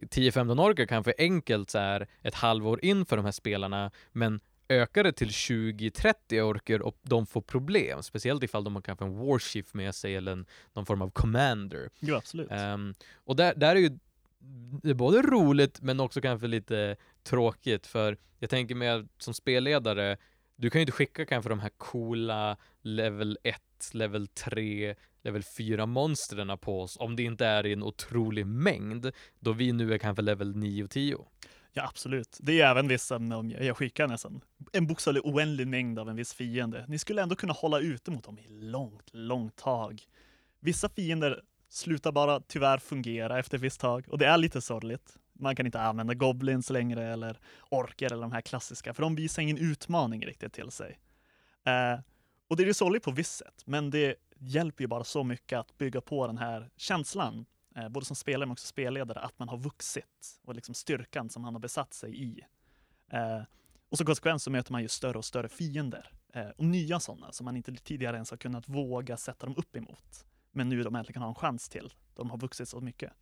10-15 0.01 0.61
orker 0.61 0.85
kanske 0.85 1.13
enkelt 1.17 1.69
så 1.69 1.79
här 1.79 2.07
ett 2.21 2.35
halvår 2.35 2.85
in 2.85 3.05
för 3.05 3.15
de 3.15 3.25
här 3.25 3.31
spelarna, 3.31 3.91
men 4.11 4.39
ökar 4.69 5.03
det 5.03 5.11
till 5.11 5.29
20-30 5.29 6.41
orker 6.41 6.81
och 6.81 6.97
de 7.01 7.25
får 7.25 7.41
problem, 7.41 8.03
speciellt 8.03 8.43
ifall 8.43 8.63
de 8.63 8.75
har 8.75 8.81
kanske 8.81 9.05
en 9.05 9.17
warchief 9.17 9.73
med 9.73 9.95
sig 9.95 10.15
eller 10.15 10.31
en, 10.31 10.45
någon 10.73 10.85
form 10.85 11.01
av 11.01 11.09
commander. 11.09 11.89
Jo, 11.99 12.15
absolut. 12.15 12.51
Ehm, 12.51 12.93
och 13.15 13.35
där, 13.35 13.55
där 13.55 13.75
är 13.75 13.79
ju 13.79 13.99
det 14.83 14.89
är 14.89 14.93
både 14.93 15.21
roligt 15.21 15.81
men 15.81 15.99
också 15.99 16.21
kanske 16.21 16.47
lite 16.47 16.95
tråkigt 17.23 17.87
för 17.87 18.17
jag 18.39 18.49
tänker 18.49 18.75
mig 18.75 18.89
att 18.89 19.05
som 19.17 19.33
spelledare 19.33 20.17
du 20.55 20.69
kan 20.69 20.79
ju 20.79 20.81
inte 20.81 20.91
skicka 20.91 21.25
kanske 21.25 21.49
de 21.49 21.59
här 21.59 21.71
coola 21.77 22.57
level 22.81 23.37
1, 23.43 23.61
level 23.93 24.27
3, 24.27 24.95
level 25.21 25.43
4 25.57 25.85
monstren 25.85 26.57
på 26.57 26.81
oss 26.81 26.97
om 26.99 27.15
det 27.15 27.23
inte 27.23 27.45
är 27.45 27.65
i 27.65 27.73
en 27.73 27.83
otrolig 27.83 28.47
mängd 28.47 29.11
då 29.39 29.53
vi 29.53 29.71
nu 29.71 29.93
är 29.93 29.97
kanske 29.97 30.21
level 30.21 30.55
9 30.55 30.83
och 30.83 30.89
10. 30.89 31.25
Ja, 31.73 31.87
absolut. 31.87 32.37
Det 32.41 32.61
är 32.61 32.71
även 32.71 32.87
vissa, 32.87 33.15
om 33.15 33.49
jag 33.49 33.63
jag 33.63 33.77
skickar 33.77 34.07
nästan 34.07 34.41
en 34.71 34.87
bokstavlig 34.87 35.25
oändlig 35.25 35.67
mängd 35.67 35.99
av 35.99 36.09
en 36.09 36.15
viss 36.15 36.33
fiende. 36.33 36.85
Ni 36.87 36.99
skulle 36.99 37.21
ändå 37.21 37.35
kunna 37.35 37.53
hålla 37.53 37.79
ute 37.79 38.11
mot 38.11 38.23
dem 38.23 38.39
i 38.39 38.47
långt, 38.49 39.09
långt 39.11 39.55
tag. 39.55 40.01
Vissa 40.59 40.89
fiender 40.89 41.41
slutar 41.73 42.11
bara 42.11 42.39
tyvärr 42.39 42.77
fungera 42.77 43.39
efter 43.39 43.57
ett 43.57 43.63
visst 43.63 43.79
tag 43.79 44.05
och 44.09 44.17
det 44.17 44.25
är 44.25 44.37
lite 44.37 44.61
sorgligt. 44.61 45.17
Man 45.33 45.55
kan 45.55 45.65
inte 45.65 45.81
använda 45.81 46.13
goblins 46.13 46.69
längre 46.69 47.13
eller 47.13 47.39
orker 47.69 48.05
eller 48.05 48.21
de 48.21 48.31
här 48.31 48.41
klassiska, 48.41 48.93
för 48.93 49.01
de 49.01 49.15
visar 49.15 49.41
ingen 49.41 49.57
utmaning 49.57 50.25
riktigt 50.25 50.53
till 50.53 50.71
sig. 50.71 50.99
Eh, 51.65 51.99
och 52.47 52.57
det 52.57 52.63
är 52.63 52.67
ju 52.67 52.73
sorgligt 52.73 53.03
på 53.03 53.11
visst 53.11 53.35
sätt, 53.35 53.63
men 53.65 53.89
det 53.89 54.15
hjälper 54.37 54.83
ju 54.83 54.87
bara 54.87 55.03
så 55.03 55.23
mycket 55.23 55.59
att 55.59 55.77
bygga 55.77 56.01
på 56.01 56.27
den 56.27 56.37
här 56.37 56.69
känslan 56.77 57.45
eh, 57.75 57.89
både 57.89 58.05
som 58.05 58.15
spelare 58.15 58.45
men 58.45 58.51
också 58.51 58.67
spelledare, 58.67 59.19
att 59.19 59.39
man 59.39 59.49
har 59.49 59.57
vuxit 59.57 60.39
och 60.43 60.55
liksom 60.55 60.75
styrkan 60.75 61.29
som 61.29 61.43
han 61.43 61.53
har 61.53 61.61
besatt 61.61 61.93
sig 61.93 62.23
i. 62.23 62.41
Eh, 63.11 63.41
och 63.89 63.97
som 63.97 64.05
konsekvens 64.05 64.43
så 64.43 64.51
möter 64.51 64.71
man 64.71 64.81
ju 64.81 64.87
större 64.87 65.17
och 65.17 65.25
större 65.25 65.49
fiender 65.49 66.11
eh, 66.33 66.49
och 66.49 66.65
nya 66.65 66.99
sådana 66.99 67.31
som 67.31 67.45
man 67.45 67.57
inte 67.57 67.75
tidigare 67.75 68.15
ens 68.15 68.31
har 68.31 68.37
kunnat 68.37 68.69
våga 68.69 69.17
sätta 69.17 69.45
dem 69.45 69.55
upp 69.57 69.75
emot. 69.75 70.25
Men 70.53 70.69
nu 70.69 70.83
de 70.83 70.95
äntligen 70.95 71.21
har 71.21 71.29
en 71.29 71.35
chans 71.35 71.69
till. 71.69 71.93
De 72.15 72.29
har 72.29 72.37
vuxit 72.37 72.69
så 72.69 72.81
mycket. 72.81 73.13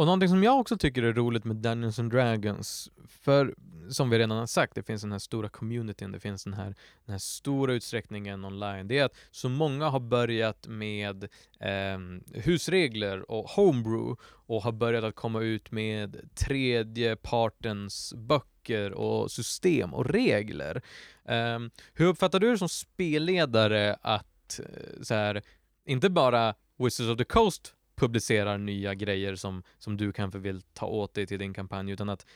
Och 0.00 0.06
någonting 0.06 0.28
som 0.28 0.42
jag 0.42 0.60
också 0.60 0.76
tycker 0.76 1.02
är 1.02 1.12
roligt 1.12 1.44
med 1.44 1.56
Dungeons 1.56 1.98
and 1.98 2.12
Dragons, 2.12 2.90
för 3.08 3.54
som 3.90 4.10
vi 4.10 4.18
redan 4.18 4.38
har 4.38 4.46
sagt, 4.46 4.74
det 4.74 4.82
finns 4.82 5.02
den 5.02 5.12
här 5.12 5.18
stora 5.18 5.48
communityn, 5.48 6.12
det 6.12 6.20
finns 6.20 6.44
den 6.44 6.54
här, 6.54 6.74
den 7.04 7.12
här 7.12 7.18
stora 7.18 7.72
utsträckningen 7.72 8.44
online, 8.44 8.88
det 8.88 8.98
är 8.98 9.04
att 9.04 9.14
så 9.30 9.48
många 9.48 9.88
har 9.88 10.00
börjat 10.00 10.66
med 10.68 11.24
eh, 11.60 11.98
husregler 12.34 13.30
och 13.30 13.50
homebrew 13.50 14.22
och 14.24 14.62
har 14.62 14.72
börjat 14.72 15.04
att 15.04 15.14
komma 15.14 15.40
ut 15.40 15.70
med 15.70 16.30
tredje 16.34 17.16
partens 17.16 18.14
böcker 18.16 18.92
och 18.92 19.30
system 19.30 19.94
och 19.94 20.06
regler. 20.06 20.82
Eh, 21.24 21.58
hur 21.94 22.06
uppfattar 22.06 22.40
du 22.40 22.50
det 22.50 22.58
som 22.58 22.68
spelledare 22.68 23.96
att 24.02 24.29
Eh, 24.58 25.02
så 25.02 25.14
här, 25.14 25.42
inte 25.84 26.10
bara 26.10 26.54
Wizards 26.76 27.10
of 27.10 27.18
the 27.18 27.24
Coast 27.24 27.74
publicerar 27.94 28.58
nya 28.58 28.94
grejer 28.94 29.34
som, 29.34 29.62
som 29.78 29.96
du 29.96 30.12
kanske 30.12 30.38
vill 30.38 30.62
ta 30.62 30.86
åt 30.86 31.14
dig 31.14 31.26
till 31.26 31.38
din 31.38 31.54
kampanj, 31.54 31.92
utan 31.92 32.08
att 32.08 32.26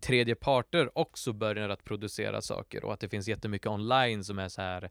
tredje 0.00 0.34
parter 0.34 0.98
också 0.98 1.32
börjar 1.32 1.68
att 1.68 1.84
producera 1.84 2.42
saker 2.42 2.84
och 2.84 2.92
att 2.92 3.00
det 3.00 3.08
finns 3.08 3.28
jättemycket 3.28 3.66
online 3.66 4.24
som 4.24 4.38
är 4.38 4.48
så 4.48 4.62
här 4.62 4.90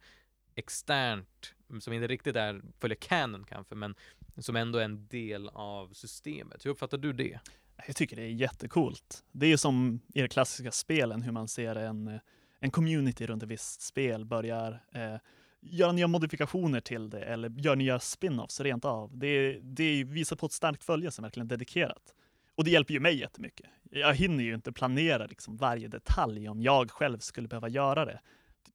externt, 0.55 1.53
som 1.79 1.93
inte 1.93 2.07
riktigt 2.07 2.35
är, 2.35 2.61
följer 2.79 2.95
canon 2.95 3.43
kanske, 3.43 3.75
men 3.75 3.95
som 4.37 4.55
ändå 4.55 4.79
är 4.79 4.83
en 4.83 5.07
del 5.07 5.49
av 5.49 5.93
systemet. 5.93 6.65
Hur 6.65 6.71
uppfattar 6.71 6.97
du 6.97 7.13
det? 7.13 7.39
Jag 7.87 7.95
tycker 7.95 8.15
det 8.15 8.21
är 8.21 8.27
jättekult. 8.27 9.23
Det 9.31 9.45
är 9.45 9.49
ju 9.49 9.57
som 9.57 9.99
i 10.13 10.21
de 10.21 10.27
klassiska 10.27 10.71
spelen, 10.71 11.21
hur 11.21 11.31
man 11.31 11.47
ser 11.47 11.75
en, 11.75 12.19
en 12.59 12.71
community 12.71 13.27
runt 13.27 13.43
ett 13.43 13.49
visst 13.49 13.81
spel 13.81 14.25
börjar 14.25 14.83
eh, 14.93 15.15
göra 15.61 15.91
nya 15.91 16.07
modifikationer 16.07 16.79
till 16.79 17.09
det 17.09 17.21
eller 17.21 17.49
gör 17.49 17.75
nya 17.75 17.99
spin-offs 17.99 18.61
rent 18.61 18.85
av. 18.85 19.17
Det, 19.17 19.59
det 19.59 20.03
visar 20.03 20.35
på 20.35 20.45
ett 20.45 20.51
starkt 20.51 20.83
följe 20.83 21.11
som 21.11 21.23
verkligen 21.23 21.47
är 21.47 21.49
dedikerat. 21.49 22.13
Och 22.55 22.63
det 22.63 22.71
hjälper 22.71 22.93
ju 22.93 22.99
mig 22.99 23.19
jättemycket. 23.19 23.65
Jag 23.91 24.13
hinner 24.13 24.43
ju 24.43 24.53
inte 24.53 24.71
planera 24.71 25.25
liksom 25.25 25.57
varje 25.57 25.87
detalj 25.87 26.49
om 26.49 26.61
jag 26.61 26.91
själv 26.91 27.19
skulle 27.19 27.47
behöva 27.47 27.69
göra 27.69 28.05
det. 28.05 28.19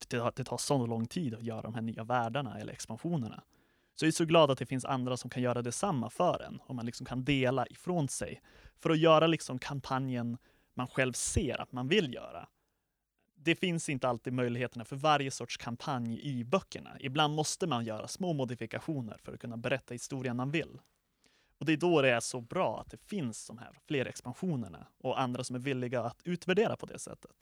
Det, 0.08 0.36
det 0.36 0.44
tar 0.44 0.58
så 0.58 0.86
lång 0.86 1.06
tid 1.06 1.34
att 1.34 1.42
göra 1.42 1.62
de 1.62 1.74
här 1.74 1.82
nya 1.82 2.04
världarna 2.04 2.58
eller 2.58 2.72
expansionerna. 2.72 3.42
Så 3.94 4.04
jag 4.04 4.08
är 4.08 4.12
så 4.12 4.24
glad 4.24 4.50
att 4.50 4.58
det 4.58 4.66
finns 4.66 4.84
andra 4.84 5.16
som 5.16 5.30
kan 5.30 5.42
göra 5.42 5.62
detsamma 5.62 6.10
för 6.10 6.42
en 6.42 6.60
och 6.66 6.74
man 6.74 6.86
liksom 6.86 7.06
kan 7.06 7.24
dela 7.24 7.66
ifrån 7.66 8.08
sig 8.08 8.42
för 8.80 8.90
att 8.90 8.98
göra 8.98 9.26
liksom 9.26 9.58
kampanjen 9.58 10.38
man 10.74 10.86
själv 10.86 11.12
ser 11.12 11.60
att 11.60 11.72
man 11.72 11.88
vill 11.88 12.14
göra. 12.14 12.48
Det 13.44 13.54
finns 13.54 13.88
inte 13.88 14.08
alltid 14.08 14.32
möjligheterna 14.32 14.84
för 14.84 14.96
varje 14.96 15.30
sorts 15.30 15.56
kampanj 15.56 16.20
i 16.22 16.44
böckerna. 16.44 16.96
Ibland 17.00 17.34
måste 17.34 17.66
man 17.66 17.84
göra 17.84 18.08
små 18.08 18.32
modifikationer 18.32 19.16
för 19.22 19.32
att 19.32 19.40
kunna 19.40 19.56
berätta 19.56 19.94
historien 19.94 20.36
man 20.36 20.50
vill. 20.50 20.78
Och 21.58 21.66
det 21.66 21.72
är 21.72 21.76
då 21.76 22.02
det 22.02 22.10
är 22.10 22.20
så 22.20 22.40
bra 22.40 22.80
att 22.80 22.90
det 22.90 22.96
finns 22.96 23.46
de 23.46 23.58
här 23.58 23.72
fler 23.86 24.06
expansionerna 24.06 24.86
och 24.98 25.20
andra 25.20 25.44
som 25.44 25.56
är 25.56 25.60
villiga 25.60 26.02
att 26.02 26.20
utvärdera 26.24 26.76
på 26.76 26.86
det 26.86 26.98
sättet. 26.98 27.36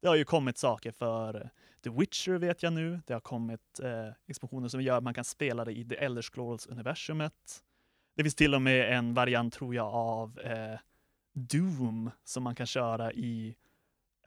Det 0.00 0.08
har 0.08 0.16
ju 0.16 0.24
kommit 0.24 0.58
saker 0.58 0.92
för 0.92 1.34
eh, 1.34 1.48
The 1.84 1.90
Witcher 1.90 2.32
vet 2.32 2.62
jag 2.62 2.72
nu. 2.72 3.00
Det 3.06 3.12
har 3.12 3.20
kommit 3.20 3.80
eh, 3.82 4.08
expansioner 4.26 4.68
som 4.68 4.82
gör 4.82 4.96
att 4.96 5.04
man 5.04 5.14
kan 5.14 5.24
spela 5.24 5.64
det 5.64 5.72
i 5.72 5.84
The 5.84 5.96
Elder 5.96 6.22
Scrolls-universumet. 6.22 7.62
Det 8.16 8.22
finns 8.22 8.34
till 8.34 8.54
och 8.54 8.62
med 8.62 8.96
en 8.96 9.14
variant, 9.14 9.54
tror 9.54 9.74
jag, 9.74 9.94
av 9.94 10.40
eh, 10.40 10.78
Doom 11.32 12.10
som 12.24 12.42
man 12.42 12.54
kan 12.54 12.66
köra 12.66 13.12
i 13.12 13.56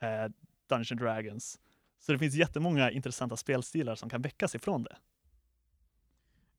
eh, 0.00 0.26
Dungeons 0.70 1.00
Dragons. 1.00 1.58
Så 2.00 2.12
det 2.12 2.18
finns 2.18 2.34
jättemånga 2.34 2.90
intressanta 2.90 3.36
spelstilar 3.36 3.94
som 3.94 4.10
kan 4.10 4.22
väckas 4.22 4.54
ifrån 4.54 4.82
det. 4.82 4.96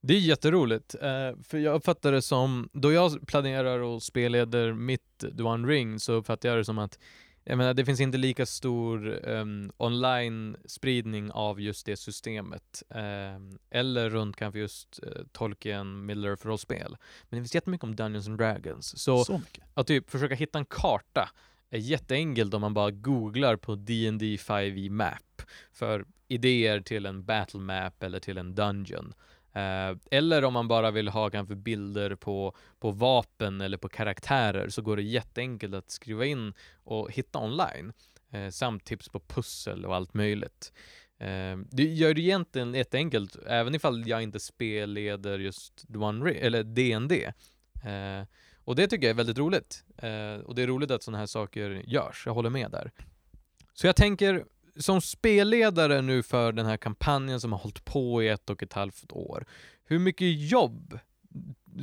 Det 0.04 0.14
är 0.14 0.20
jätteroligt, 0.20 0.96
eh, 0.96 1.32
för 1.44 1.58
jag 1.58 1.76
uppfattar 1.76 2.12
det 2.12 2.22
som, 2.22 2.70
då 2.74 2.92
jag 2.92 3.28
planerar 3.28 3.80
och 3.80 4.04
spelleder 4.04 4.74
mitt 4.74 5.20
The 5.38 5.44
One 5.44 5.68
Ring 5.68 6.00
så 6.00 6.14
uppfattar 6.14 6.50
jag 6.50 6.58
det 6.58 6.66
som 6.66 6.80
att 6.80 7.00
jag 7.44 7.58
menar, 7.58 7.74
det 7.74 7.86
finns 7.86 8.00
inte 8.00 8.18
lika 8.18 8.46
stor 8.46 9.28
um, 9.30 9.72
online-spridning 9.78 11.32
av 11.32 11.62
just 11.62 11.86
det 11.86 11.98
systemet. 11.98 12.84
Um, 12.90 13.60
eller 13.70 14.10
runt 14.10 14.36
kanske 14.36 14.60
just 14.60 15.00
uh, 15.04 15.24
Tolkien, 15.32 16.10
Middle-earth-rollspel. 16.10 16.98
Men 17.30 17.38
det 17.38 17.44
finns 17.44 17.56
jättemycket 17.56 17.84
om 17.84 17.96
Dungeons 17.96 18.28
and 18.28 18.38
Dragons. 18.38 19.00
Så, 19.00 19.24
Så 19.24 19.38
mycket. 19.38 19.64
att 19.74 19.88
typ 19.88 20.10
försöka 20.10 20.36
hitta 20.36 20.60
en 20.60 20.66
karta 20.66 21.30
är 21.72 21.80
jätteenkelt 21.80 22.54
om 22.54 22.62
man 22.62 22.74
bara 22.74 22.92
googlar 22.92 23.56
på 23.56 23.76
D&D 23.76 24.36
5e 24.36 24.88
e 24.88 24.90
Map 24.90 25.42
för 25.72 26.06
idéer 26.28 26.82
till 26.82 27.06
en 27.06 27.26
battle 27.26 27.60
map 27.60 28.04
eller 28.04 28.20
till 28.20 28.38
en 28.38 28.56
dungeon. 28.56 29.14
Eh, 29.54 29.98
eller 30.12 30.44
om 30.44 30.54
man 30.54 30.68
bara 30.68 30.92
vill 30.92 31.08
ha 31.08 31.30
kanske 31.30 31.56
bilder 31.56 32.16
på, 32.16 32.56
på 32.80 32.92
vapen 32.92 33.62
eller 33.62 33.78
på 33.78 33.90
karaktärer 33.90 34.70
så 34.70 34.82
går 34.82 34.96
det 34.96 35.04
jätteenkelt 35.04 35.76
att 35.76 35.92
skriva 35.92 36.26
in 36.26 36.54
och 36.84 37.12
hitta 37.12 37.40
online. 37.40 37.94
Eh, 38.32 38.50
samt 38.50 38.86
tips 38.86 39.10
på 39.10 39.20
pussel 39.20 39.86
och 39.86 39.96
allt 39.96 40.14
möjligt. 40.14 40.74
Eh, 41.20 41.58
det 41.72 41.84
gör 41.84 42.14
det 42.14 42.22
egentligen 42.22 42.74
jätteenkelt, 42.74 43.36
även 43.48 43.76
ifall 43.76 44.08
jag 44.08 44.24
inte 44.24 44.40
spelleder 44.40 45.40
just 45.40 45.86
One 45.96 46.26
Ring, 46.26 46.38
eller 46.42 46.64
D&D. 46.64 47.34
Eh, 47.84 48.28
och 48.66 48.76
det 48.76 48.88
tycker 48.88 49.08
jag 49.08 49.12
är 49.12 49.18
väldigt 49.18 49.38
roligt. 49.38 49.84
Eh, 49.98 50.36
och 50.46 50.56
det 50.56 50.62
är 50.62 50.68
roligt 50.68 50.92
att 50.92 51.04
sådana 51.04 51.18
här 51.18 51.26
saker 51.26 51.84
görs, 51.88 52.24
jag 52.26 52.34
håller 52.34 52.50
med 52.50 52.72
där. 52.72 52.92
Så 53.74 53.88
jag 53.88 53.96
tänker, 53.96 54.46
som 54.76 55.02
spelledare 55.02 56.02
nu 56.02 56.24
för 56.24 56.52
den 56.52 56.66
här 56.66 56.78
kampanjen 56.78 57.42
som 57.42 57.52
har 57.52 57.60
hållit 57.60 57.86
på 57.86 58.24
i 58.24 58.28
ett 58.28 58.50
och 58.50 58.64
ett 58.64 58.74
halvt 58.74 59.12
år, 59.12 59.46
hur 59.84 60.00
mycket 60.00 60.52
jobb 60.52 61.00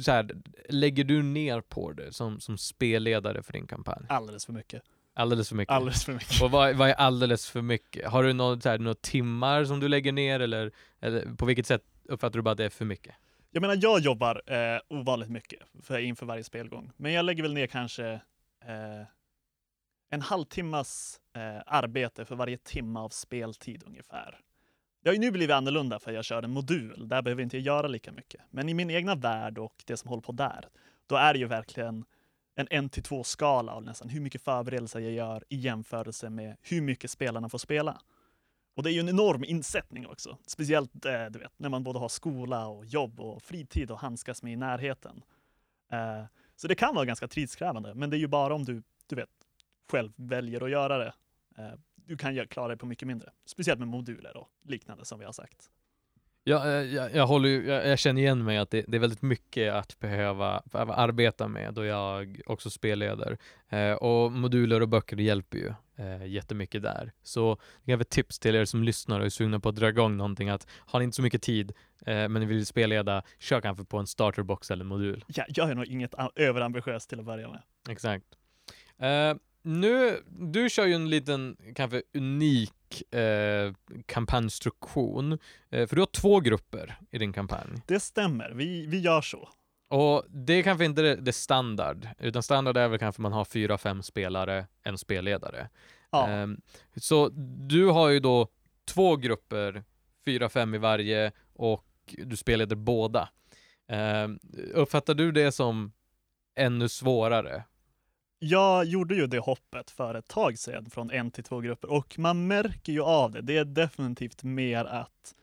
så 0.01 0.13
här, 0.13 0.31
lägger 0.69 1.05
du 1.05 1.23
ner 1.23 1.61
på 1.61 1.93
det 1.93 2.13
som, 2.13 2.41
som 2.41 2.59
spelledare 2.59 3.43
för 3.43 3.53
din 3.53 3.67
kampanj? 3.67 4.07
Alldeles 4.09 4.47
för 4.47 4.53
mycket. 4.53 4.83
Alldeles 5.15 5.49
för 5.49 5.57
mycket? 5.57 5.73
Alldeles 5.73 6.05
för 6.05 6.13
mycket. 6.13 6.43
Och 6.43 6.51
vad, 6.51 6.77
vad 6.77 6.89
är 6.89 6.95
alldeles 6.95 7.51
för 7.51 7.63
mycket? 7.63 8.11
Har 8.11 8.23
du 8.23 8.33
något, 8.33 8.63
så 8.63 8.69
här, 8.69 8.79
några 8.79 8.95
timmar 8.95 9.65
som 9.65 9.81
du 9.81 9.89
lägger 9.89 10.13
ner 10.13 10.41
eller, 10.41 10.73
eller 11.01 11.35
på 11.37 11.47
vilket 11.47 11.67
sätt 11.67 11.83
uppfattar 12.05 12.39
du 12.39 12.43
bara 12.43 12.51
att 12.51 12.59
det 12.59 12.65
är 12.65 12.71
för 12.71 12.85
mycket? 12.85 13.15
Jag 13.51 13.61
menar, 13.61 13.79
jag 13.81 14.01
jobbar 14.01 14.43
eh, 14.47 14.81
ovanligt 14.89 15.31
mycket 15.31 15.61
för, 15.83 15.99
inför 15.99 16.27
varje 16.27 16.45
spelgång, 16.45 16.93
men 16.97 17.13
jag 17.13 17.25
lägger 17.25 17.43
väl 17.43 17.55
ner 17.55 17.67
kanske 17.67 18.07
eh, 18.65 19.03
en 20.11 20.23
halvtimmas 20.23 21.21
eh, 21.37 21.63
arbete 21.67 22.25
för 22.25 22.37
varje 22.37 22.59
timme 22.59 23.01
av 23.01 23.09
speltid 23.09 23.85
ungefär. 23.87 24.41
Det 25.03 25.09
har 25.09 25.15
ju 25.15 25.21
nu 25.21 25.31
blivit 25.31 25.55
annorlunda 25.55 25.99
för 25.99 26.13
jag 26.13 26.25
kör 26.25 26.43
en 26.43 26.51
modul, 26.51 27.09
där 27.09 27.23
behöver 27.23 27.43
jag 27.43 27.47
inte 27.47 27.59
göra 27.59 27.87
lika 27.87 28.13
mycket. 28.13 28.41
Men 28.51 28.69
i 28.69 28.75
min 28.75 28.91
egna 28.91 29.15
värld 29.15 29.59
och 29.59 29.83
det 29.87 29.97
som 29.97 30.09
håller 30.09 30.23
på 30.23 30.33
där, 30.33 30.69
då 31.07 31.17
är 31.17 31.33
det 31.33 31.39
ju 31.39 31.47
verkligen 31.47 32.05
en 32.55 32.67
1 32.71 32.93
till 32.93 33.03
2 33.03 33.25
skala 33.25 33.73
av 33.73 33.85
nästan 33.85 34.09
hur 34.09 34.21
mycket 34.21 34.43
förberedelser 34.43 35.01
jag 35.01 35.13
gör 35.13 35.45
i 35.49 35.57
jämförelse 35.57 36.31
med 36.31 36.57
hur 36.63 36.83
mycket 36.83 37.11
spelarna 37.11 37.49
får 37.49 37.59
spela. 37.59 38.01
Och 38.79 38.85
det 38.85 38.91
är 38.91 38.93
ju 38.93 39.01
en 39.01 39.09
enorm 39.09 39.45
insättning 39.45 40.07
också, 40.07 40.39
speciellt 40.47 41.05
eh, 41.05 41.27
du 41.31 41.39
vet, 41.39 41.53
när 41.57 41.69
man 41.69 41.85
både 41.85 41.99
har 41.99 42.09
skola 42.09 42.67
och 42.67 42.85
jobb 42.85 43.21
och 43.21 43.43
fritid 43.43 43.91
att 43.91 44.01
handskas 44.01 44.43
med 44.43 44.53
i 44.53 44.57
närheten. 44.57 45.23
Eh, 45.93 46.25
så 46.57 46.69
det 46.69 46.75
kan 46.75 46.95
vara 46.95 47.05
ganska 47.05 47.29
tidskrävande, 47.29 47.95
men 47.95 48.11
det 48.11 48.17
är 48.17 48.19
ju 48.19 48.27
bara 48.27 48.55
om 48.55 48.65
du, 48.65 48.83
du 49.07 49.17
vet, 49.17 49.29
själv 49.91 50.13
väljer 50.17 50.65
att 50.65 50.71
göra 50.71 50.99
det. 50.99 51.13
Eh, 51.57 51.73
du 51.95 52.17
kan 52.17 52.47
klara 52.47 52.69
det 52.69 52.77
på 52.77 52.87
mycket 52.87 53.09
mindre, 53.09 53.33
speciellt 53.45 53.79
med 53.79 53.89
moduler 53.89 54.37
och 54.37 54.49
liknande 54.63 55.05
som 55.05 55.19
vi 55.19 55.25
har 55.25 55.33
sagt. 55.33 55.71
Ja, 56.49 56.67
eh, 56.67 56.95
jag, 56.95 57.15
jag, 57.15 57.27
håller, 57.27 57.49
jag, 57.49 57.87
jag 57.89 57.99
känner 57.99 58.21
igen 58.23 58.45
mig 58.45 58.59
att 58.59 58.71
det, 58.71 58.85
det 58.89 58.97
är 58.97 59.01
väldigt 59.01 59.23
mycket 59.23 59.73
att 59.75 59.99
behöva, 59.99 60.63
behöva 60.73 60.95
arbeta 60.95 61.49
med 61.49 61.75
då 61.75 61.85
jag 61.85 62.41
också 62.47 62.71
spelleder. 62.71 63.39
Eh, 63.69 63.93
och 63.93 64.33
moduler 64.33 64.81
och 64.81 64.89
böcker 64.89 65.17
hjälper 65.17 65.59
ju 65.59 65.73
eh, 65.97 66.27
jättemycket 66.27 66.83
där. 66.83 67.13
Så 67.23 67.59
det 67.85 67.93
är 67.93 68.01
ett 68.01 68.11
tips 68.11 68.39
till 68.39 68.55
er 68.55 68.65
som 68.65 68.83
lyssnar 68.83 69.21
och 69.21 69.27
är 69.27 69.31
sugna 69.31 69.61
på 69.61 69.69
att 69.69 69.77
dra 69.77 69.89
igång 69.89 70.17
någonting 70.17 70.49
att 70.49 70.67
har 70.71 70.99
ni 70.99 71.05
inte 71.05 71.17
så 71.17 71.23
mycket 71.23 71.43
tid 71.43 71.73
eh, 72.07 72.15
men 72.15 72.33
ni 72.35 72.45
vill 72.47 72.67
spelleda, 72.67 73.23
kör 73.39 73.61
kanske 73.61 73.85
på 73.85 73.99
en 73.99 74.07
starterbox 74.07 74.71
eller 74.71 74.85
modul. 74.85 75.25
Ja, 75.27 75.45
jag 75.49 75.71
är 75.71 75.75
nog 75.75 75.87
inget 75.87 76.15
a- 76.15 76.31
överambitiös 76.35 77.07
till 77.07 77.19
att 77.21 77.27
börja 77.27 77.49
med. 77.49 77.63
Exakt. 77.89 78.25
Eh, 78.99 79.35
nu, 79.63 80.17
du 80.39 80.71
kör 80.71 80.87
ju 80.87 80.95
en 80.95 81.11
liten, 81.11 81.57
kanske 81.75 82.03
unik 82.15 82.73
eh, 83.11 83.73
kampanjstruktion. 84.07 85.33
Eh, 85.71 85.87
för 85.87 85.97
du 85.97 86.03
har 86.03 86.07
två 86.07 86.41
grupper 86.41 86.99
i 87.11 87.19
din 87.19 87.33
kampanj. 87.33 87.83
Det 87.87 88.01
stämmer, 88.01 88.51
vi, 88.51 88.87
vi 88.87 88.99
gör 88.99 89.21
så. 89.21 89.49
Och 89.91 90.25
det 90.29 90.53
är 90.53 90.63
kanske 90.63 90.85
inte 90.85 91.03
det, 91.03 91.17
det 91.17 91.33
standard, 91.33 92.09
utan 92.19 92.43
standard 92.43 92.77
är 92.77 92.89
väl 92.89 92.99
kanske 92.99 93.23
man 93.23 93.33
har 93.33 93.45
fyra, 93.45 93.79
fem 93.79 94.03
spelare, 94.03 94.67
en 94.83 94.99
spelledare. 94.99 95.69
Ja, 96.11 96.29
Ehm, 96.29 96.61
så 96.97 97.29
du 97.69 97.87
har 97.87 98.09
ju 98.09 98.21
då 98.21 98.49
två 98.85 99.17
grupper, 99.17 99.85
fyra, 100.25 100.49
fem 100.49 100.75
i 100.75 100.79
varje 100.79 101.33
och 101.55 101.85
du 102.19 102.37
spelleder 102.37 102.77
båda. 102.77 103.29
Ehm, 103.89 104.39
uppfattar 104.75 105.15
du 105.15 105.33
det 105.33 105.53
som 105.53 105.93
ännu 106.57 106.89
svårare? 106.89 107.65
Jag 108.39 108.85
gjorde 108.85 109.15
ju 109.15 109.27
det 109.27 109.39
hoppet 109.39 109.91
för 109.91 110.15
ett 110.15 110.29
tag 110.29 110.59
sedan 110.59 110.91
från 110.91 111.11
en 111.11 111.31
till 111.31 111.45
två 111.45 111.61
grupper 111.61 111.91
och 111.91 112.19
man 112.19 112.47
märker 112.47 112.93
ju 112.93 113.03
av 113.03 113.33
det. 113.33 113.41
Det 113.43 113.57
är 113.57 113.65
definitivt 113.65 114.43
mer 114.43 114.85
att 114.85 115.35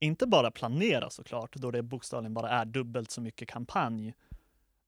inte 0.00 0.26
bara 0.26 0.50
planera 0.50 1.10
såklart, 1.10 1.54
då 1.56 1.70
det 1.70 1.82
bokstavligen 1.82 2.34
bara 2.34 2.50
är 2.50 2.64
dubbelt 2.64 3.10
så 3.10 3.20
mycket 3.20 3.48
kampanj. 3.48 4.08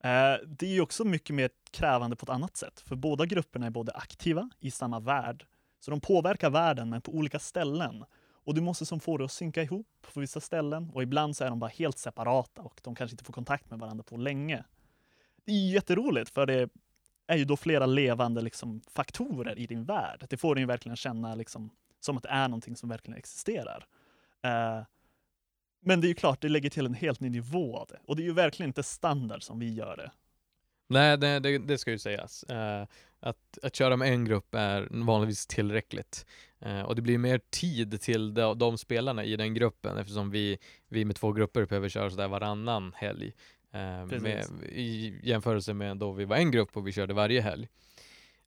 Eh, 0.05 0.35
Det 0.47 0.63
är 0.63 0.71
ju 0.75 0.81
också 0.81 1.05
mycket 1.05 1.37
mer 1.37 1.51
krävande 1.71 2.17
på 2.17 2.25
ett 2.25 2.31
annat 2.31 2.57
sätt, 2.57 2.81
för 2.81 2.97
båda 2.97 3.27
grupperna 3.27 3.67
är 3.67 3.71
både 3.71 3.93
aktiva 3.93 4.51
i 4.61 4.71
samma 4.71 5.01
värld, 5.01 5.47
så 5.81 5.91
de 5.91 6.01
påverkar 6.01 6.51
världen 6.51 6.91
men 6.91 7.01
på 7.01 7.13
olika 7.13 7.39
ställen. 7.39 8.05
Och 8.45 8.55
du 8.55 8.61
måste 8.61 8.87
som 8.87 9.01
få 9.01 9.17
det 9.19 9.25
att 9.25 9.33
synka 9.33 9.63
ihop 9.63 9.87
på 10.15 10.21
vissa 10.21 10.41
ställen 10.41 10.91
och 10.95 11.03
ibland 11.03 11.37
så 11.37 11.45
är 11.45 11.49
de 11.51 11.59
bara 11.59 11.71
helt 11.71 11.99
separata 11.99 12.63
och 12.63 12.81
de 12.83 12.95
kanske 12.95 13.15
inte 13.15 13.25
får 13.25 13.33
kontakt 13.33 13.71
med 13.71 13.79
varandra 13.79 14.05
på 14.05 14.17
länge. 14.17 14.65
Det 15.45 15.53
är 15.53 15.73
jätteroligt 15.73 16.31
för 16.31 16.47
det 16.47 16.69
är 17.27 17.37
ju 17.37 17.45
då 17.45 17.57
flera 17.57 17.87
levande 17.87 18.41
liksom, 18.41 18.81
faktorer 18.91 19.59
i 19.59 19.67
din 19.67 19.85
värld. 19.85 20.27
Det 20.31 20.37
får 20.37 20.55
dig 20.55 20.63
ju 20.63 20.67
verkligen 20.67 20.97
känna 20.97 21.35
liksom, 21.35 21.71
som 22.01 22.17
att 22.17 22.23
det 22.23 22.29
är 22.29 22.49
någonting 22.49 22.77
som 22.77 22.89
verkligen 22.89 23.19
existerar. 23.19 23.87
Eh, 24.43 24.83
men 25.81 26.01
det 26.01 26.07
är 26.07 26.09
ju 26.09 26.15
klart, 26.15 26.41
det 26.41 26.49
lägger 26.49 26.71
till 26.71 26.87
en 26.87 26.95
helt 26.95 27.21
ny 27.21 27.31
nivå 27.31 27.77
av 27.77 27.87
det. 27.91 27.99
Och 28.07 28.17
det 28.17 28.23
är 28.23 28.25
ju 28.25 28.33
verkligen 28.33 28.71
inte 28.71 28.83
standard 28.83 29.43
som 29.43 29.59
vi 29.59 29.75
gör 29.75 29.97
det. 29.97 30.11
Nej, 30.89 31.19
det, 31.19 31.39
det, 31.39 31.59
det 31.59 31.79
ska 31.79 31.91
ju 31.91 31.99
sägas. 31.99 32.43
Eh, 32.43 32.87
att, 33.21 33.59
att 33.63 33.77
köra 33.77 33.97
med 33.97 34.13
en 34.13 34.25
grupp 34.25 34.55
är 34.55 34.89
vanligtvis 34.91 35.47
tillräckligt. 35.47 36.27
Eh, 36.61 36.83
och 36.83 36.97
det 36.97 37.03
blir 37.03 37.19
mer 37.19 37.41
tid 37.51 38.01
till 38.01 38.35
de, 38.35 38.59
de 38.59 38.79
spelarna 38.79 39.25
i 39.25 39.37
den 39.37 39.55
gruppen 39.55 39.97
eftersom 39.97 40.31
vi, 40.31 40.59
vi 40.89 41.05
med 41.05 41.17
två 41.17 41.33
grupper 41.33 41.67
behöver 41.67 41.89
köra 41.89 42.11
sådär 42.11 42.29
varannan 42.29 42.93
helg. 42.97 43.33
Eh, 43.75 44.21
med, 44.21 44.47
I 44.69 45.19
jämförelse 45.23 45.75
med 45.75 45.97
då 45.97 46.13
vi 46.13 46.25
var 46.25 46.37
en 46.37 46.51
grupp 46.51 46.77
och 46.77 46.87
vi 46.87 46.93
körde 46.93 47.15
varje 47.15 47.41
helg. 47.41 47.69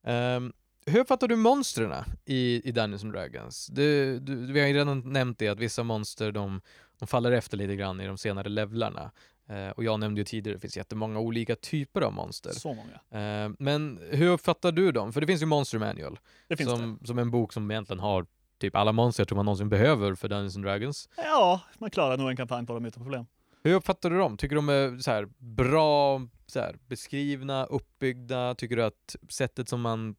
Ehm, 0.03 0.53
hur 0.85 0.99
uppfattar 0.99 1.27
du 1.27 1.35
monstren 1.35 1.93
i, 2.25 2.61
i 2.69 2.71
Dungeons 2.71 3.03
and 3.03 3.13
Dragons? 3.13 3.67
Du, 3.67 4.19
du, 4.19 4.53
vi 4.53 4.59
har 4.59 4.67
ju 4.67 4.73
redan 4.73 5.13
nämnt 5.13 5.39
det 5.39 5.47
att 5.47 5.59
vissa 5.59 5.83
monster 5.83 6.31
de, 6.31 6.61
de 6.99 7.07
faller 7.07 7.31
efter 7.31 7.57
lite 7.57 7.75
grann 7.75 8.01
i 8.01 8.07
de 8.07 8.17
senare 8.17 8.49
levlarna. 8.49 9.11
Eh, 9.49 9.69
och 9.69 9.83
jag 9.83 9.99
nämnde 9.99 10.21
ju 10.21 10.25
tidigare, 10.25 10.55
det 10.57 10.59
finns 10.61 10.77
jättemånga 10.77 11.19
olika 11.19 11.55
typer 11.55 12.01
av 12.01 12.13
monster. 12.13 12.51
Så 12.51 12.73
många. 12.73 13.23
Eh, 13.45 13.51
men 13.59 13.99
hur 14.11 14.29
uppfattar 14.29 14.71
du 14.71 14.91
dem? 14.91 15.13
För 15.13 15.21
det 15.21 15.27
finns 15.27 15.41
ju 15.41 15.45
Monster 15.45 15.79
Manual, 15.79 16.19
Det 16.47 16.57
finns 16.57 16.69
det. 16.69 16.77
som, 16.77 16.99
som 17.03 17.19
en 17.19 17.31
bok 17.31 17.53
som 17.53 17.71
egentligen 17.71 17.99
har 17.99 18.25
typ 18.57 18.75
alla 18.75 18.91
monster 18.91 19.21
jag 19.21 19.27
tror 19.27 19.35
man 19.35 19.45
någonsin 19.45 19.69
behöver 19.69 20.15
för 20.15 20.27
Dungeons 20.27 20.55
and 20.55 20.65
Dragons. 20.65 21.09
Ja, 21.17 21.61
man 21.77 21.89
klarar 21.89 22.17
nog 22.17 22.29
en 22.29 22.37
kampanj 22.37 22.65
på 22.65 22.73
dem 22.73 22.85
utan 22.85 23.03
problem. 23.03 23.25
Hur 23.63 23.73
uppfattar 23.73 24.09
du 24.09 24.17
dem? 24.17 24.37
Tycker 24.37 24.55
du 24.55 24.61
de 24.61 24.69
är 24.69 24.99
så 24.99 25.11
här 25.11 25.27
bra 25.37 26.21
så 26.47 26.59
här, 26.59 26.75
beskrivna, 26.87 27.65
uppbyggda? 27.65 28.55
Tycker 28.55 28.75
du 28.75 28.83
att 28.83 29.15
sättet 29.29 29.69
som 29.69 29.81
man 29.81 30.15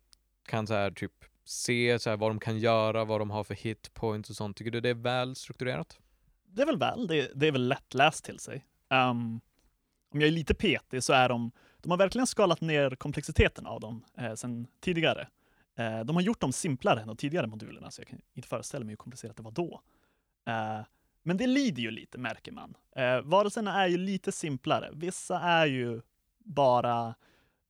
kan 0.48 0.66
så 0.66 0.74
här, 0.74 0.90
typ 0.90 1.12
se 1.44 1.98
så 1.98 2.10
här, 2.10 2.16
vad 2.16 2.30
de 2.30 2.40
kan 2.40 2.58
göra, 2.58 3.04
vad 3.04 3.20
de 3.20 3.30
har 3.30 3.44
för 3.44 3.54
hitpoints 3.54 4.30
och 4.30 4.36
sånt, 4.36 4.56
tycker 4.56 4.70
du 4.70 4.80
det 4.80 4.88
är 4.88 4.94
väl 4.94 5.36
strukturerat? 5.36 5.98
Det 6.46 6.62
är 6.62 6.66
väl 6.66 6.78
väl, 6.78 7.06
det, 7.06 7.30
det 7.34 7.46
är 7.46 7.52
väl 7.52 7.68
lättläst 7.68 8.24
till 8.24 8.38
sig. 8.38 8.66
Um, 8.90 9.40
om 10.10 10.20
jag 10.20 10.28
är 10.28 10.32
lite 10.32 10.54
petig 10.54 11.02
så 11.02 11.12
är 11.12 11.28
de, 11.28 11.50
de 11.78 11.90
har 11.90 11.98
verkligen 11.98 12.26
skalat 12.26 12.60
ner 12.60 12.90
komplexiteten 12.90 13.66
av 13.66 13.80
dem 13.80 14.04
eh, 14.18 14.34
sen 14.34 14.66
tidigare. 14.80 15.28
Eh, 15.76 16.00
de 16.00 16.16
har 16.16 16.22
gjort 16.22 16.40
dem 16.40 16.52
simplare 16.52 17.00
än 17.00 17.06
de 17.06 17.16
tidigare 17.16 17.46
modulerna, 17.46 17.90
så 17.90 18.00
jag 18.00 18.08
kan 18.08 18.20
inte 18.34 18.48
föreställa 18.48 18.84
mig 18.84 18.92
hur 18.92 18.96
komplicerat 18.96 19.36
det 19.36 19.42
var 19.42 19.50
då. 19.50 19.82
Eh, 20.46 20.80
men 21.28 21.36
det 21.36 21.46
lider 21.46 21.82
ju 21.82 21.90
lite, 21.90 22.18
märker 22.18 22.52
man. 22.52 22.74
Eh, 22.96 23.20
varelserna 23.20 23.82
är 23.82 23.88
ju 23.88 23.96
lite 23.96 24.32
simplare. 24.32 24.90
Vissa 24.92 25.40
är 25.40 25.66
ju 25.66 26.00
bara 26.38 27.14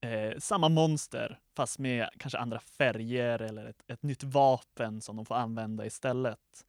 eh, 0.00 0.38
samma 0.38 0.68
monster, 0.68 1.38
fast 1.56 1.78
med 1.78 2.08
kanske 2.18 2.38
andra 2.38 2.60
färger 2.60 3.42
eller 3.42 3.66
ett, 3.66 3.82
ett 3.86 4.02
nytt 4.02 4.24
vapen 4.24 5.00
som 5.00 5.16
de 5.16 5.24
får 5.24 5.34
använda 5.34 5.86
istället. 5.86 6.64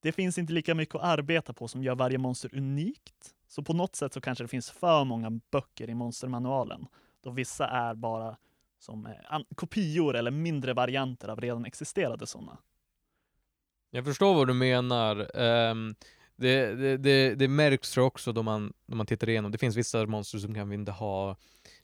Det 0.00 0.12
finns 0.12 0.38
inte 0.38 0.52
lika 0.52 0.74
mycket 0.74 0.94
att 0.94 1.02
arbeta 1.02 1.52
på 1.52 1.68
som 1.68 1.82
gör 1.82 1.94
varje 1.94 2.18
monster 2.18 2.56
unikt. 2.56 3.34
Så 3.48 3.62
på 3.62 3.72
något 3.72 3.96
sätt 3.96 4.12
så 4.12 4.20
kanske 4.20 4.44
det 4.44 4.48
finns 4.48 4.70
för 4.70 5.04
många 5.04 5.30
böcker 5.50 5.90
i 5.90 5.94
monstermanualen, 5.94 6.86
då 7.20 7.30
vissa 7.30 7.68
är 7.68 7.94
bara 7.94 8.36
som 8.78 9.06
eh, 9.06 9.40
kopior 9.54 10.16
eller 10.16 10.30
mindre 10.30 10.72
varianter 10.72 11.28
av 11.28 11.40
redan 11.40 11.64
existerande 11.64 12.26
sådana. 12.26 12.58
Jag 13.94 14.04
förstår 14.04 14.34
vad 14.34 14.46
du 14.46 14.54
menar. 14.54 15.36
Um, 15.38 15.94
det, 16.36 16.74
det, 16.74 16.96
det, 16.96 17.34
det, 17.34 17.48
märks 17.48 17.96
också 17.96 18.32
då 18.32 18.42
man, 18.42 18.72
då 18.86 18.96
man 18.96 19.06
tittar 19.06 19.28
igenom. 19.28 19.52
Det 19.52 19.58
finns 19.58 19.76
vissa 19.76 20.06
monster 20.06 20.38
som 20.38 20.54
kanske 20.54 20.74
inte 20.74 20.92
har 20.92 21.36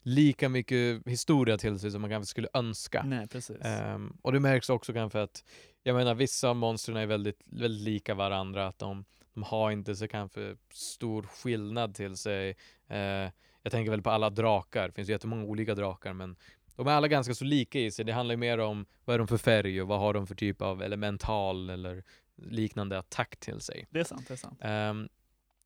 lika 0.03 0.49
mycket 0.49 1.07
historia 1.07 1.59
till 1.59 1.79
sig 1.79 1.91
som 1.91 2.01
man 2.01 2.11
kanske 2.11 2.31
skulle 2.31 2.49
önska. 2.55 3.03
Nej, 3.03 3.29
precis. 3.29 3.57
Um, 3.95 4.17
och 4.23 4.33
det 4.33 4.41
märks 4.41 4.71
också 4.71 4.93
kanske 4.93 5.23
att, 5.23 5.45
jag 5.83 5.97
menar 5.97 6.15
vissa 6.15 6.49
av 6.49 6.57
monstren 6.57 6.97
är 6.97 7.07
väldigt, 7.07 7.41
väldigt 7.45 7.85
lika 7.85 8.15
varandra, 8.15 8.67
att 8.67 8.79
de, 8.79 9.05
de 9.35 9.43
har 9.43 9.71
inte 9.71 9.97
så 9.97 10.09
kanske 10.09 10.57
stor 10.73 11.23
skillnad 11.23 11.95
till 11.95 12.17
sig. 12.17 12.57
Uh, 12.91 13.31
jag 13.63 13.73
tänker 13.73 13.91
väl 13.91 14.03
på 14.03 14.11
alla 14.11 14.31
drakar, 14.31 14.89
det 14.89 14.95
finns 14.95 15.09
jättemånga 15.09 15.45
olika 15.45 15.75
drakar 15.75 16.13
men 16.13 16.37
de 16.77 16.87
är 16.87 16.93
alla 16.93 17.09
ganska 17.09 17.35
så 17.35 17.45
lika 17.45 17.81
i 17.81 17.91
sig. 17.91 18.05
Det 18.05 18.13
handlar 18.13 18.33
ju 18.33 18.37
mer 18.37 18.59
om 18.59 18.87
vad 19.05 19.15
är 19.15 19.19
de 19.19 19.29
för 19.29 19.37
färg 19.37 19.83
och 19.83 19.89
vad 19.89 20.01
har 20.01 20.15
de 20.15 20.27
för 20.27 20.35
typ 20.35 20.63
av 20.63 20.83
elemental 20.83 21.71
eller 21.71 22.05
liknande 22.39 22.99
attack 22.99 23.37
till 23.37 23.61
sig. 23.61 23.87
Det 23.91 24.01
är 24.01 24.05
sant, 24.05 24.29
det 24.29 24.35
är 24.35 24.37
sant. 24.37 24.61
Um, 24.65 25.09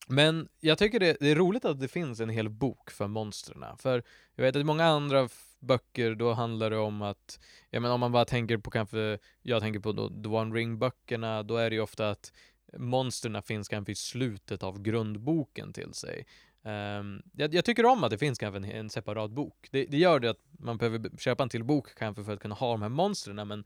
men 0.09 0.49
jag 0.61 0.79
tycker 0.79 1.01
det, 1.01 1.17
det, 1.21 1.31
är 1.31 1.35
roligt 1.35 1.65
att 1.65 1.81
det 1.81 1.89
finns 1.89 2.21
en 2.21 2.29
hel 2.29 2.49
bok 2.49 2.91
för 2.91 3.07
monstren. 3.07 3.65
För 3.79 4.03
jag 4.35 4.45
vet 4.45 4.57
att 4.57 4.61
i 4.61 4.65
många 4.65 4.85
andra 4.85 5.29
böcker 5.61 6.15
då 6.15 6.33
handlar 6.33 6.71
det 6.71 6.79
om 6.79 7.03
att, 7.03 7.41
jag 7.71 7.83
menar 7.83 7.95
om 7.95 8.01
man 8.01 8.13
bara 8.13 8.25
tänker 8.25 8.59
på 8.59 8.71
kanske, 8.71 9.19
jag 9.43 9.63
tänker 9.63 9.81
på 9.81 9.93
då, 9.93 10.09
The 10.09 10.29
One 10.29 10.55
Ring 10.55 10.79
böckerna, 10.79 11.43
då 11.43 11.57
är 11.57 11.71
det 11.71 11.77
ju 11.77 11.83
ofta 11.83 12.11
att 12.11 12.33
monstren 12.79 13.43
finns 13.43 13.69
kanske 13.69 13.93
i 13.93 13.95
slutet 13.95 14.63
av 14.63 14.83
grundboken 14.83 15.73
till 15.73 15.95
sig. 15.95 16.27
Um, 16.65 17.23
jag, 17.33 17.55
jag, 17.55 17.65
tycker 17.65 17.87
om 17.87 18.05
att 18.05 18.11
det 18.11 18.19
finns 18.19 18.39
kanske 18.39 18.57
en, 18.57 18.65
en 18.65 18.91
separat 18.91 19.31
bok. 19.31 19.69
Det, 19.71 19.85
det, 19.85 19.97
gör 19.97 20.21
det 20.21 20.31
att 20.31 20.41
man 20.59 20.79
behöver 20.79 21.19
köpa 21.19 21.43
en 21.43 21.49
till 21.49 21.65
bok 21.65 21.95
kanske 21.99 22.25
för 22.25 22.33
att 22.33 22.41
kunna 22.41 22.55
ha 22.55 22.71
de 22.73 22.83
här 22.83 22.89
monstren, 22.89 23.49
men 23.49 23.65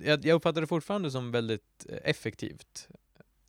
jag, 0.00 0.24
jag 0.24 0.34
uppfattar 0.34 0.60
det 0.60 0.66
fortfarande 0.66 1.10
som 1.10 1.30
väldigt 1.30 1.86
eh, 1.88 1.98
effektivt. 2.04 2.88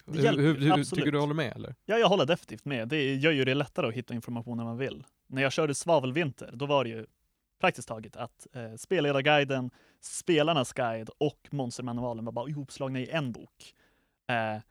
Hjälper, 0.06 0.44
hur, 0.44 0.56
hur, 0.56 0.76
hur 0.76 0.84
tycker 0.84 1.12
du 1.12 1.20
håller 1.20 1.34
med 1.34 1.54
eller? 1.56 1.76
Ja, 1.86 1.98
jag 1.98 2.08
håller 2.08 2.26
definitivt 2.26 2.66
med. 2.66 2.88
Det 2.88 3.16
gör 3.16 3.32
ju 3.32 3.46
det 3.46 3.54
lättare 3.54 3.88
att 3.88 3.94
hitta 3.94 4.14
information 4.14 4.58
när 4.58 4.64
man 4.64 4.78
vill. 4.78 5.04
När 5.28 5.42
jag 5.42 5.52
körde 5.52 5.76
Svavelvinter, 5.76 6.52
då 6.54 6.66
var 6.66 6.84
det 6.84 6.90
ju 6.90 7.06
praktiskt 7.60 7.88
taget 7.88 8.16
att 8.16 8.48
eh, 8.54 8.76
spelledarguiden, 8.76 9.72
spelarnas 10.02 10.74
guide 10.74 11.10
och 11.18 11.48
monstermanualen 11.52 12.26
var 12.26 12.32
bara 12.32 12.50
ihopslagna 12.50 13.00
i 13.00 13.10
en 13.10 13.32
bok. 13.32 13.74
Eh, 14.28 14.62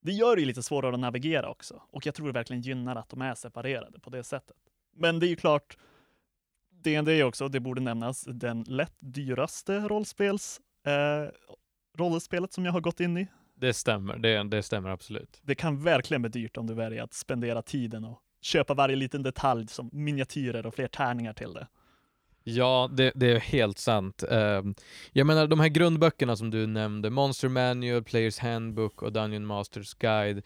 det 0.00 0.12
gör 0.12 0.36
det 0.36 0.40
ju 0.40 0.46
lite 0.46 0.62
svårare 0.62 0.94
att 0.94 1.00
navigera 1.00 1.50
också 1.50 1.82
och 1.90 2.06
jag 2.06 2.14
tror 2.14 2.26
det 2.26 2.32
verkligen 2.32 2.62
gynnar 2.62 2.96
att 2.96 3.08
de 3.08 3.22
är 3.22 3.34
separerade 3.34 4.00
på 4.00 4.10
det 4.10 4.24
sättet. 4.24 4.56
Men 4.94 5.18
det 5.18 5.26
är 5.26 5.28
ju 5.28 5.36
klart, 5.36 5.76
D&D 6.70 7.20
är 7.20 7.24
också, 7.24 7.48
det 7.48 7.60
borde 7.60 7.80
nämnas, 7.80 8.24
den 8.28 8.62
lätt 8.62 8.96
dyraste 8.98 9.78
rollspels 9.78 10.60
eh, 10.84 11.28
rollspelet 11.98 12.52
som 12.52 12.64
jag 12.64 12.72
har 12.72 12.80
gått 12.80 13.00
in 13.00 13.18
i. 13.18 13.28
Det 13.54 13.72
stämmer, 13.74 14.16
det, 14.16 14.42
det 14.42 14.62
stämmer 14.62 14.90
absolut. 14.90 15.40
Det 15.42 15.54
kan 15.54 15.82
verkligen 15.82 16.22
bli 16.22 16.30
dyrt 16.30 16.56
om 16.56 16.66
du 16.66 16.74
väljer 16.74 17.02
att 17.02 17.14
spendera 17.14 17.62
tiden 17.62 18.04
och 18.04 18.20
köpa 18.40 18.74
varje 18.74 18.96
liten 18.96 19.22
detalj 19.22 19.68
som 19.68 19.90
miniatyrer 19.92 20.66
och 20.66 20.74
fler 20.74 20.88
tärningar 20.88 21.32
till 21.32 21.52
det. 21.52 21.66
Ja, 22.44 22.90
det, 22.92 23.12
det, 23.14 23.26
är 23.26 23.40
helt 23.40 23.78
sant. 23.78 24.24
Uh, 24.32 24.62
jag 25.12 25.26
menar 25.26 25.46
de 25.46 25.60
här 25.60 25.68
grundböckerna 25.68 26.36
som 26.36 26.50
du 26.50 26.66
nämnde, 26.66 27.10
Monster 27.10 27.48
Manual, 27.48 28.02
Players 28.02 28.38
Handbook 28.38 29.02
och 29.02 29.12
Dungeon 29.12 29.46
Masters 29.46 29.94
Guide. 29.94 30.36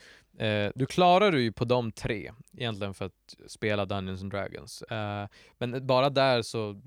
Uh, 0.43 0.71
du 0.75 0.87
klarar 0.87 1.33
ju 1.33 1.53
på 1.53 1.65
de 1.65 1.93
tre 1.93 2.33
egentligen 2.57 2.95
för 2.95 3.05
att 3.05 3.37
spela 3.47 3.85
Dungeons 3.85 4.23
and 4.23 4.33
Dragons. 4.33 4.83
Uh, 4.93 5.29
men 5.59 5.87
bara 5.87 6.11
där 6.11 6.43
så, 6.43 6.81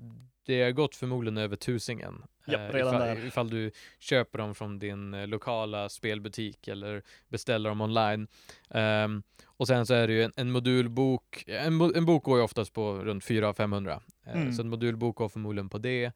det 0.46 0.62
har 0.62 0.70
gått 0.70 0.96
förmodligen 0.96 1.38
över 1.38 1.56
tusingen. 1.56 2.22
Ja, 2.52 2.58
eh, 2.58 2.72
redan 2.72 2.94
ifall, 2.94 3.06
där. 3.06 3.26
ifall 3.26 3.50
du 3.50 3.70
köper 3.98 4.38
dem 4.38 4.54
från 4.54 4.78
din 4.78 5.14
eh, 5.14 5.26
lokala 5.26 5.88
spelbutik 5.88 6.68
eller 6.68 7.02
beställer 7.28 7.68
dem 7.68 7.80
online. 7.80 8.26
Um, 8.68 9.22
och 9.46 9.66
sen 9.66 9.86
så 9.86 9.94
är 9.94 10.06
det 10.06 10.12
ju 10.12 10.22
en, 10.22 10.32
en 10.36 10.50
modulbok, 10.50 11.44
en, 11.46 11.80
en, 11.80 12.04
bok 12.04 12.24
går 12.24 12.38
ju 12.38 12.44
oftast 12.44 12.72
på 12.72 12.94
runt 12.94 13.24
400-500. 13.24 14.00
Eh, 14.26 14.32
mm. 14.32 14.52
Så 14.52 14.62
en 14.62 14.68
modulbok 14.68 15.16
går 15.16 15.28
förmodligen 15.28 15.68
på 15.68 15.78
det. 15.78 16.12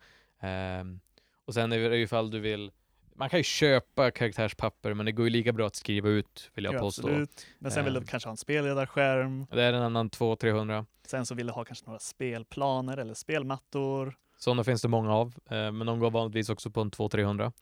Um, 0.80 1.00
och 1.44 1.54
sen 1.54 1.72
är 1.72 1.90
det 1.90 1.96
ifall 1.96 2.30
du 2.30 2.40
vill 2.40 2.70
man 3.16 3.30
kan 3.30 3.38
ju 3.38 3.44
köpa 3.44 4.10
karaktärspapper 4.10 4.94
men 4.94 5.06
det 5.06 5.12
går 5.12 5.26
ju 5.26 5.30
lika 5.30 5.52
bra 5.52 5.66
att 5.66 5.76
skriva 5.76 6.08
ut 6.08 6.50
vill 6.54 6.64
jag 6.64 6.74
ja, 6.74 6.78
påstå. 6.78 7.08
Absolut. 7.08 7.46
Men 7.58 7.72
sen 7.72 7.84
vill 7.84 7.94
du 7.94 8.04
kanske 8.04 8.26
ha 8.26 8.30
en 8.30 8.36
spelledarskärm. 8.36 9.46
Det 9.50 9.62
är 9.62 9.72
en 9.72 9.82
annan 9.82 10.10
200-300. 10.10 10.86
Sen 11.06 11.26
så 11.26 11.34
vill 11.34 11.46
du 11.46 11.52
ha 11.52 11.64
kanske 11.64 11.86
några 11.86 11.98
spelplaner 11.98 12.96
eller 12.96 13.14
spelmattor. 13.14 14.16
Sådana 14.36 14.64
finns 14.64 14.82
det 14.82 14.88
många 14.88 15.14
av, 15.14 15.34
eh, 15.50 15.72
men 15.72 15.86
de 15.86 15.98
går 15.98 16.10
vanligtvis 16.10 16.48
också 16.48 16.70
på 16.70 16.80
en 16.80 16.90
200-300. 16.90 17.52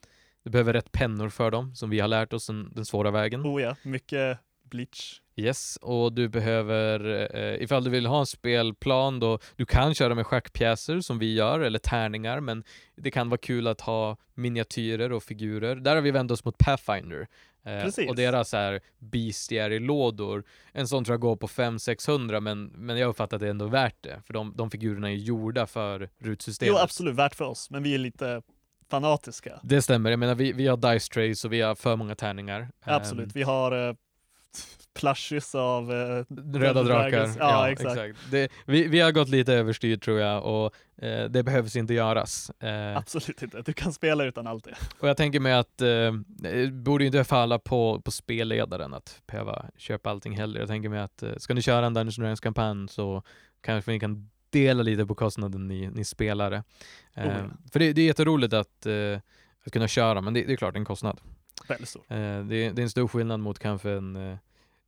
Du 0.44 0.50
behöver 0.50 0.72
rätt 0.72 0.92
pennor 0.92 1.28
för 1.28 1.50
dem, 1.50 1.74
som 1.74 1.90
vi 1.90 2.00
har 2.00 2.08
lärt 2.08 2.32
oss 2.32 2.46
den, 2.46 2.72
den 2.74 2.84
svåra 2.84 3.10
vägen. 3.10 3.46
Oh 3.46 3.62
ja, 3.62 3.76
mycket 3.82 4.38
bleach. 4.70 5.20
Yes, 5.36 5.78
och 5.82 6.12
du 6.12 6.28
behöver, 6.28 7.28
eh, 7.36 7.62
ifall 7.62 7.84
du 7.84 7.90
vill 7.90 8.06
ha 8.06 8.20
en 8.20 8.26
spelplan 8.26 9.20
då, 9.20 9.38
du 9.56 9.66
kan 9.66 9.94
köra 9.94 10.14
med 10.14 10.26
schackpjäser 10.26 11.00
som 11.00 11.18
vi 11.18 11.34
gör, 11.34 11.60
eller 11.60 11.78
tärningar, 11.78 12.40
men 12.40 12.64
det 12.96 13.10
kan 13.10 13.28
vara 13.28 13.38
kul 13.38 13.66
att 13.66 13.80
ha 13.80 14.16
miniatyrer 14.34 15.12
och 15.12 15.22
figurer. 15.22 15.76
Där 15.76 15.94
har 15.94 16.02
vi 16.02 16.10
vänt 16.10 16.30
oss 16.30 16.44
mot 16.44 16.58
Pathfinder. 16.58 17.28
Eh, 17.64 18.08
och 18.08 18.16
deras 18.16 18.52
här 18.52 18.80
bestiary-lådor. 18.98 20.44
En 20.72 20.88
sån 20.88 21.04
tror 21.04 21.12
jag 21.12 21.20
går 21.20 21.36
på 21.36 21.46
500-600 21.46 22.40
men, 22.40 22.64
men 22.64 22.98
jag 22.98 23.08
uppfattar 23.08 23.36
att 23.36 23.40
det 23.40 23.46
är 23.46 23.50
ändå 23.50 23.66
värt 23.66 23.96
det. 24.00 24.22
För 24.26 24.34
de, 24.34 24.54
de 24.56 24.70
figurerna 24.70 25.10
är 25.10 25.14
gjorda 25.14 25.66
för 25.66 26.08
rutsystemet. 26.18 26.74
Jo 26.76 26.82
absolut, 26.82 27.14
värt 27.14 27.34
för 27.34 27.44
oss. 27.44 27.70
Men 27.70 27.82
vi 27.82 27.94
är 27.94 27.98
lite 27.98 28.42
fanatiska. 28.90 29.60
Det 29.62 29.82
stämmer. 29.82 30.10
Jag 30.10 30.18
menar 30.18 30.34
vi, 30.34 30.52
vi 30.52 30.66
har 30.66 30.76
dice 30.76 31.12
trays 31.12 31.44
och 31.44 31.52
vi 31.52 31.60
har 31.60 31.74
för 31.74 31.96
många 31.96 32.14
tärningar. 32.14 32.68
Absolut. 32.84 33.26
Um, 33.26 33.30
vi 33.34 33.42
har 33.42 33.96
plushes 34.94 35.54
av 35.54 35.90
uh, 35.90 36.24
Röda 36.54 36.82
drakar. 36.82 37.18
Ja, 37.18 37.34
ja, 37.38 37.70
exakt. 37.70 37.90
exakt. 37.90 38.30
Det, 38.30 38.52
vi, 38.66 38.88
vi 38.88 39.00
har 39.00 39.12
gått 39.12 39.28
lite 39.28 39.54
överstyr 39.54 39.96
tror 39.96 40.20
jag 40.20 40.44
och 40.44 40.74
eh, 41.04 41.24
det 41.24 41.42
behövs 41.42 41.76
inte 41.76 41.94
göras. 41.94 42.50
Eh, 42.50 42.96
Absolut 42.96 43.42
inte, 43.42 43.62
du 43.62 43.72
kan 43.72 43.92
spela 43.92 44.24
utan 44.24 44.46
allt 44.46 44.64
det. 44.64 44.74
Och 44.98 45.08
jag 45.08 45.16
tänker 45.16 45.40
mig 45.40 45.52
att 45.52 45.80
eh, 45.80 46.12
det 46.26 46.72
borde 46.72 47.04
inte 47.04 47.24
falla 47.24 47.58
på, 47.58 48.00
på 48.00 48.10
spelledaren 48.10 48.94
att 48.94 49.22
behöva 49.26 49.64
köpa 49.76 50.10
allting 50.10 50.36
heller. 50.36 50.60
Jag 50.60 50.68
tänker 50.68 50.88
mig 50.88 51.00
att 51.00 51.22
eh, 51.22 51.36
ska 51.36 51.54
ni 51.54 51.62
köra 51.62 51.86
en 51.86 51.94
Dungeons 51.94 52.16
Dragons 52.16 52.40
kampanj 52.40 52.88
så 52.88 53.22
kanske 53.60 53.90
ni 53.90 54.00
kan 54.00 54.30
dela 54.50 54.82
lite 54.82 55.06
på 55.06 55.14
kostnaden 55.14 55.68
ni, 55.68 55.90
ni 55.90 56.04
spelare. 56.04 56.62
Oh, 57.16 57.26
ja. 57.26 57.32
För 57.72 57.78
det, 57.78 57.92
det 57.92 58.02
är 58.02 58.06
jätteroligt 58.06 58.54
att, 58.54 58.86
eh, 58.86 59.18
att 59.66 59.72
kunna 59.72 59.88
köra, 59.88 60.20
men 60.20 60.34
det, 60.34 60.44
det 60.44 60.52
är 60.52 60.56
klart 60.56 60.76
en 60.76 60.84
kostnad. 60.84 61.20
Väldigt 61.68 61.88
stor. 61.88 62.04
Det, 62.08 62.44
det, 62.44 62.56
är 62.56 62.80
en 62.80 62.90
stor 62.90 63.08
skillnad 63.08 63.40
mot 63.40 63.58
kanske 63.58 63.90
en 63.90 64.38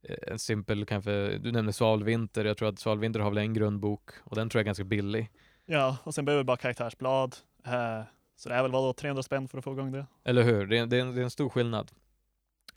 Eh, 0.08 0.32
en 0.32 0.38
simpel 0.38 0.84
kanske, 0.84 1.38
du 1.38 1.52
nämnde 1.52 1.72
Svalvinter, 1.72 2.44
jag 2.44 2.56
tror 2.56 2.68
att 2.68 2.78
Svalvinter 2.78 3.20
har 3.20 3.30
väl 3.30 3.38
en 3.38 3.54
grundbok 3.54 4.10
och 4.24 4.36
den 4.36 4.48
tror 4.48 4.58
jag 4.58 4.62
är 4.62 4.66
ganska 4.66 4.84
billig. 4.84 5.30
Ja, 5.66 5.96
och 6.04 6.14
sen 6.14 6.24
behöver 6.24 6.42
vi 6.42 6.46
bara 6.46 6.56
karaktärsblad. 6.56 7.36
Uh, 7.66 8.04
så 8.36 8.48
det 8.48 8.54
är 8.54 8.62
väl 8.62 8.72
vadå, 8.72 8.92
300 8.92 9.22
spänn 9.22 9.48
för 9.48 9.58
att 9.58 9.64
få 9.64 9.72
igång 9.72 9.92
det? 9.92 10.06
Eller 10.24 10.42
hur, 10.42 10.66
det 10.66 10.78
är, 10.78 10.86
det 10.86 10.96
är, 10.96 11.00
en, 11.00 11.14
det 11.14 11.20
är 11.20 11.24
en 11.24 11.30
stor 11.30 11.48
skillnad. 11.48 11.90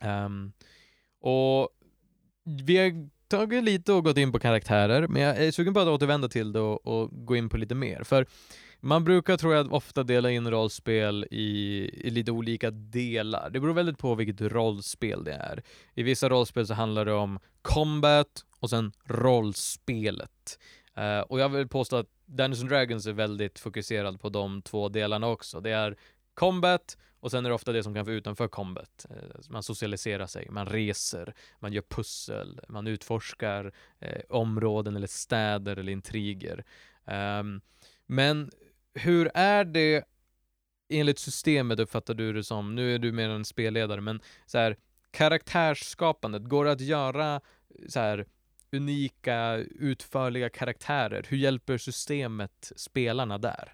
Um, 0.02 0.52
och 1.22 1.70
vi 2.44 2.78
har 2.78 3.10
tagit 3.28 3.64
lite 3.64 3.94
och 3.94 4.04
gått 4.04 4.18
in 4.18 4.32
på 4.32 4.40
karaktärer, 4.40 5.08
men 5.08 5.22
jag 5.22 5.38
är 5.38 5.52
sugen 5.52 5.74
på 5.74 5.80
att 5.80 5.88
återvända 5.88 6.30
till 6.30 6.52
det 6.52 6.60
och, 6.60 6.88
och 6.88 7.26
gå 7.26 7.36
in 7.36 7.50
på 7.50 7.58
lite 7.58 7.76
mer. 7.76 8.04
För 8.04 8.26
man 8.80 9.04
brukar, 9.04 9.38
tror 9.38 9.54
jag, 9.54 9.74
ofta 9.74 10.04
dela 10.04 10.32
in 10.32 10.52
rollspel 10.52 11.28
i, 11.32 11.46
i, 12.08 12.10
lite 12.10 12.32
olika 12.32 12.72
delar. 12.72 13.50
Det 13.50 13.60
beror 13.60 13.74
väldigt 13.74 13.98
på 13.98 14.16
vilket 14.16 14.42
rollspel 14.42 15.24
det 15.24 15.34
är. 15.34 15.64
I 15.94 16.04
vissa 16.04 16.30
rollspel 16.30 16.68
så 16.68 16.74
handlar 16.74 17.06
det 17.06 17.14
om 17.14 17.40
combat 17.62 18.46
och 18.60 18.70
sen 18.70 18.92
rollspelet. 19.06 20.60
Uh, 20.98 21.20
och 21.20 21.40
jag 21.40 21.50
vill 21.50 21.68
påstå 21.68 21.96
att 21.96 22.08
Dungeons 22.26 22.62
and 22.62 22.70
Dragons 22.70 23.08
är 23.08 23.14
väldigt 23.14 23.60
fokuserad 23.60 24.22
på 24.22 24.30
de 24.30 24.62
två 24.62 24.90
delarna 24.90 25.28
också. 25.28 25.62
Det 25.62 25.72
är 25.72 25.98
combat 26.34 26.98
och 27.20 27.32
sen 27.32 27.46
är 27.46 27.50
det 27.50 27.56
ofta 27.56 27.72
det 27.72 27.84
som 27.84 27.94
kan 27.94 28.06
vara 28.06 28.16
utanför 28.16 28.48
combat. 28.48 29.06
Uh, 29.12 29.42
man 29.50 29.64
socialiserar 29.64 30.28
sig, 30.28 30.48
man 30.50 30.66
reser, 30.66 31.34
man 31.60 31.74
gör 31.74 31.84
pussel, 31.90 32.60
man 32.68 32.88
utforskar 32.88 33.66
uh, 33.66 34.10
områden 34.30 34.96
eller 34.96 35.08
städer 35.08 35.78
eller 35.78 35.92
intriger. 35.92 36.64
Um, 37.06 37.62
men 38.06 38.52
hur 38.98 39.32
är 39.34 39.66
det 39.66 40.04
enligt 40.90 41.20
systemet 41.20 41.80
uppfattar 41.80 42.14
du 42.14 42.34
det 42.34 42.44
som, 42.44 42.76
nu 42.76 42.96
är 42.96 43.00
du 43.00 43.12
mer 43.12 43.30
en 43.30 43.46
spelledare, 43.46 44.02
men 44.02 44.22
så 44.46 44.58
här, 44.58 44.78
karaktärsskapandet, 45.12 46.44
går 46.44 46.66
det 46.66 46.72
att 46.72 46.82
göra 46.82 47.42
så 47.88 48.00
här 48.00 48.26
unika, 48.72 49.56
utförliga 49.56 50.50
karaktärer? 50.50 51.26
Hur 51.30 51.38
hjälper 51.38 51.78
systemet 51.78 52.72
spelarna 52.76 53.38
där? 53.38 53.74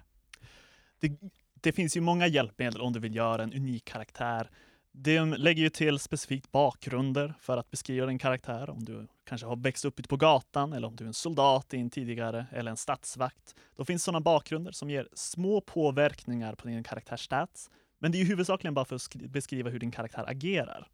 Det, 1.00 1.12
det 1.54 1.72
finns 1.72 1.96
ju 1.96 2.00
många 2.00 2.26
hjälpmedel 2.26 2.80
om 2.80 2.92
du 2.92 3.00
vill 3.00 3.14
göra 3.14 3.42
en 3.42 3.52
unik 3.52 3.84
karaktär. 3.84 4.50
De 4.96 5.34
lägger 5.34 5.62
ju 5.62 5.68
till 5.68 5.98
specifikt 5.98 6.52
bakgrunder 6.52 7.34
för 7.40 7.56
att 7.56 7.70
beskriva 7.70 8.06
din 8.06 8.18
karaktär. 8.18 8.70
Om 8.70 8.84
du 8.84 9.06
kanske 9.24 9.46
har 9.46 9.56
växt 9.56 9.84
upp 9.84 10.00
ute 10.00 10.08
på 10.08 10.16
gatan 10.16 10.72
eller 10.72 10.88
om 10.88 10.96
du 10.96 11.04
är 11.04 11.08
en 11.08 11.14
soldat 11.14 11.74
i 11.74 11.78
en 11.78 11.90
tidigare 11.90 12.46
eller 12.52 12.70
en 12.70 12.76
stadsvakt. 12.76 13.54
Då 13.76 13.84
finns 13.84 14.04
sådana 14.04 14.20
bakgrunder 14.20 14.72
som 14.72 14.90
ger 14.90 15.08
små 15.12 15.60
påverkningar 15.60 16.54
på 16.54 16.68
din 16.68 16.84
karaktärs 16.84 17.24
stats. 17.24 17.70
Men 17.98 18.12
det 18.12 18.18
är 18.18 18.20
ju 18.20 18.26
huvudsakligen 18.26 18.74
bara 18.74 18.84
för 18.84 18.96
att 18.96 19.14
beskriva 19.14 19.70
hur 19.70 19.78
din 19.78 19.90
karaktär 19.90 20.24
agerar. 20.26 20.88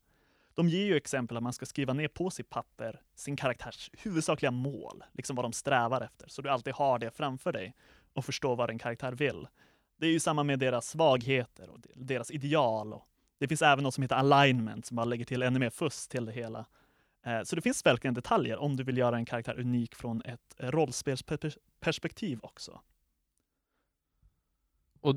De 0.54 0.68
ger 0.68 0.86
ju 0.86 0.96
exempel 0.96 1.36
att 1.36 1.42
man 1.42 1.52
ska 1.52 1.66
skriva 1.66 1.92
ner 1.92 2.08
på 2.08 2.30
sitt 2.30 2.50
papper 2.50 3.00
sin 3.14 3.36
karaktärs 3.36 3.90
huvudsakliga 3.98 4.50
mål, 4.50 5.04
liksom 5.12 5.36
vad 5.36 5.44
de 5.44 5.52
strävar 5.52 6.00
efter, 6.00 6.28
så 6.28 6.42
du 6.42 6.48
alltid 6.48 6.74
har 6.74 6.98
det 6.98 7.10
framför 7.10 7.52
dig 7.52 7.74
och 8.12 8.24
förstår 8.24 8.56
vad 8.56 8.68
din 8.68 8.78
karaktär 8.78 9.12
vill. 9.12 9.48
Det 9.98 10.06
är 10.06 10.10
ju 10.10 10.20
samma 10.20 10.42
med 10.42 10.58
deras 10.58 10.88
svagheter 10.88 11.70
och 11.70 11.78
deras 11.94 12.30
ideal. 12.30 12.92
Och 12.92 13.06
det 13.40 13.48
finns 13.48 13.62
även 13.62 13.84
något 13.84 13.94
som 13.94 14.02
heter 14.02 14.16
alignment 14.16 14.86
som 14.86 14.96
bara 14.96 15.04
lägger 15.04 15.24
till 15.24 15.42
ännu 15.42 15.58
mer 15.58 15.70
fuss 15.70 16.08
till 16.08 16.24
det 16.24 16.32
hela. 16.32 16.66
Eh, 17.26 17.42
så 17.44 17.56
det 17.56 17.62
finns 17.62 17.86
verkligen 17.86 18.14
detaljer 18.14 18.56
om 18.56 18.76
du 18.76 18.84
vill 18.84 18.98
göra 18.98 19.16
en 19.16 19.24
karaktär 19.24 19.60
unik 19.60 19.94
från 19.94 20.22
ett 20.24 20.54
rollspelsperspektiv 20.58 22.38
också. 22.42 22.80
Och 25.00 25.16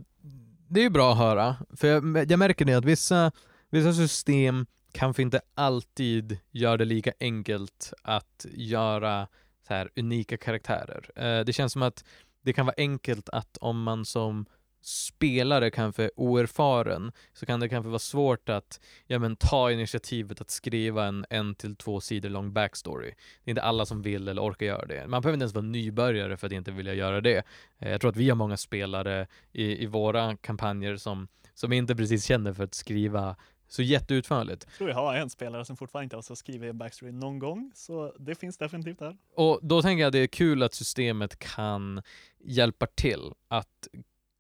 det 0.68 0.80
är 0.80 0.84
ju 0.84 0.90
bra 0.90 1.12
att 1.12 1.18
höra, 1.18 1.56
för 1.78 1.88
jag, 1.88 2.32
jag 2.32 2.40
märker 2.40 2.66
det 2.66 2.74
att 2.74 2.86
vissa, 2.86 3.32
vissa 3.70 3.94
system 3.94 4.66
kanske 4.92 5.22
inte 5.22 5.42
alltid 5.56 6.38
gör 6.52 6.78
det 6.78 6.86
lika 6.86 7.14
enkelt 7.20 7.94
att 8.02 8.46
göra 8.52 9.28
så 9.68 9.74
här 9.74 9.90
unika 9.96 10.38
karaktärer. 10.38 11.10
Eh, 11.16 11.46
det 11.46 11.54
känns 11.54 11.74
som 11.74 11.82
att 11.82 12.06
det 12.42 12.54
kan 12.54 12.66
vara 12.66 12.76
enkelt 12.78 13.30
att 13.30 13.58
om 13.58 13.84
man 13.84 14.06
som 14.06 14.46
spelare 14.86 15.72
kanske 15.72 16.10
oerfaren 16.16 17.12
så 17.34 17.46
kan 17.46 17.60
det 17.60 17.70
kanske 17.70 17.90
vara 17.90 18.00
svårt 18.00 18.50
att 18.50 18.80
ja, 19.08 19.20
men, 19.20 19.36
ta 19.36 19.72
initiativet 19.72 20.42
att 20.42 20.50
skriva 20.50 21.06
en 21.06 21.26
en 21.30 21.56
till 21.56 21.76
två 21.76 22.02
sidor 22.02 22.30
lång 22.30 22.54
backstory. 22.54 23.14
Det 23.44 23.50
är 23.50 23.52
inte 23.52 23.62
alla 23.62 23.86
som 23.86 24.02
vill 24.02 24.28
eller 24.28 24.42
orkar 24.42 24.66
göra 24.66 24.86
det. 24.86 25.08
Man 25.08 25.22
behöver 25.22 25.34
inte 25.34 25.44
ens 25.44 25.54
vara 25.54 25.66
nybörjare 25.66 26.38
för 26.38 26.48
att 26.48 26.54
inte 26.54 26.72
vilja 26.72 26.94
göra 26.94 27.22
det. 27.22 27.44
Eh, 27.80 27.92
jag 27.92 28.02
tror 28.02 28.12
att 28.12 28.18
vi 28.18 28.30
har 28.30 28.36
många 28.36 28.58
spelare 28.58 29.28
i, 29.52 29.84
i 29.84 29.86
våra 29.86 30.38
kampanjer 30.38 30.98
som, 30.98 31.28
som 31.54 31.74
inte 31.74 31.96
precis 31.96 32.26
känner 32.26 32.54
för 32.54 32.64
att 32.64 32.74
skriva 32.74 33.36
så 33.68 33.82
jätteutförligt. 33.82 34.66
Jag 34.70 34.78
tror 34.78 34.90
jag 34.90 34.96
har 34.96 35.16
en 35.16 35.30
spelare 35.30 35.66
som 35.66 35.78
fortfarande 35.78 36.04
inte 36.04 36.16
har 36.16 36.36
skrivit 36.36 36.70
en 36.70 36.78
backstory 36.78 37.12
någon 37.12 37.40
gång, 37.40 37.72
så 37.76 38.16
det 38.20 38.36
finns 38.36 38.58
definitivt 38.58 39.00
där. 39.00 39.18
Och 39.36 39.60
då 39.62 39.82
tänker 39.82 40.02
jag 40.02 40.08
att 40.08 40.14
det 40.14 40.20
är 40.20 40.28
kul 40.28 40.64
att 40.64 40.74
systemet 40.74 41.40
kan 41.40 42.02
hjälpa 42.40 42.88
till 42.88 43.34
att 43.48 43.88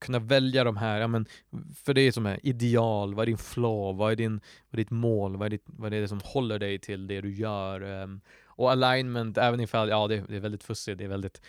kunna 0.04 0.20
välja 0.20 0.64
de 0.64 0.78
här, 0.78 1.00
ja 1.00 1.08
men, 1.08 1.26
för 1.84 1.94
det 1.94 2.02
är 2.02 2.12
som 2.12 2.26
är 2.26 2.40
ideal, 2.44 3.16
vad 3.16 3.24
är 3.24 3.28
din 3.28 3.38
flow, 3.38 3.98
vad 3.98 4.12
är, 4.12 4.16
din, 4.16 4.34
vad 4.70 4.74
är 4.74 4.78
ditt 4.78 4.92
mål, 4.92 5.38
vad 5.38 5.46
är, 5.46 5.50
ditt, 5.50 5.64
vad 5.66 5.94
är 5.94 6.02
det 6.02 6.08
som 6.08 6.22
håller 6.24 6.60
dig 6.60 6.80
till 6.80 7.08
det 7.08 7.22
du 7.22 7.34
gör? 7.34 8.04
Um, 8.04 8.22
och 8.46 8.72
alignment, 8.72 9.38
även 9.38 9.60
ifall, 9.60 9.90
ja 9.90 10.08
det, 10.08 10.24
det 10.28 10.36
är 10.36 10.40
väldigt 10.40 10.64
fussigt, 10.64 10.98
det 10.98 11.04
är 11.04 11.08
väldigt 11.10 11.42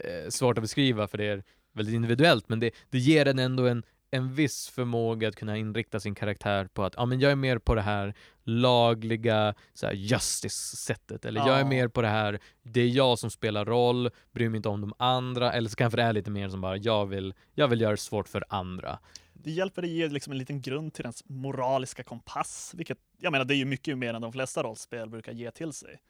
eh, 0.00 0.28
svårt 0.28 0.58
att 0.58 0.62
beskriva 0.62 1.08
för 1.08 1.18
det 1.18 1.24
är 1.24 1.42
väldigt 1.72 1.94
individuellt, 1.94 2.48
men 2.48 2.60
det, 2.60 2.70
det 2.90 2.98
ger 2.98 3.28
en 3.28 3.38
ändå 3.38 3.66
en, 3.66 3.82
en 4.10 4.34
viss 4.34 4.68
förmåga 4.68 5.28
att 5.28 5.36
kunna 5.36 5.56
inrikta 5.56 6.00
sin 6.00 6.14
karaktär 6.14 6.68
på 6.74 6.84
att 6.84 6.94
ja, 6.96 7.06
men 7.06 7.20
jag 7.20 7.32
är 7.32 7.36
mer 7.36 7.58
på 7.58 7.74
det 7.74 7.82
här 7.82 8.14
lagliga 8.44 9.54
så 9.74 9.90
justice-sättet, 9.92 11.24
eller 11.24 11.40
ja. 11.40 11.48
jag 11.48 11.60
är 11.60 11.64
mer 11.64 11.88
på 11.88 12.02
det 12.02 12.08
här, 12.08 12.40
det 12.62 12.80
är 12.80 12.88
jag 12.88 13.18
som 13.18 13.30
spelar 13.30 13.64
roll, 13.64 14.10
bryr 14.32 14.48
mig 14.48 14.56
inte 14.56 14.68
om 14.68 14.80
de 14.80 14.92
andra, 14.98 15.52
eller 15.52 15.68
så 15.68 15.76
kanske 15.76 15.96
det 15.96 16.02
är 16.02 16.12
lite 16.12 16.30
mer 16.30 16.48
som 16.48 16.60
bara, 16.60 16.76
jag 16.76 17.06
vill, 17.06 17.34
jag 17.54 17.68
vill 17.68 17.80
göra 17.80 17.90
det 17.90 17.96
svårt 17.96 18.28
för 18.28 18.44
andra. 18.48 18.98
Det 19.32 19.50
hjälper 19.50 19.82
att 19.82 19.88
ge 19.88 20.08
liksom 20.08 20.32
en 20.32 20.38
liten 20.38 20.60
grund 20.60 20.94
till 20.94 21.04
ens 21.04 21.28
moraliska 21.28 22.02
kompass, 22.02 22.74
vilket 22.76 22.98
jag 23.18 23.32
menar, 23.32 23.44
det 23.44 23.54
är 23.54 23.56
ju 23.56 23.64
mycket 23.64 23.98
mer 23.98 24.14
än 24.14 24.22
de 24.22 24.32
flesta 24.32 24.62
rollspel 24.62 25.10
brukar 25.10 25.32
ge 25.32 25.50
till 25.50 25.72
sig. 25.72 26.00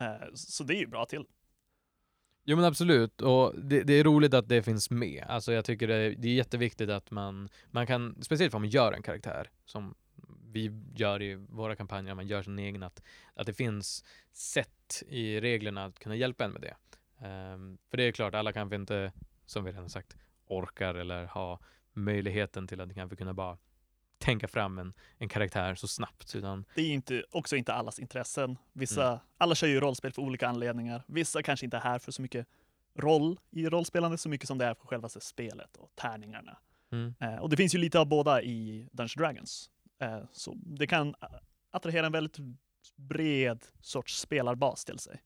Eh, 0.00 0.28
så 0.34 0.64
det 0.64 0.74
är 0.74 0.78
ju 0.78 0.86
bra 0.86 1.04
till. 1.04 1.24
Jo 2.44 2.56
men 2.56 2.64
absolut, 2.64 3.20
och 3.20 3.54
det, 3.58 3.82
det, 3.82 3.92
är 3.92 4.04
roligt 4.04 4.34
att 4.34 4.48
det 4.48 4.62
finns 4.62 4.90
med. 4.90 5.24
Alltså 5.28 5.52
jag 5.52 5.64
tycker 5.64 5.88
det, 5.88 6.14
det 6.14 6.28
är 6.28 6.34
jätteviktigt 6.34 6.90
att 6.90 7.10
man, 7.10 7.48
man 7.70 7.86
kan, 7.86 8.22
speciellt 8.22 8.54
om 8.54 8.62
man 8.62 8.70
gör 8.70 8.92
en 8.92 9.02
karaktär, 9.02 9.50
som 9.64 9.94
vi 10.52 10.70
gör 10.94 11.22
i 11.22 11.34
våra 11.34 11.76
kampanjer, 11.76 12.14
man 12.14 12.26
gör 12.26 12.42
sin 12.42 12.58
egen, 12.58 12.82
att, 12.82 13.02
att 13.34 13.46
det 13.46 13.54
finns 13.54 14.04
sätt 14.32 15.02
i 15.08 15.40
reglerna 15.40 15.84
att 15.84 15.98
kunna 15.98 16.16
hjälpa 16.16 16.44
en 16.44 16.52
med 16.52 16.60
det. 16.60 16.76
Um, 17.26 17.78
för 17.90 17.96
det 17.96 18.02
är 18.02 18.12
klart, 18.12 18.34
alla 18.34 18.52
kanske 18.52 18.76
inte, 18.76 19.12
som 19.46 19.64
vi 19.64 19.72
redan 19.72 19.90
sagt, 19.90 20.16
orkar 20.46 20.94
eller 20.94 21.24
har 21.24 21.58
möjligheten 21.92 22.66
till 22.66 22.80
att 22.80 22.94
kanske 22.94 23.16
kunna 23.16 23.34
bara 23.34 23.58
tänka 24.18 24.48
fram 24.48 24.78
en, 24.78 24.94
en 25.18 25.28
karaktär 25.28 25.74
så 25.74 25.88
snabbt. 25.88 26.34
Utan... 26.34 26.64
Det 26.74 26.82
är 26.82 26.90
inte, 26.90 27.24
också 27.30 27.56
inte 27.56 27.72
allas 27.72 27.98
intressen. 27.98 28.58
Vissa, 28.72 29.08
mm. 29.08 29.18
Alla 29.38 29.54
kör 29.54 29.66
ju 29.66 29.80
rollspel 29.80 30.12
för 30.12 30.22
olika 30.22 30.48
anledningar. 30.48 31.02
Vissa 31.06 31.42
kanske 31.42 31.66
inte 31.66 31.76
är 31.76 31.80
här 31.80 31.98
för 31.98 32.12
så 32.12 32.22
mycket 32.22 32.46
roll 32.94 33.40
i 33.50 33.68
rollspelande 33.68 34.18
så 34.18 34.28
mycket 34.28 34.48
som 34.48 34.58
det 34.58 34.64
är 34.64 34.74
för 34.74 34.86
själva 34.86 35.08
spelet 35.08 35.76
och 35.76 35.90
tärningarna. 35.94 36.58
Mm. 36.92 37.14
Eh, 37.20 37.36
och 37.36 37.50
det 37.50 37.56
finns 37.56 37.74
ju 37.74 37.78
lite 37.78 38.00
av 38.00 38.06
båda 38.06 38.42
i 38.42 38.88
Dungeons 38.92 39.14
Dragons. 39.14 39.70
Eh, 40.02 40.22
så 40.32 40.54
det 40.56 40.86
kan 40.86 41.14
attrahera 41.70 42.06
en 42.06 42.12
väldigt 42.12 42.36
bred 42.96 43.64
sorts 43.80 44.20
spelarbas 44.20 44.84
till 44.84 44.98
sig. 44.98 45.22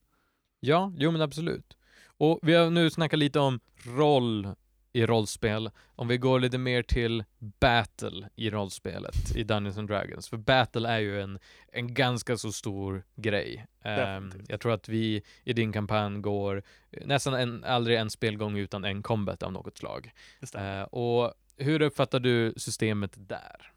Ja, 0.61 0.93
jo 0.97 1.11
men 1.11 1.21
absolut. 1.21 1.77
Och 2.19 2.39
vi 2.43 2.55
har 2.55 2.71
nu 2.71 2.91
snackat 2.91 3.19
lite 3.19 3.41
om 3.41 3.61
roll 3.85 4.49
i 4.93 5.07
rollspel. 5.07 5.71
Om 5.87 6.09
vi 6.09 6.19
går 6.19 6.41
lite 6.41 6.59
mer 6.59 6.83
till 6.83 7.25
battle 7.39 8.29
i 8.37 8.51
rollspelet 8.51 9.37
i 9.37 9.45
Dungeons 9.45 9.79
and 9.79 9.89
Dragons. 9.89 10.29
För 10.29 10.37
battle 10.37 10.89
är 10.89 10.99
ju 10.99 11.23
en, 11.23 11.39
en 11.73 11.95
ganska 11.95 12.37
så 12.37 12.53
stor 12.53 13.05
grej. 13.15 13.67
Um, 13.85 14.33
jag 14.49 14.61
tror 14.61 14.73
att 14.73 14.89
vi 14.89 15.23
i 15.45 15.53
din 15.53 15.73
kampanj 15.73 16.21
går 16.21 16.63
nästan 16.91 17.35
en, 17.35 17.65
aldrig 17.65 17.99
en 17.99 18.11
spelgång 18.11 18.59
utan 18.59 18.85
en 18.85 19.03
combat 19.03 19.43
av 19.43 19.53
något 19.53 19.79
slag. 19.79 20.13
Uh, 20.57 20.83
och 20.83 21.35
hur 21.57 21.83
uppfattar 21.83 22.21
du 22.21 22.55
systemet 22.57 23.15
där? 23.17 23.73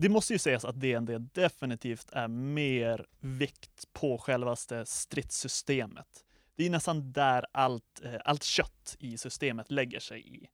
Det 0.00 0.08
måste 0.08 0.32
ju 0.32 0.38
sägas 0.38 0.64
att 0.64 0.80
DND 0.80 1.18
definitivt 1.18 2.10
är 2.12 2.28
mer 2.28 3.06
vikt 3.20 3.92
på 3.92 4.18
självaste 4.18 4.86
stridssystemet 4.86 6.24
det 6.60 6.66
är 6.66 6.70
nästan 6.70 7.12
där 7.12 7.46
allt, 7.52 8.00
eh, 8.04 8.14
allt 8.24 8.42
kött 8.42 8.96
i 8.98 9.18
systemet 9.18 9.70
lägger 9.70 10.00
sig 10.00 10.36
i. 10.36 10.48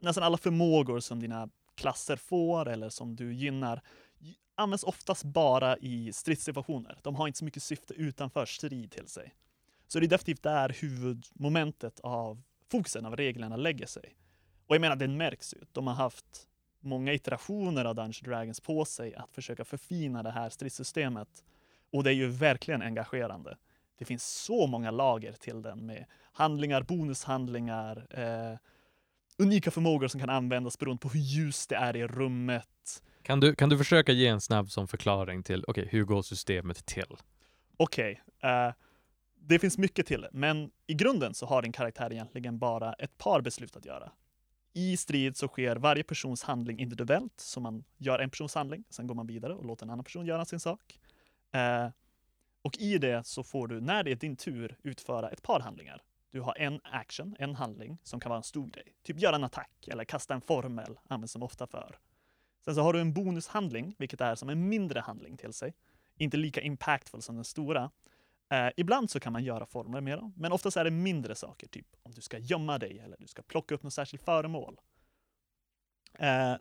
Nästan 0.00 0.24
alla 0.24 0.36
förmågor 0.36 1.00
som 1.00 1.20
dina 1.20 1.48
klasser 1.74 2.16
får 2.16 2.68
eller 2.68 2.88
som 2.88 3.16
du 3.16 3.34
gynnar 3.34 3.82
används 4.54 4.84
oftast 4.84 5.24
bara 5.24 5.76
i 5.76 6.12
stridssituationer. 6.12 6.98
De 7.02 7.14
har 7.14 7.26
inte 7.26 7.38
så 7.38 7.44
mycket 7.44 7.62
syfte 7.62 7.94
utanför 7.94 8.46
strid 8.46 8.90
till 8.90 9.08
sig. 9.08 9.34
Så 9.86 10.00
det 10.00 10.06
är 10.06 10.08
definitivt 10.08 10.42
där 10.42 10.76
huvudmomentet 10.80 12.00
av 12.00 12.42
fokusen 12.70 13.06
av 13.06 13.16
reglerna 13.16 13.56
lägger 13.56 13.86
sig. 13.86 14.16
Och 14.66 14.74
jag 14.74 14.80
menar, 14.80 14.96
det 14.96 15.08
märks 15.08 15.54
ju. 15.54 15.58
De 15.72 15.86
har 15.86 15.94
haft 15.94 16.48
många 16.82 17.12
iterationer 17.12 17.84
av 17.84 17.94
Dungeons 17.94 18.20
Dragons 18.20 18.60
på 18.60 18.84
sig 18.84 19.14
att 19.14 19.32
försöka 19.32 19.64
förfina 19.64 20.22
det 20.22 20.30
här 20.30 20.50
stridssystemet. 20.50 21.44
Och 21.92 22.04
det 22.04 22.10
är 22.10 22.14
ju 22.14 22.28
verkligen 22.28 22.82
engagerande 22.82 23.56
det 24.02 24.06
finns 24.06 24.24
så 24.24 24.66
många 24.66 24.90
lager 24.90 25.32
till 25.32 25.62
den 25.62 25.86
med 25.86 26.04
handlingar, 26.32 26.82
bonushandlingar, 26.82 28.06
eh, 28.10 28.58
unika 29.38 29.70
förmågor 29.70 30.08
som 30.08 30.20
kan 30.20 30.30
användas 30.30 30.78
beroende 30.78 31.00
på 31.00 31.08
hur 31.08 31.20
ljust 31.20 31.70
det 31.70 31.76
är 31.76 31.96
i 31.96 32.06
rummet. 32.06 33.02
Kan 33.22 33.40
du, 33.40 33.54
kan 33.54 33.68
du 33.68 33.78
försöka 33.78 34.12
ge 34.12 34.26
en 34.26 34.40
snabb 34.40 34.70
som 34.70 34.88
förklaring 34.88 35.42
till, 35.42 35.64
okej, 35.68 35.82
okay, 35.82 35.98
hur 35.98 36.04
går 36.04 36.22
systemet 36.22 36.86
till? 36.86 37.16
Okej, 37.76 38.22
okay, 38.38 38.50
eh, 38.50 38.72
det 39.40 39.58
finns 39.58 39.78
mycket 39.78 40.06
till 40.06 40.26
men 40.32 40.70
i 40.86 40.94
grunden 40.94 41.34
så 41.34 41.46
har 41.46 41.62
din 41.62 41.72
karaktär 41.72 42.12
egentligen 42.12 42.58
bara 42.58 42.92
ett 42.92 43.18
par 43.18 43.40
beslut 43.40 43.76
att 43.76 43.84
göra. 43.84 44.12
I 44.72 44.96
strid 44.96 45.36
så 45.36 45.48
sker 45.48 45.76
varje 45.76 46.02
persons 46.02 46.42
handling 46.42 46.80
individuellt, 46.80 47.40
så 47.40 47.60
man 47.60 47.84
gör 47.96 48.18
en 48.18 48.30
persons 48.30 48.54
handling, 48.54 48.84
sen 48.90 49.06
går 49.06 49.14
man 49.14 49.26
vidare 49.26 49.54
och 49.54 49.64
låter 49.64 49.86
en 49.86 49.90
annan 49.90 50.04
person 50.04 50.26
göra 50.26 50.44
sin 50.44 50.60
sak. 50.60 50.98
Eh, 51.52 51.88
och 52.62 52.78
i 52.78 52.98
det 52.98 53.26
så 53.26 53.42
får 53.42 53.68
du, 53.68 53.80
när 53.80 54.04
det 54.04 54.10
är 54.10 54.16
din 54.16 54.36
tur, 54.36 54.76
utföra 54.82 55.30
ett 55.30 55.42
par 55.42 55.60
handlingar. 55.60 56.02
Du 56.30 56.40
har 56.40 56.58
en 56.58 56.80
action, 56.84 57.36
en 57.38 57.54
handling, 57.54 57.98
som 58.02 58.20
kan 58.20 58.30
vara 58.30 58.36
en 58.36 58.42
stor 58.42 58.66
grej. 58.66 58.94
Typ 59.02 59.18
göra 59.18 59.36
en 59.36 59.44
attack 59.44 59.88
eller 59.88 60.04
kasta 60.04 60.34
en 60.34 60.40
formel, 60.40 60.98
används 61.08 61.32
som 61.32 61.42
ofta 61.42 61.66
för. 61.66 61.98
Sen 62.64 62.74
så 62.74 62.82
har 62.82 62.92
du 62.92 63.00
en 63.00 63.12
bonushandling, 63.12 63.94
vilket 63.98 64.20
är 64.20 64.34
som 64.34 64.48
en 64.48 64.68
mindre 64.68 65.00
handling 65.00 65.36
till 65.36 65.52
sig. 65.52 65.74
Inte 66.16 66.36
lika 66.36 66.60
impactful 66.60 67.22
som 67.22 67.34
den 67.34 67.44
stora. 67.44 67.90
Eh, 68.52 68.70
ibland 68.76 69.10
så 69.10 69.20
kan 69.20 69.32
man 69.32 69.44
göra 69.44 69.66
formler 69.66 70.00
med 70.00 70.18
dem, 70.18 70.34
men 70.36 70.52
oftast 70.52 70.76
är 70.76 70.84
det 70.84 70.90
mindre 70.90 71.34
saker, 71.34 71.68
typ 71.68 71.86
om 72.02 72.12
du 72.12 72.20
ska 72.20 72.38
gömma 72.38 72.78
dig 72.78 72.98
eller 72.98 73.16
du 73.20 73.26
ska 73.26 73.42
plocka 73.42 73.74
upp 73.74 73.82
något 73.82 73.92
särskilt 73.92 74.22
föremål. 74.22 74.80
Eh, 76.18 76.54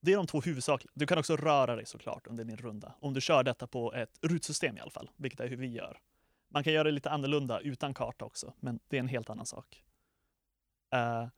det 0.00 0.12
är 0.12 0.16
de 0.16 0.26
två 0.26 0.40
huvudsakliga. 0.40 0.92
Du 0.94 1.06
kan 1.06 1.18
också 1.18 1.36
röra 1.36 1.76
dig 1.76 1.86
såklart 1.86 2.26
under 2.26 2.44
din 2.44 2.56
runda. 2.56 2.94
Om 3.00 3.14
du 3.14 3.20
kör 3.20 3.42
detta 3.42 3.66
på 3.66 3.94
ett 3.94 4.18
rutsystem 4.22 4.76
i 4.76 4.80
alla 4.80 4.90
fall, 4.90 5.10
vilket 5.16 5.40
är 5.40 5.48
hur 5.48 5.56
vi 5.56 5.66
gör. 5.66 5.98
Man 6.48 6.64
kan 6.64 6.72
göra 6.72 6.84
det 6.84 6.90
lite 6.90 7.10
annorlunda 7.10 7.60
utan 7.60 7.94
karta 7.94 8.24
också, 8.24 8.54
men 8.60 8.80
det 8.88 8.96
är 8.96 9.00
en 9.00 9.08
helt 9.08 9.30
annan 9.30 9.46
sak. 9.46 9.84
Eh, 10.94 11.28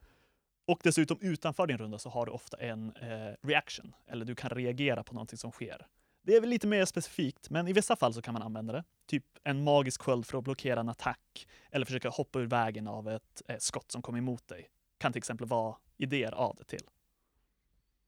och 0.66 0.80
dessutom 0.82 1.18
utanför 1.20 1.66
din 1.66 1.78
runda 1.78 1.98
så 1.98 2.10
har 2.10 2.26
du 2.26 2.32
ofta 2.32 2.56
en 2.56 2.96
eh, 2.96 3.34
reaction, 3.42 3.94
eller 4.06 4.24
du 4.24 4.34
kan 4.34 4.50
reagera 4.50 5.02
på 5.02 5.14
någonting 5.14 5.38
som 5.38 5.52
sker. 5.52 5.86
Det 6.26 6.36
är 6.36 6.40
väl 6.40 6.50
lite 6.50 6.66
mer 6.66 6.84
specifikt, 6.84 7.50
men 7.50 7.68
i 7.68 7.72
vissa 7.72 7.96
fall 7.96 8.14
så 8.14 8.22
kan 8.22 8.32
man 8.34 8.42
använda 8.42 8.72
det. 8.72 8.84
Typ 9.06 9.24
en 9.44 9.64
magisk 9.64 10.02
sköld 10.02 10.26
för 10.26 10.38
att 10.38 10.44
blockera 10.44 10.80
en 10.80 10.88
attack 10.88 11.46
eller 11.70 11.86
försöka 11.86 12.08
hoppa 12.08 12.38
ur 12.38 12.46
vägen 12.46 12.88
av 12.88 13.08
ett 13.08 13.42
eh, 13.48 13.56
skott 13.58 13.92
som 13.92 14.02
kommer 14.02 14.18
emot 14.18 14.48
dig. 14.48 14.70
Kan 14.98 15.12
till 15.12 15.18
exempel 15.18 15.46
vara 15.46 15.76
idéer 15.96 16.32
av 16.32 16.56
det 16.56 16.64
till. 16.64 16.82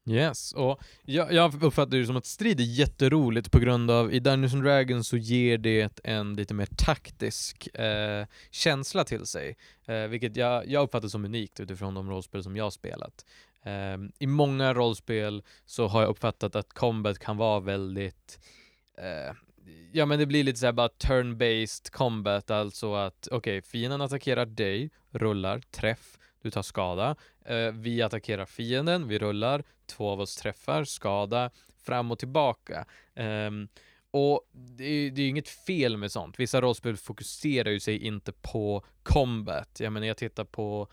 Yes, 0.08 0.52
och 0.52 0.80
jag, 1.02 1.32
jag 1.32 1.62
uppfattar 1.62 1.96
det 1.96 2.06
som 2.06 2.16
att 2.16 2.26
strid 2.26 2.60
är 2.60 2.64
jätteroligt 2.64 3.52
på 3.52 3.58
grund 3.58 3.90
av 3.90 4.12
i 4.12 4.20
Dungeons 4.20 4.54
and 4.54 4.62
Dragons 4.62 5.08
så 5.08 5.16
ger 5.16 5.58
det 5.58 6.00
en 6.04 6.36
lite 6.36 6.54
mer 6.54 6.68
taktisk 6.76 7.76
eh, 7.76 8.26
känsla 8.50 9.04
till 9.04 9.26
sig. 9.26 9.56
Eh, 9.86 10.02
vilket 10.02 10.36
jag, 10.36 10.66
jag 10.68 10.82
uppfattar 10.82 11.08
som 11.08 11.24
unikt 11.24 11.60
utifrån 11.60 11.94
de 11.94 12.10
rollspel 12.10 12.42
som 12.42 12.56
jag 12.56 12.72
spelat. 12.72 13.24
Um, 13.64 14.12
I 14.18 14.26
många 14.26 14.74
rollspel 14.74 15.42
så 15.64 15.86
har 15.86 16.02
jag 16.02 16.10
uppfattat 16.10 16.56
att 16.56 16.72
combat 16.72 17.18
kan 17.18 17.36
vara 17.36 17.60
väldigt 17.60 18.38
uh, 18.98 19.36
Ja 19.92 20.06
men 20.06 20.18
det 20.18 20.26
blir 20.26 20.44
lite 20.44 20.58
såhär 20.58 20.72
bara 20.72 20.88
turn-based 20.88 21.90
combat, 21.90 22.50
alltså 22.50 22.94
att 22.94 23.28
okej, 23.30 23.58
okay, 23.58 23.62
fienden 23.62 24.00
attackerar 24.00 24.46
dig, 24.46 24.90
rullar, 25.10 25.60
träff, 25.60 26.18
du 26.42 26.50
tar 26.50 26.62
skada. 26.62 27.16
Uh, 27.50 27.72
vi 27.72 28.02
attackerar 28.02 28.46
fienden, 28.46 29.08
vi 29.08 29.18
rullar, 29.18 29.64
två 29.86 30.10
av 30.10 30.20
oss 30.20 30.36
träffar, 30.36 30.84
skada, 30.84 31.50
fram 31.82 32.10
och 32.10 32.18
tillbaka. 32.18 32.84
Um, 33.14 33.68
och 34.10 34.42
det 34.52 34.84
är, 34.84 35.10
det 35.10 35.22
är 35.22 35.28
inget 35.28 35.48
fel 35.48 35.96
med 35.96 36.12
sånt. 36.12 36.40
Vissa 36.40 36.60
rollspel 36.60 36.96
fokuserar 36.96 37.70
ju 37.70 37.80
sig 37.80 37.98
inte 37.98 38.32
på 38.32 38.84
combat. 39.02 39.80
Jag 39.80 39.92
menar, 39.92 40.06
jag 40.06 40.16
tittar 40.16 40.44
på 40.44 40.88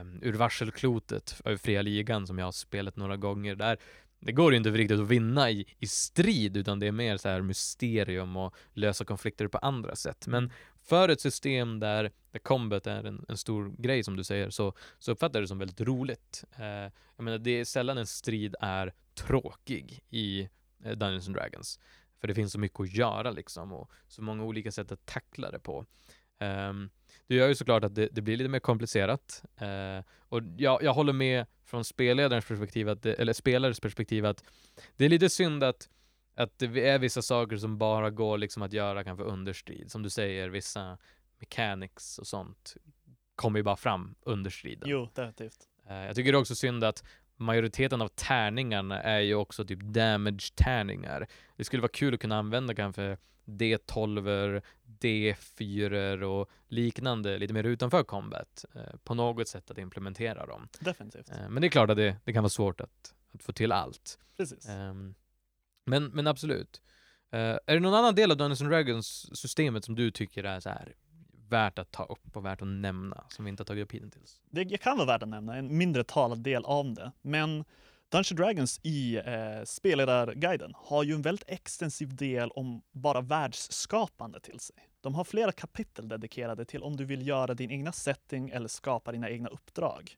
um, 0.00 0.18
Ur 0.22 0.32
varselklotet, 0.32 1.40
eh, 1.44 1.56
Fria 1.56 1.82
Ligan, 1.82 2.26
som 2.26 2.38
jag 2.38 2.46
har 2.46 2.52
spelat 2.52 2.96
några 2.96 3.16
gånger. 3.16 3.54
Där 3.54 3.78
det 4.24 4.32
går 4.32 4.52
ju 4.52 4.56
inte 4.56 4.70
riktigt 4.70 5.00
att 5.00 5.08
vinna 5.08 5.50
i, 5.50 5.66
i 5.78 5.86
strid, 5.86 6.56
utan 6.56 6.78
det 6.78 6.86
är 6.86 6.92
mer 6.92 7.16
så 7.16 7.28
här 7.28 7.42
mysterium 7.42 8.36
och 8.36 8.54
lösa 8.72 9.04
konflikter 9.04 9.48
på 9.48 9.58
andra 9.58 9.96
sätt. 9.96 10.26
Men 10.26 10.52
för 10.82 11.08
ett 11.08 11.20
system 11.20 11.80
där, 11.80 12.10
där 12.30 12.38
combat 12.38 12.86
är 12.86 13.04
en, 13.04 13.24
en 13.28 13.36
stor 13.36 13.74
grej 13.78 14.04
som 14.04 14.16
du 14.16 14.24
säger, 14.24 14.50
så, 14.50 14.74
så 14.98 15.12
uppfattar 15.12 15.38
jag 15.38 15.44
det 15.44 15.48
som 15.48 15.58
väldigt 15.58 15.80
roligt. 15.80 16.44
Eh, 16.58 16.92
jag 17.16 17.24
menar, 17.24 17.38
det 17.38 17.50
är 17.50 17.64
sällan 17.64 17.98
en 17.98 18.06
strid 18.06 18.54
är 18.60 18.92
tråkig 19.14 20.00
i 20.10 20.48
eh, 20.84 20.92
Dungeons 20.92 21.26
and 21.26 21.36
Dragons. 21.36 21.80
För 22.20 22.28
det 22.28 22.34
finns 22.34 22.52
så 22.52 22.58
mycket 22.58 22.80
att 22.80 22.92
göra 22.92 23.30
liksom 23.30 23.72
och 23.72 23.90
så 24.08 24.22
många 24.22 24.44
olika 24.44 24.72
sätt 24.72 24.92
att 24.92 25.06
tackla 25.06 25.50
det 25.50 25.58
på. 25.58 25.86
Um, 26.40 26.90
det 27.26 27.34
gör 27.34 27.48
ju 27.48 27.54
såklart 27.54 27.84
att 27.84 27.94
det, 27.94 28.08
det 28.12 28.22
blir 28.22 28.36
lite 28.36 28.48
mer 28.48 28.58
komplicerat. 28.58 29.44
Uh, 29.62 30.04
och 30.28 30.40
jag, 30.56 30.82
jag 30.82 30.94
håller 30.94 31.12
med 31.12 31.46
från 31.64 31.84
spelledarens 31.84 32.44
perspektiv, 32.44 32.88
att 32.88 33.02
det, 33.02 33.14
eller 33.14 33.32
spelares 33.32 33.80
perspektiv, 33.80 34.26
att 34.26 34.44
det 34.96 35.04
är 35.04 35.08
lite 35.08 35.28
synd 35.28 35.64
att 35.64 35.88
att 36.36 36.58
det 36.58 36.88
är 36.88 36.98
vissa 36.98 37.22
saker 37.22 37.56
som 37.56 37.78
bara 37.78 38.10
går 38.10 38.38
liksom 38.38 38.62
att 38.62 38.72
göra 38.72 39.04
kanske 39.04 39.24
understrid. 39.24 39.90
Som 39.90 40.02
du 40.02 40.10
säger, 40.10 40.48
vissa 40.48 40.98
mechanics 41.38 42.18
och 42.18 42.26
sånt 42.26 42.76
kommer 43.34 43.58
ju 43.58 43.62
bara 43.62 43.76
fram 43.76 44.14
under 44.22 44.50
striden. 44.50 44.88
Jo, 44.88 45.08
definitivt. 45.14 45.68
Uh, 45.90 46.06
jag 46.06 46.16
tycker 46.16 46.32
det 46.32 46.36
är 46.36 46.40
också 46.40 46.54
synd 46.54 46.84
att 46.84 47.04
majoriteten 47.36 48.02
av 48.02 48.08
tärningarna 48.08 49.02
är 49.02 49.20
ju 49.20 49.34
också 49.34 49.64
typ 49.64 49.80
damage-tärningar. 49.80 51.26
Det 51.56 51.64
skulle 51.64 51.82
vara 51.82 51.92
kul 51.92 52.14
att 52.14 52.20
kunna 52.20 52.38
använda 52.38 52.74
kanske 52.74 53.16
D12, 53.44 54.62
D4 55.00 56.22
och 56.22 56.50
liknande 56.68 57.38
lite 57.38 57.54
mer 57.54 57.64
utanför 57.64 58.04
combat 58.04 58.64
uh, 58.76 58.82
på 59.04 59.14
något 59.14 59.48
sätt 59.48 59.70
att 59.70 59.78
implementera 59.78 60.46
dem. 60.46 60.68
Definitivt. 60.80 61.30
Uh, 61.30 61.48
men 61.48 61.60
det 61.60 61.66
är 61.66 61.70
klart 61.70 61.90
att 61.90 61.96
det, 61.96 62.16
det 62.24 62.32
kan 62.32 62.42
vara 62.42 62.50
svårt 62.50 62.80
att, 62.80 63.14
att 63.34 63.42
få 63.42 63.52
till 63.52 63.72
allt. 63.72 64.18
Precis. 64.36 64.68
Um, 64.68 65.14
men, 65.86 66.04
men 66.04 66.26
absolut. 66.26 66.82
Uh, 67.34 67.40
är 67.40 67.74
det 67.74 67.80
någon 67.80 67.94
annan 67.94 68.14
del 68.14 68.30
av 68.30 68.36
Dungeons 68.36 68.60
and 68.60 68.70
Dragons 68.70 69.38
systemet 69.40 69.84
som 69.84 69.94
du 69.94 70.10
tycker 70.10 70.44
är 70.44 70.60
så 70.60 70.68
här 70.68 70.94
värt 71.48 71.78
att 71.78 71.90
ta 71.90 72.04
upp 72.04 72.36
och 72.36 72.44
värt 72.44 72.62
att 72.62 72.68
nämna, 72.68 73.24
som 73.28 73.44
vi 73.44 73.48
inte 73.48 73.60
har 73.60 73.66
tagit 73.66 73.84
upp 73.84 73.92
hittills? 73.92 74.40
Det 74.50 74.78
kan 74.78 74.96
vara 74.96 75.06
värt 75.06 75.22
att 75.22 75.28
nämna, 75.28 75.56
en 75.56 75.76
mindre 75.76 76.04
talad 76.04 76.38
del 76.38 76.64
av 76.64 76.94
det. 76.94 77.12
Men 77.22 77.64
Dungeons 78.14 78.30
Dragons 78.30 78.80
i 78.82 79.16
eh, 79.16 79.64
spelledarguiden 79.64 80.72
har 80.76 81.02
ju 81.02 81.14
en 81.14 81.22
väldigt 81.22 81.48
extensiv 81.48 82.16
del 82.16 82.50
om 82.50 82.82
bara 82.92 83.20
världsskapande 83.20 84.40
till 84.40 84.60
sig. 84.60 84.76
De 85.00 85.14
har 85.14 85.24
flera 85.24 85.52
kapitel 85.52 86.08
dedikerade 86.08 86.64
till 86.64 86.82
om 86.82 86.96
du 86.96 87.04
vill 87.04 87.26
göra 87.26 87.54
din 87.54 87.70
egna 87.70 87.92
setting 87.92 88.50
eller 88.50 88.68
skapa 88.68 89.12
dina 89.12 89.30
egna 89.30 89.48
uppdrag. 89.48 90.16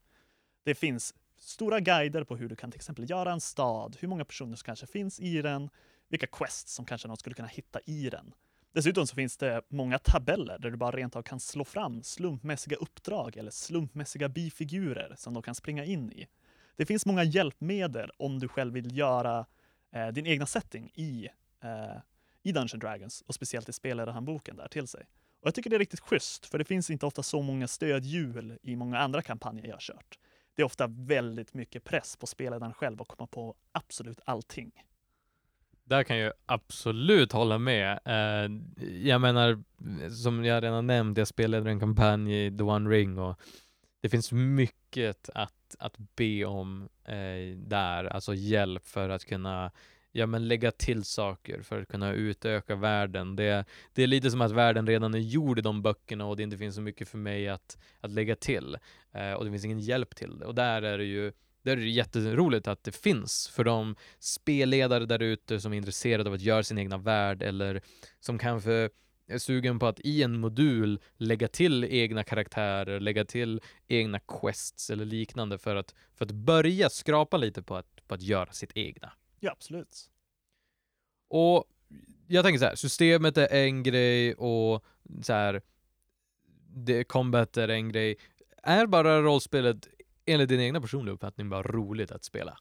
Det 0.65 0.75
finns 0.75 1.15
stora 1.39 1.81
guider 1.81 2.25
på 2.25 2.37
hur 2.37 2.49
du 2.49 2.57
kan 2.57 2.71
till 2.71 2.79
exempel 2.79 3.11
göra 3.11 3.33
en 3.33 3.41
stad, 3.41 3.97
hur 4.01 4.09
många 4.09 4.25
personer 4.25 4.57
som 4.57 4.65
kanske 4.65 4.87
finns 4.87 5.21
i 5.21 5.43
den, 5.43 5.71
vilka 6.09 6.27
quests 6.27 6.75
som 6.75 6.85
kanske 6.85 7.09
någon 7.09 7.17
skulle 7.17 7.35
kunna 7.35 7.49
hitta 7.49 7.81
i 7.87 8.11
den. 8.11 8.35
Dessutom 8.73 9.07
så 9.07 9.15
finns 9.15 9.37
det 9.37 9.63
många 9.69 9.99
tabeller 9.99 10.59
där 10.59 10.71
du 10.71 10.77
bara 10.77 10.97
rent 10.97 11.17
av 11.17 11.23
kan 11.23 11.41
slå 11.41 11.65
fram 11.65 12.03
slumpmässiga 12.03 12.77
uppdrag 12.77 13.37
eller 13.37 13.51
slumpmässiga 13.51 14.29
bifigurer 14.29 15.15
som 15.17 15.35
de 15.35 15.43
kan 15.43 15.55
springa 15.55 15.85
in 15.85 16.13
i. 16.13 16.27
Det 16.77 16.87
finns 16.87 17.07
många 17.07 17.25
hjälpmedel 17.25 18.11
om 18.17 18.39
du 18.39 18.49
själv 18.49 18.75
vill 18.75 18.97
göra 18.99 19.47
eh, 19.93 20.09
din 20.09 20.27
egna 20.27 20.47
setting 20.47 20.91
i, 20.95 21.29
eh, 21.63 22.01
i 22.43 22.53
Dungeon 22.53 22.79
Dragons 22.79 23.23
och 23.27 23.35
speciellt 23.35 23.69
i 23.69 23.73
spelledarhandboken 23.73 24.57
där 24.57 24.69
till 24.69 24.87
sig. 24.87 25.07
Och 25.41 25.47
jag 25.47 25.55
tycker 25.55 25.71
det 25.71 25.77
är 25.77 25.79
riktigt 25.79 26.01
schysst, 26.01 26.47
för 26.47 26.59
det 26.59 26.65
finns 26.65 26.91
inte 26.91 27.07
ofta 27.07 27.23
så 27.23 27.43
många 27.43 27.69
stödhjul 27.69 28.59
i 28.63 28.77
många 28.77 28.99
andra 28.99 29.23
kampanjer 29.23 29.67
jag 29.67 29.75
har 29.75 29.81
kört 29.81 30.19
det 30.57 30.63
är 30.63 30.67
ofta 30.67 30.87
väldigt 30.87 31.55
mycket 31.55 31.85
press 31.85 32.17
på 32.17 32.27
spelledaren 32.27 32.75
själv 32.75 33.03
att 33.03 33.09
komma 33.09 33.27
på 33.27 33.55
absolut 33.73 34.21
allting. 34.25 34.73
Där 35.85 36.03
kan 36.03 36.19
jag 36.19 36.33
absolut 36.47 37.33
hålla 37.33 37.59
med. 37.59 37.99
Eh, 38.05 38.51
jag 38.91 39.21
menar, 39.21 39.63
som 40.11 40.45
jag 40.45 40.63
redan 40.63 40.87
nämnt, 40.87 41.19
jag 41.19 41.29
spelade 41.29 41.71
en 41.71 41.81
kampanj 41.81 42.47
i 42.47 42.57
The 42.59 42.63
One 42.63 42.91
Ring 42.91 43.19
och 43.19 43.41
det 44.01 44.09
finns 44.09 44.33
mycket 44.33 44.86
att, 45.35 45.77
att 45.79 45.97
be 46.17 46.45
om 46.45 46.89
eh, 47.05 47.57
där, 47.57 48.05
alltså 48.05 48.35
hjälp 48.35 48.87
för 48.87 49.09
att 49.09 49.25
kunna 49.25 49.71
ja, 50.13 50.27
men 50.27 50.49
lägga 50.49 50.71
till 50.71 51.05
saker 51.05 51.63
för 51.63 51.83
att 51.83 51.89
kunna 51.89 52.13
utöka 52.13 52.77
världen. 52.77 53.37
Det, 53.37 53.65
det 53.93 54.03
är 54.03 54.07
lite 54.07 54.31
som 54.31 54.41
att 54.41 54.53
världen 54.53 54.87
redan 54.87 55.15
är 55.15 55.19
gjord 55.19 55.59
i 55.59 55.63
de 55.63 55.83
böckerna 55.83 56.27
och 56.27 56.37
det 56.37 56.43
inte 56.43 56.59
finns 56.59 56.75
så 56.75 56.81
mycket 56.81 57.09
för 57.09 57.19
mig 57.19 57.49
att, 57.49 57.79
att 58.01 58.11
lägga 58.11 58.37
till. 58.37 58.77
Eh, 59.13 59.33
och 59.33 59.45
det 59.45 59.51
finns 59.51 59.65
ingen 59.65 59.81
hjälp 59.81 60.17
till 60.17 60.39
det. 60.39 60.47
Och 60.47 60.55
där 60.55 60.83
är 60.83 60.99
det 60.99 61.05
ju 61.05 61.33
där 61.63 61.73
är 61.73 61.77
det 61.77 61.89
jätteroligt 61.89 62.69
att 62.69 62.85
det 62.85 62.97
finns 62.97 63.49
för 63.49 63.65
de 63.65 63.97
spelledare 64.19 65.07
där 65.07 65.23
ute 65.23 65.61
som 65.61 65.73
är 65.73 65.77
intresserade 65.77 66.29
av 66.29 66.35
att 66.35 66.41
göra 66.41 66.63
sin 66.63 66.79
egna 66.79 66.99
värld 66.99 67.43
eller 67.43 67.81
som 68.21 68.39
kanske 68.39 68.91
är 69.27 69.39
sugen 69.39 69.79
på 69.79 69.87
att 69.87 70.01
i 70.01 70.23
en 70.23 70.41
modul 70.41 71.01
lägga 71.17 71.49
till 71.49 71.85
egna 71.85 72.25
karaktärer, 72.25 73.01
lägga 73.01 73.25
till 73.25 73.61
egna 73.89 74.19
quests 74.21 74.91
eller 74.91 75.05
liknande 75.05 75.59
för 75.59 75.77
att, 75.77 75.95
för 76.15 76.25
att 76.25 76.31
börja 76.31 76.91
skrapa 76.91 77.37
lite 77.37 77.63
på 77.63 77.77
att, 77.77 78.09
på 78.09 78.15
att 78.15 78.23
göra 78.23 78.53
sitt 78.53 78.73
egna. 78.75 79.13
Ja, 79.41 79.53
absolut. 79.53 80.11
Och 81.29 81.65
jag 82.27 82.45
tänker 82.45 82.59
så 82.59 82.65
här, 82.65 82.75
systemet 82.75 83.39
är 83.39 83.49
en 83.49 83.83
grej 83.83 84.35
och 84.35 84.85
så 85.23 85.33
här, 85.33 85.63
det, 86.69 87.05
combat 87.05 87.57
är 87.57 87.69
en 87.69 87.89
grej. 87.89 88.17
Är 88.63 88.87
bara 88.87 89.23
rollspelet, 89.23 89.89
enligt 90.27 90.49
din 90.49 90.61
egna 90.61 90.81
personliga 90.81 91.15
uppfattning, 91.15 91.49
bara 91.49 91.63
roligt 91.63 92.11
att 92.11 92.25
spela? 92.25 92.59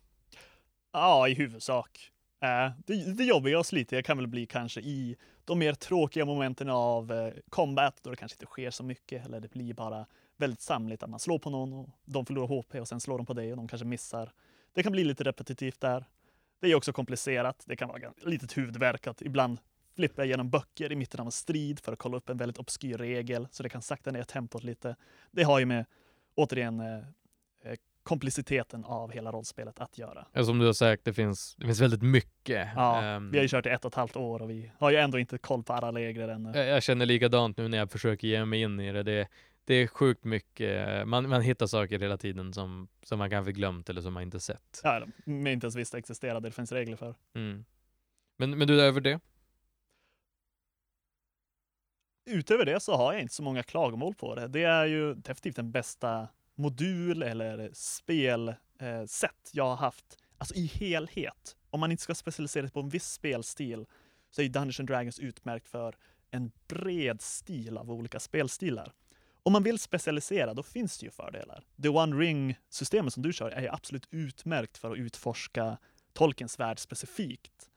Ja, 0.93 1.28
i 1.28 1.34
huvudsak. 1.34 2.11
Äh, 2.43 2.72
det, 2.86 3.13
det 3.18 3.24
jobbiga 3.24 3.59
och 3.59 3.66
slitiga 3.66 4.03
kan 4.03 4.18
väl 4.18 4.28
bli 4.28 4.45
kanske 4.45 4.82
i 4.82 5.16
de 5.46 5.60
mer 5.60 5.74
tråkiga 5.74 6.26
momenten 6.26 6.70
av 6.70 7.12
eh, 7.12 7.34
combat, 7.50 8.00
då 8.02 8.10
det 8.10 8.16
kanske 8.16 8.36
inte 8.36 8.46
sker 8.46 8.72
så 8.72 8.84
mycket, 8.84 9.26
eller 9.26 9.39
det 9.39 9.52
blir 9.52 9.74
bara 9.74 10.06
väldigt 10.38 10.62
samligt 10.62 11.04
att 11.04 11.10
man 11.10 11.20
slår 11.20 11.39
på 11.39 11.50
någon 11.50 11.74
och 11.74 11.89
de 12.06 12.26
förlorar 12.26 12.48
HP 12.48 12.76
och 12.76 12.88
sen 12.88 13.00
slår 13.00 13.18
de 13.18 13.26
på 13.26 13.34
dig 13.34 13.52
och 13.52 13.58
de 13.58 13.68
kanske 13.68 13.86
missar. 13.86 14.32
Det 14.74 14.84
kan 14.84 14.91
bli 14.91 15.04
lite 15.04 15.24
repetitivt 15.24 15.82
där. 15.82 16.06
Det 16.60 16.72
är 16.72 16.76
också 16.76 16.93
komplicerat. 16.93 17.64
Det 17.66 17.76
kan 17.76 17.88
vara 17.88 18.14
lite 18.26 18.62
huvudvärk 18.62 19.08
att 19.08 19.22
ibland 19.22 19.60
flippa 19.96 20.26
igenom 20.26 20.50
böcker 20.50 20.91
i 20.91 20.96
mitten 20.96 21.20
av 21.20 21.26
en 21.26 21.32
strid 21.32 21.80
för 21.80 21.93
att 21.93 22.00
kolla 22.00 22.18
upp 22.18 22.30
en 22.30 22.38
väldigt 22.38 22.58
obskyr 22.58 22.98
regel, 22.98 23.48
så 23.52 23.64
det 23.64 23.70
kan 23.70 23.82
sakta 23.82 24.12
ner 24.12 24.24
tempot 24.24 24.64
lite. 24.64 24.96
Det 25.32 25.43
har 25.43 25.60
ju 25.60 25.66
med, 25.66 25.86
återigen, 26.36 26.80
eh, 26.80 27.04
kompliciteten 28.06 28.86
av 28.86 29.12
hela 29.12 29.32
rollspelet 29.32 29.80
att 29.80 29.97
göra. 29.97 30.26
Ja, 30.34 30.43
som 30.43 30.60
du 30.60 30.66
har 30.66 30.74
sagt, 30.74 31.06
det 31.06 31.14
finns, 31.14 31.56
det 31.56 31.66
finns 31.66 31.82
väldigt 31.82 32.01
mycket. 32.01 32.68
Ja, 32.76 33.16
um, 33.16 33.32
vi 33.32 33.38
har 33.38 33.43
ju 33.43 33.47
kört 33.47 33.66
i 33.66 33.70
ett 33.70 33.86
och 33.86 33.91
ett 33.91 33.95
halvt 33.95 34.16
år 34.16 34.41
och 34.41 34.49
vi 34.49 34.72
har 34.80 34.91
ju 34.91 34.97
ändå 34.97 35.20
inte 35.20 35.38
koll 35.38 35.64
på 35.64 35.74
alla 35.74 35.91
regler 35.91 36.28
ännu. 36.28 36.51
Jag, 36.56 36.68
jag 36.68 36.84
känner 36.84 37.06
likadant 37.06 37.58
nu 37.58 37.68
när 37.68 37.78
jag 37.78 37.91
försöker 37.91 38.28
ge 38.28 38.45
mig 38.45 38.62
in 38.62 38.80
i 38.80 38.91
det. 38.91 39.03
det 39.03 39.28
det 39.68 39.74
är 39.74 39.88
sjukt 39.88 40.24
mycket, 40.24 41.08
man, 41.08 41.30
man 41.30 41.41
hittar 41.41 41.68
saker 41.68 41.99
hela 41.99 42.18
tiden 42.18 42.53
som, 42.53 42.88
som 43.03 43.20
man 43.20 43.30
kanske 43.30 43.51
glömt 43.51 43.89
eller 43.89 44.01
som 44.01 44.14
man 44.14 44.24
inte 44.24 44.39
sett. 44.39 44.82
Ja, 44.84 45.06
man 45.26 45.47
inte 45.47 45.66
ens 45.66 45.76
visste 45.76 45.97
existerade, 45.97 46.47
det 46.47 46.51
finns 46.51 46.72
regler 46.72 46.95
för. 46.95 47.16
Mm. 47.36 47.66
Men, 48.38 48.58
men 48.58 48.68
du, 48.68 48.82
över 48.82 49.01
det? 49.01 49.20
Utöver 52.26 52.66
det 52.66 52.80
så 52.80 52.95
har 52.95 53.14
jag 53.14 53.22
inte 53.22 53.34
så 53.34 53.43
många 53.43 53.64
klagomål 53.64 54.16
på 54.16 54.36
det. 54.36 54.47
Det 54.47 54.64
är 54.64 54.86
ju 54.86 55.14
definitivt 55.14 55.56
den 55.56 55.72
bästa 55.72 56.28
modul 56.56 57.24
eller 57.24 57.70
spelsätt 57.74 59.32
eh, 59.45 59.51
jag 59.51 59.66
har 59.66 59.76
haft, 59.76 60.18
alltså 60.38 60.56
i 60.56 60.66
helhet, 60.66 61.56
om 61.70 61.80
man 61.80 61.91
inte 61.91 62.03
ska 62.03 62.16
specialisera 62.16 62.64
sig 62.64 62.74
på 62.74 62.80
en 62.80 62.89
viss 62.89 63.12
spelstil 63.12 63.86
så 64.30 64.41
är 64.41 64.49
Dungeons 64.49 64.80
and 64.80 64.89
Dragons 64.89 65.20
utmärkt 65.20 65.68
för 65.68 65.95
en 66.32 66.51
bred 66.68 67.22
stil 67.22 67.78
av 67.78 67.91
olika 67.91 68.20
spelstilar. 68.20 68.93
Om 69.43 69.53
man 69.53 69.64
vill 69.64 69.80
specialisera, 69.80 70.53
då 70.53 70.64
finns 70.64 70.97
det 70.97 71.06
ju 71.06 71.12
fördelar. 71.12 71.64
The 71.82 71.89
One 71.89 72.16
Ring-systemet 72.16 73.14
som 73.14 73.24
du 73.24 73.34
kör 73.34 73.49
är 73.49 73.62
ju 73.62 73.70
absolut 73.70 74.08
utmärkt 74.12 74.78
för 74.78 74.91
att 74.91 74.97
utforska 74.97 75.78
Tolkiens 76.14 76.60
värld 76.60 76.80
specifikt. 76.80 77.70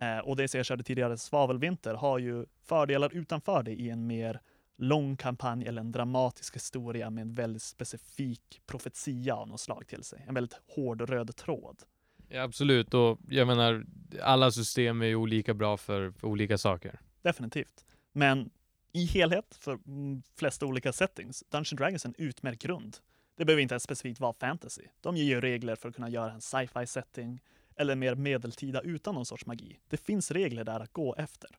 Eh, 0.00 0.18
och 0.18 0.36
det 0.36 0.48
som 0.48 0.58
jag 0.58 0.66
körde 0.66 0.82
tidigare, 0.82 1.18
Svavelvinter, 1.18 1.94
har 1.94 2.18
ju 2.18 2.46
fördelar 2.62 3.14
utanför 3.14 3.62
det 3.62 3.72
i 3.72 3.90
en 3.90 4.06
mer 4.06 4.40
lång 4.80 5.16
kampanj 5.16 5.66
eller 5.66 5.80
en 5.80 5.92
dramatisk 5.92 6.56
historia 6.56 7.10
med 7.10 7.22
en 7.22 7.32
väldigt 7.32 7.62
specifik 7.62 8.62
profetia 8.66 9.34
av 9.34 9.48
något 9.48 9.60
slag 9.60 9.86
till 9.86 10.04
sig. 10.04 10.24
En 10.28 10.34
väldigt 10.34 10.60
hård 10.76 11.00
röd 11.00 11.36
tråd. 11.36 11.82
Ja, 12.28 12.42
absolut, 12.42 12.94
och 12.94 13.18
jag 13.28 13.46
menar, 13.46 13.84
alla 14.22 14.50
system 14.50 15.02
är 15.02 15.06
ju 15.06 15.16
olika 15.16 15.54
bra 15.54 15.76
för, 15.76 16.10
för 16.10 16.26
olika 16.26 16.58
saker. 16.58 17.00
Definitivt. 17.22 17.84
Men 18.12 18.50
i 18.92 19.04
helhet, 19.04 19.58
för 19.60 19.78
mm, 19.86 20.22
flesta 20.36 20.66
olika 20.66 20.92
settings, 20.92 21.44
Dungeons 21.50 21.70
Dragons 21.70 22.04
är 22.04 22.08
en 22.08 22.14
utmärkt 22.18 22.62
grund. 22.62 22.96
Det 23.36 23.44
behöver 23.44 23.62
inte 23.62 23.74
ens 23.74 23.82
specifikt 23.82 24.20
vara 24.20 24.32
fantasy. 24.32 24.82
De 25.00 25.16
ger 25.16 25.24
ju 25.24 25.40
regler 25.40 25.76
för 25.76 25.88
att 25.88 25.94
kunna 25.94 26.08
göra 26.08 26.32
en 26.32 26.40
sci-fi 26.40 26.86
setting 26.86 27.40
eller 27.76 27.94
mer 27.94 28.14
medeltida 28.14 28.80
utan 28.80 29.14
någon 29.14 29.26
sorts 29.26 29.46
magi. 29.46 29.78
Det 29.88 29.96
finns 29.96 30.30
regler 30.30 30.64
där 30.64 30.80
att 30.80 30.92
gå 30.92 31.14
efter. 31.14 31.50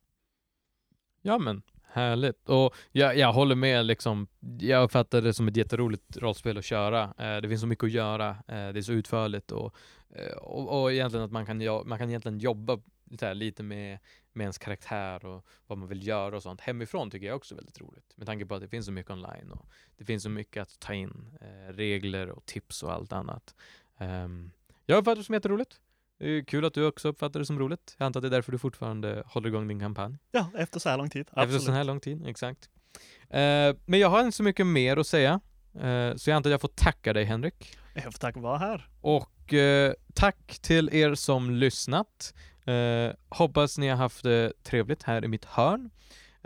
Ja 1.22 1.38
men, 1.38 1.62
härligt. 1.92 2.48
Och 2.48 2.74
jag, 2.92 3.16
jag 3.18 3.32
håller 3.32 3.54
med 3.54 3.86
liksom, 3.86 4.26
jag 4.58 4.84
uppfattar 4.84 5.20
det 5.20 5.34
som 5.34 5.48
ett 5.48 5.56
jätteroligt 5.56 6.16
rollspel 6.16 6.58
att 6.58 6.64
köra. 6.64 7.02
Eh, 7.02 7.40
det 7.40 7.48
finns 7.48 7.60
så 7.60 7.66
mycket 7.66 7.84
att 7.84 7.92
göra, 7.92 8.30
eh, 8.30 8.36
det 8.46 8.78
är 8.78 8.82
så 8.82 8.92
utförligt 8.92 9.52
och, 9.52 9.76
eh, 10.10 10.36
och, 10.36 10.82
och 10.82 10.92
egentligen 10.92 11.24
att 11.24 11.32
man 11.32 11.46
kan, 11.46 11.58
man 11.88 11.98
kan 11.98 12.08
egentligen 12.08 12.38
jobba 12.38 12.78
lite, 13.12 13.34
lite 13.34 13.62
med, 13.62 13.98
med 14.32 14.44
ens 14.44 14.58
karaktär 14.58 15.24
och 15.24 15.46
vad 15.66 15.78
man 15.78 15.88
vill 15.88 16.06
göra 16.06 16.36
och 16.36 16.42
sånt. 16.42 16.60
Hemifrån 16.60 17.10
tycker 17.10 17.26
jag 17.26 17.36
också 17.36 17.54
är 17.54 17.56
väldigt 17.56 17.80
roligt. 17.80 18.12
Med 18.16 18.26
tanke 18.26 18.46
på 18.46 18.54
att 18.54 18.60
det 18.60 18.68
finns 18.68 18.86
så 18.86 18.92
mycket 18.92 19.10
online 19.10 19.50
och 19.50 19.68
det 19.96 20.04
finns 20.04 20.22
så 20.22 20.30
mycket 20.30 20.62
att 20.62 20.80
ta 20.80 20.94
in. 20.94 21.38
Eh, 21.40 21.72
regler 21.72 22.30
och 22.30 22.46
tips 22.46 22.82
och 22.82 22.92
allt 22.92 23.12
annat. 23.12 23.54
Um, 23.98 24.50
jag 24.86 24.98
uppfattar 24.98 25.16
det 25.16 25.24
som 25.24 25.34
jätteroligt. 25.34 25.80
Kul 26.46 26.64
att 26.64 26.74
du 26.74 26.86
också 26.86 27.08
uppfattar 27.08 27.40
det 27.40 27.46
som 27.46 27.58
roligt. 27.58 27.94
Jag 27.98 28.06
antar 28.06 28.20
att 28.20 28.22
det 28.22 28.28
är 28.28 28.30
därför 28.30 28.52
du 28.52 28.58
fortfarande 28.58 29.22
håller 29.26 29.48
igång 29.48 29.68
din 29.68 29.80
kampanj. 29.80 30.18
Ja, 30.30 30.50
efter 30.54 30.80
så 30.80 30.88
här 30.88 30.96
lång 30.96 31.10
tid. 31.10 31.28
Absolut. 31.30 31.54
Efter 31.54 31.66
så 31.66 31.72
här 31.72 31.84
lång 31.84 32.00
tid, 32.00 32.26
exakt. 32.26 32.68
Uh, 33.24 33.76
men 33.86 34.00
jag 34.00 34.10
har 34.10 34.20
inte 34.20 34.36
så 34.36 34.42
mycket 34.42 34.66
mer 34.66 34.96
att 34.96 35.06
säga. 35.06 35.40
Uh, 35.76 36.14
så 36.16 36.30
jag 36.30 36.36
antar 36.36 36.50
att 36.50 36.52
jag 36.52 36.60
får 36.60 36.68
tacka 36.68 37.12
dig 37.12 37.24
Henrik. 37.24 37.76
Jag 37.94 38.04
får 38.04 38.12
tacka 38.12 38.40
vara 38.40 38.58
här. 38.58 38.88
Och 39.00 39.52
uh, 39.52 39.92
tack 40.14 40.58
till 40.62 40.94
er 40.94 41.14
som 41.14 41.50
lyssnat. 41.50 42.34
Uh, 42.68 43.12
hoppas 43.28 43.78
ni 43.78 43.88
har 43.88 43.96
haft 43.96 44.22
det 44.22 44.52
trevligt 44.62 45.02
här 45.02 45.24
i 45.24 45.28
mitt 45.28 45.44
hörn. 45.44 45.90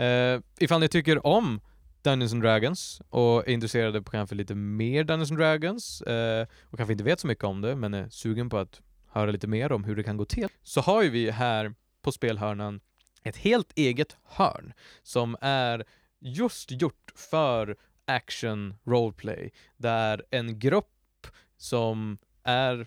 Uh, 0.01 0.43
ifall 0.59 0.81
ni 0.81 0.89
tycker 0.89 1.27
om 1.27 1.61
Dungeons 2.03 2.33
and 2.33 2.43
Dragons 2.43 3.03
och 3.09 3.49
är 3.49 3.53
intresserade 3.53 4.03
på 4.03 4.11
kanske 4.11 4.35
lite 4.35 4.55
mer 4.55 5.05
Dungeons 5.05 5.31
and 5.31 5.41
Dragons 5.41 6.03
uh, 6.07 6.47
och 6.62 6.77
kanske 6.77 6.93
inte 6.93 7.05
vet 7.05 7.20
så 7.20 7.27
mycket 7.27 7.45
om 7.45 7.61
det 7.61 7.77
men 7.77 7.95
är 7.95 8.09
sugen 8.09 8.51
på 8.51 8.59
att 8.59 8.81
höra 9.17 9.31
lite 9.31 9.47
mer 9.47 9.73
om 9.73 9.85
hur 9.85 9.97
det 9.97 10.03
kan 10.03 10.17
gå 10.17 10.25
till 10.25 10.49
så 10.62 10.81
har 10.81 11.03
ju 11.03 11.11
vi 11.11 11.31
här 11.31 11.75
på 12.03 12.12
spelhörnan 12.12 12.81
ett 13.23 13.37
helt 13.37 13.73
eget 13.75 14.17
hörn 14.25 14.73
som 15.03 15.37
är 15.41 15.85
just 16.21 16.71
gjort 16.71 17.12
för 17.14 17.77
action 18.05 18.75
roleplay 18.85 19.53
där 19.77 20.23
en 20.31 20.59
grupp 20.59 21.27
som 21.57 22.19
är 22.43 22.87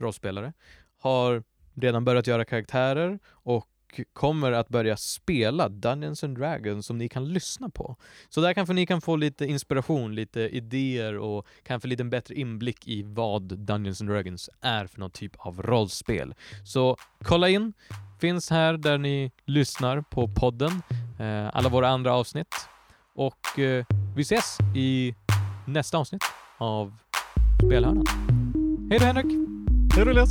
rollspelare 0.00 0.52
har 0.98 1.42
redan 1.74 2.04
börjat 2.04 2.26
göra 2.26 2.44
karaktärer 2.44 3.18
och 3.26 3.68
kommer 4.12 4.52
att 4.52 4.68
börja 4.68 4.96
spela 4.96 5.68
Dungeons 5.68 6.24
and 6.24 6.38
Dragons 6.38 6.86
som 6.86 6.98
ni 6.98 7.08
kan 7.08 7.28
lyssna 7.28 7.68
på. 7.68 7.96
Så 8.28 8.40
där 8.40 8.54
kanske 8.54 8.74
ni 8.74 8.86
kan 8.86 9.00
få 9.00 9.16
lite 9.16 9.46
inspiration, 9.46 10.14
lite 10.14 10.40
idéer 10.40 11.18
och 11.18 11.46
kanske 11.62 11.88
lite 11.88 12.04
bättre 12.04 12.34
inblick 12.34 12.88
i 12.88 13.02
vad 13.02 13.42
Dungeons 13.42 14.00
and 14.00 14.10
Dragons 14.10 14.50
är 14.60 14.86
för 14.86 15.00
någon 15.00 15.10
typ 15.10 15.32
av 15.38 15.62
rollspel. 15.62 16.34
Så 16.64 16.96
kolla 17.24 17.48
in, 17.48 17.72
finns 18.20 18.50
här 18.50 18.76
där 18.76 18.98
ni 18.98 19.32
lyssnar 19.44 20.00
på 20.00 20.28
podden, 20.28 20.82
eh, 21.18 21.56
alla 21.56 21.68
våra 21.68 21.88
andra 21.88 22.14
avsnitt 22.14 22.54
och 23.14 23.58
eh, 23.58 23.84
vi 24.16 24.22
ses 24.22 24.58
i 24.76 25.14
nästa 25.66 25.98
avsnitt 25.98 26.22
av 26.58 26.92
Spelhörnan. 27.66 28.06
Hej 28.90 28.98
då 28.98 29.04
Henrik! 29.04 29.26
Hej 29.94 30.04
då 30.04 30.10
Elias! 30.10 30.30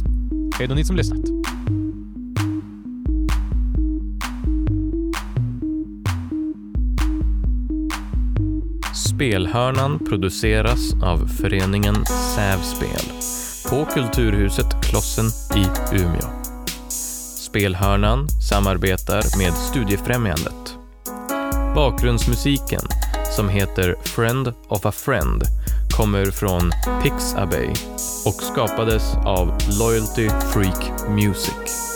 Hej 0.59 0.67
då 0.67 0.75
ni 0.75 0.85
som 0.85 0.95
lyssnat. 0.95 1.40
Spelhörnan 9.21 9.99
produceras 9.99 10.93
av 11.03 11.27
föreningen 11.27 12.05
Sävspel 12.35 13.01
på 13.69 13.85
Kulturhuset 13.93 14.83
Klossen 14.83 15.25
i 15.55 15.65
Umeå. 15.95 16.29
Spelhörnan 17.37 18.29
samarbetar 18.49 19.37
med 19.37 19.53
Studiefrämjandet. 19.53 20.77
Bakgrundsmusiken, 21.75 22.81
som 23.35 23.49
heter 23.49 23.95
Friend 24.03 24.53
of 24.67 24.85
a 24.85 24.91
Friend, 24.91 25.43
kommer 25.97 26.25
från 26.25 26.71
Pixabay 27.03 27.69
och 28.25 28.43
skapades 28.43 29.15
av 29.25 29.57
Loyalty 29.79 30.29
Freak 30.29 31.09
Music. 31.09 31.90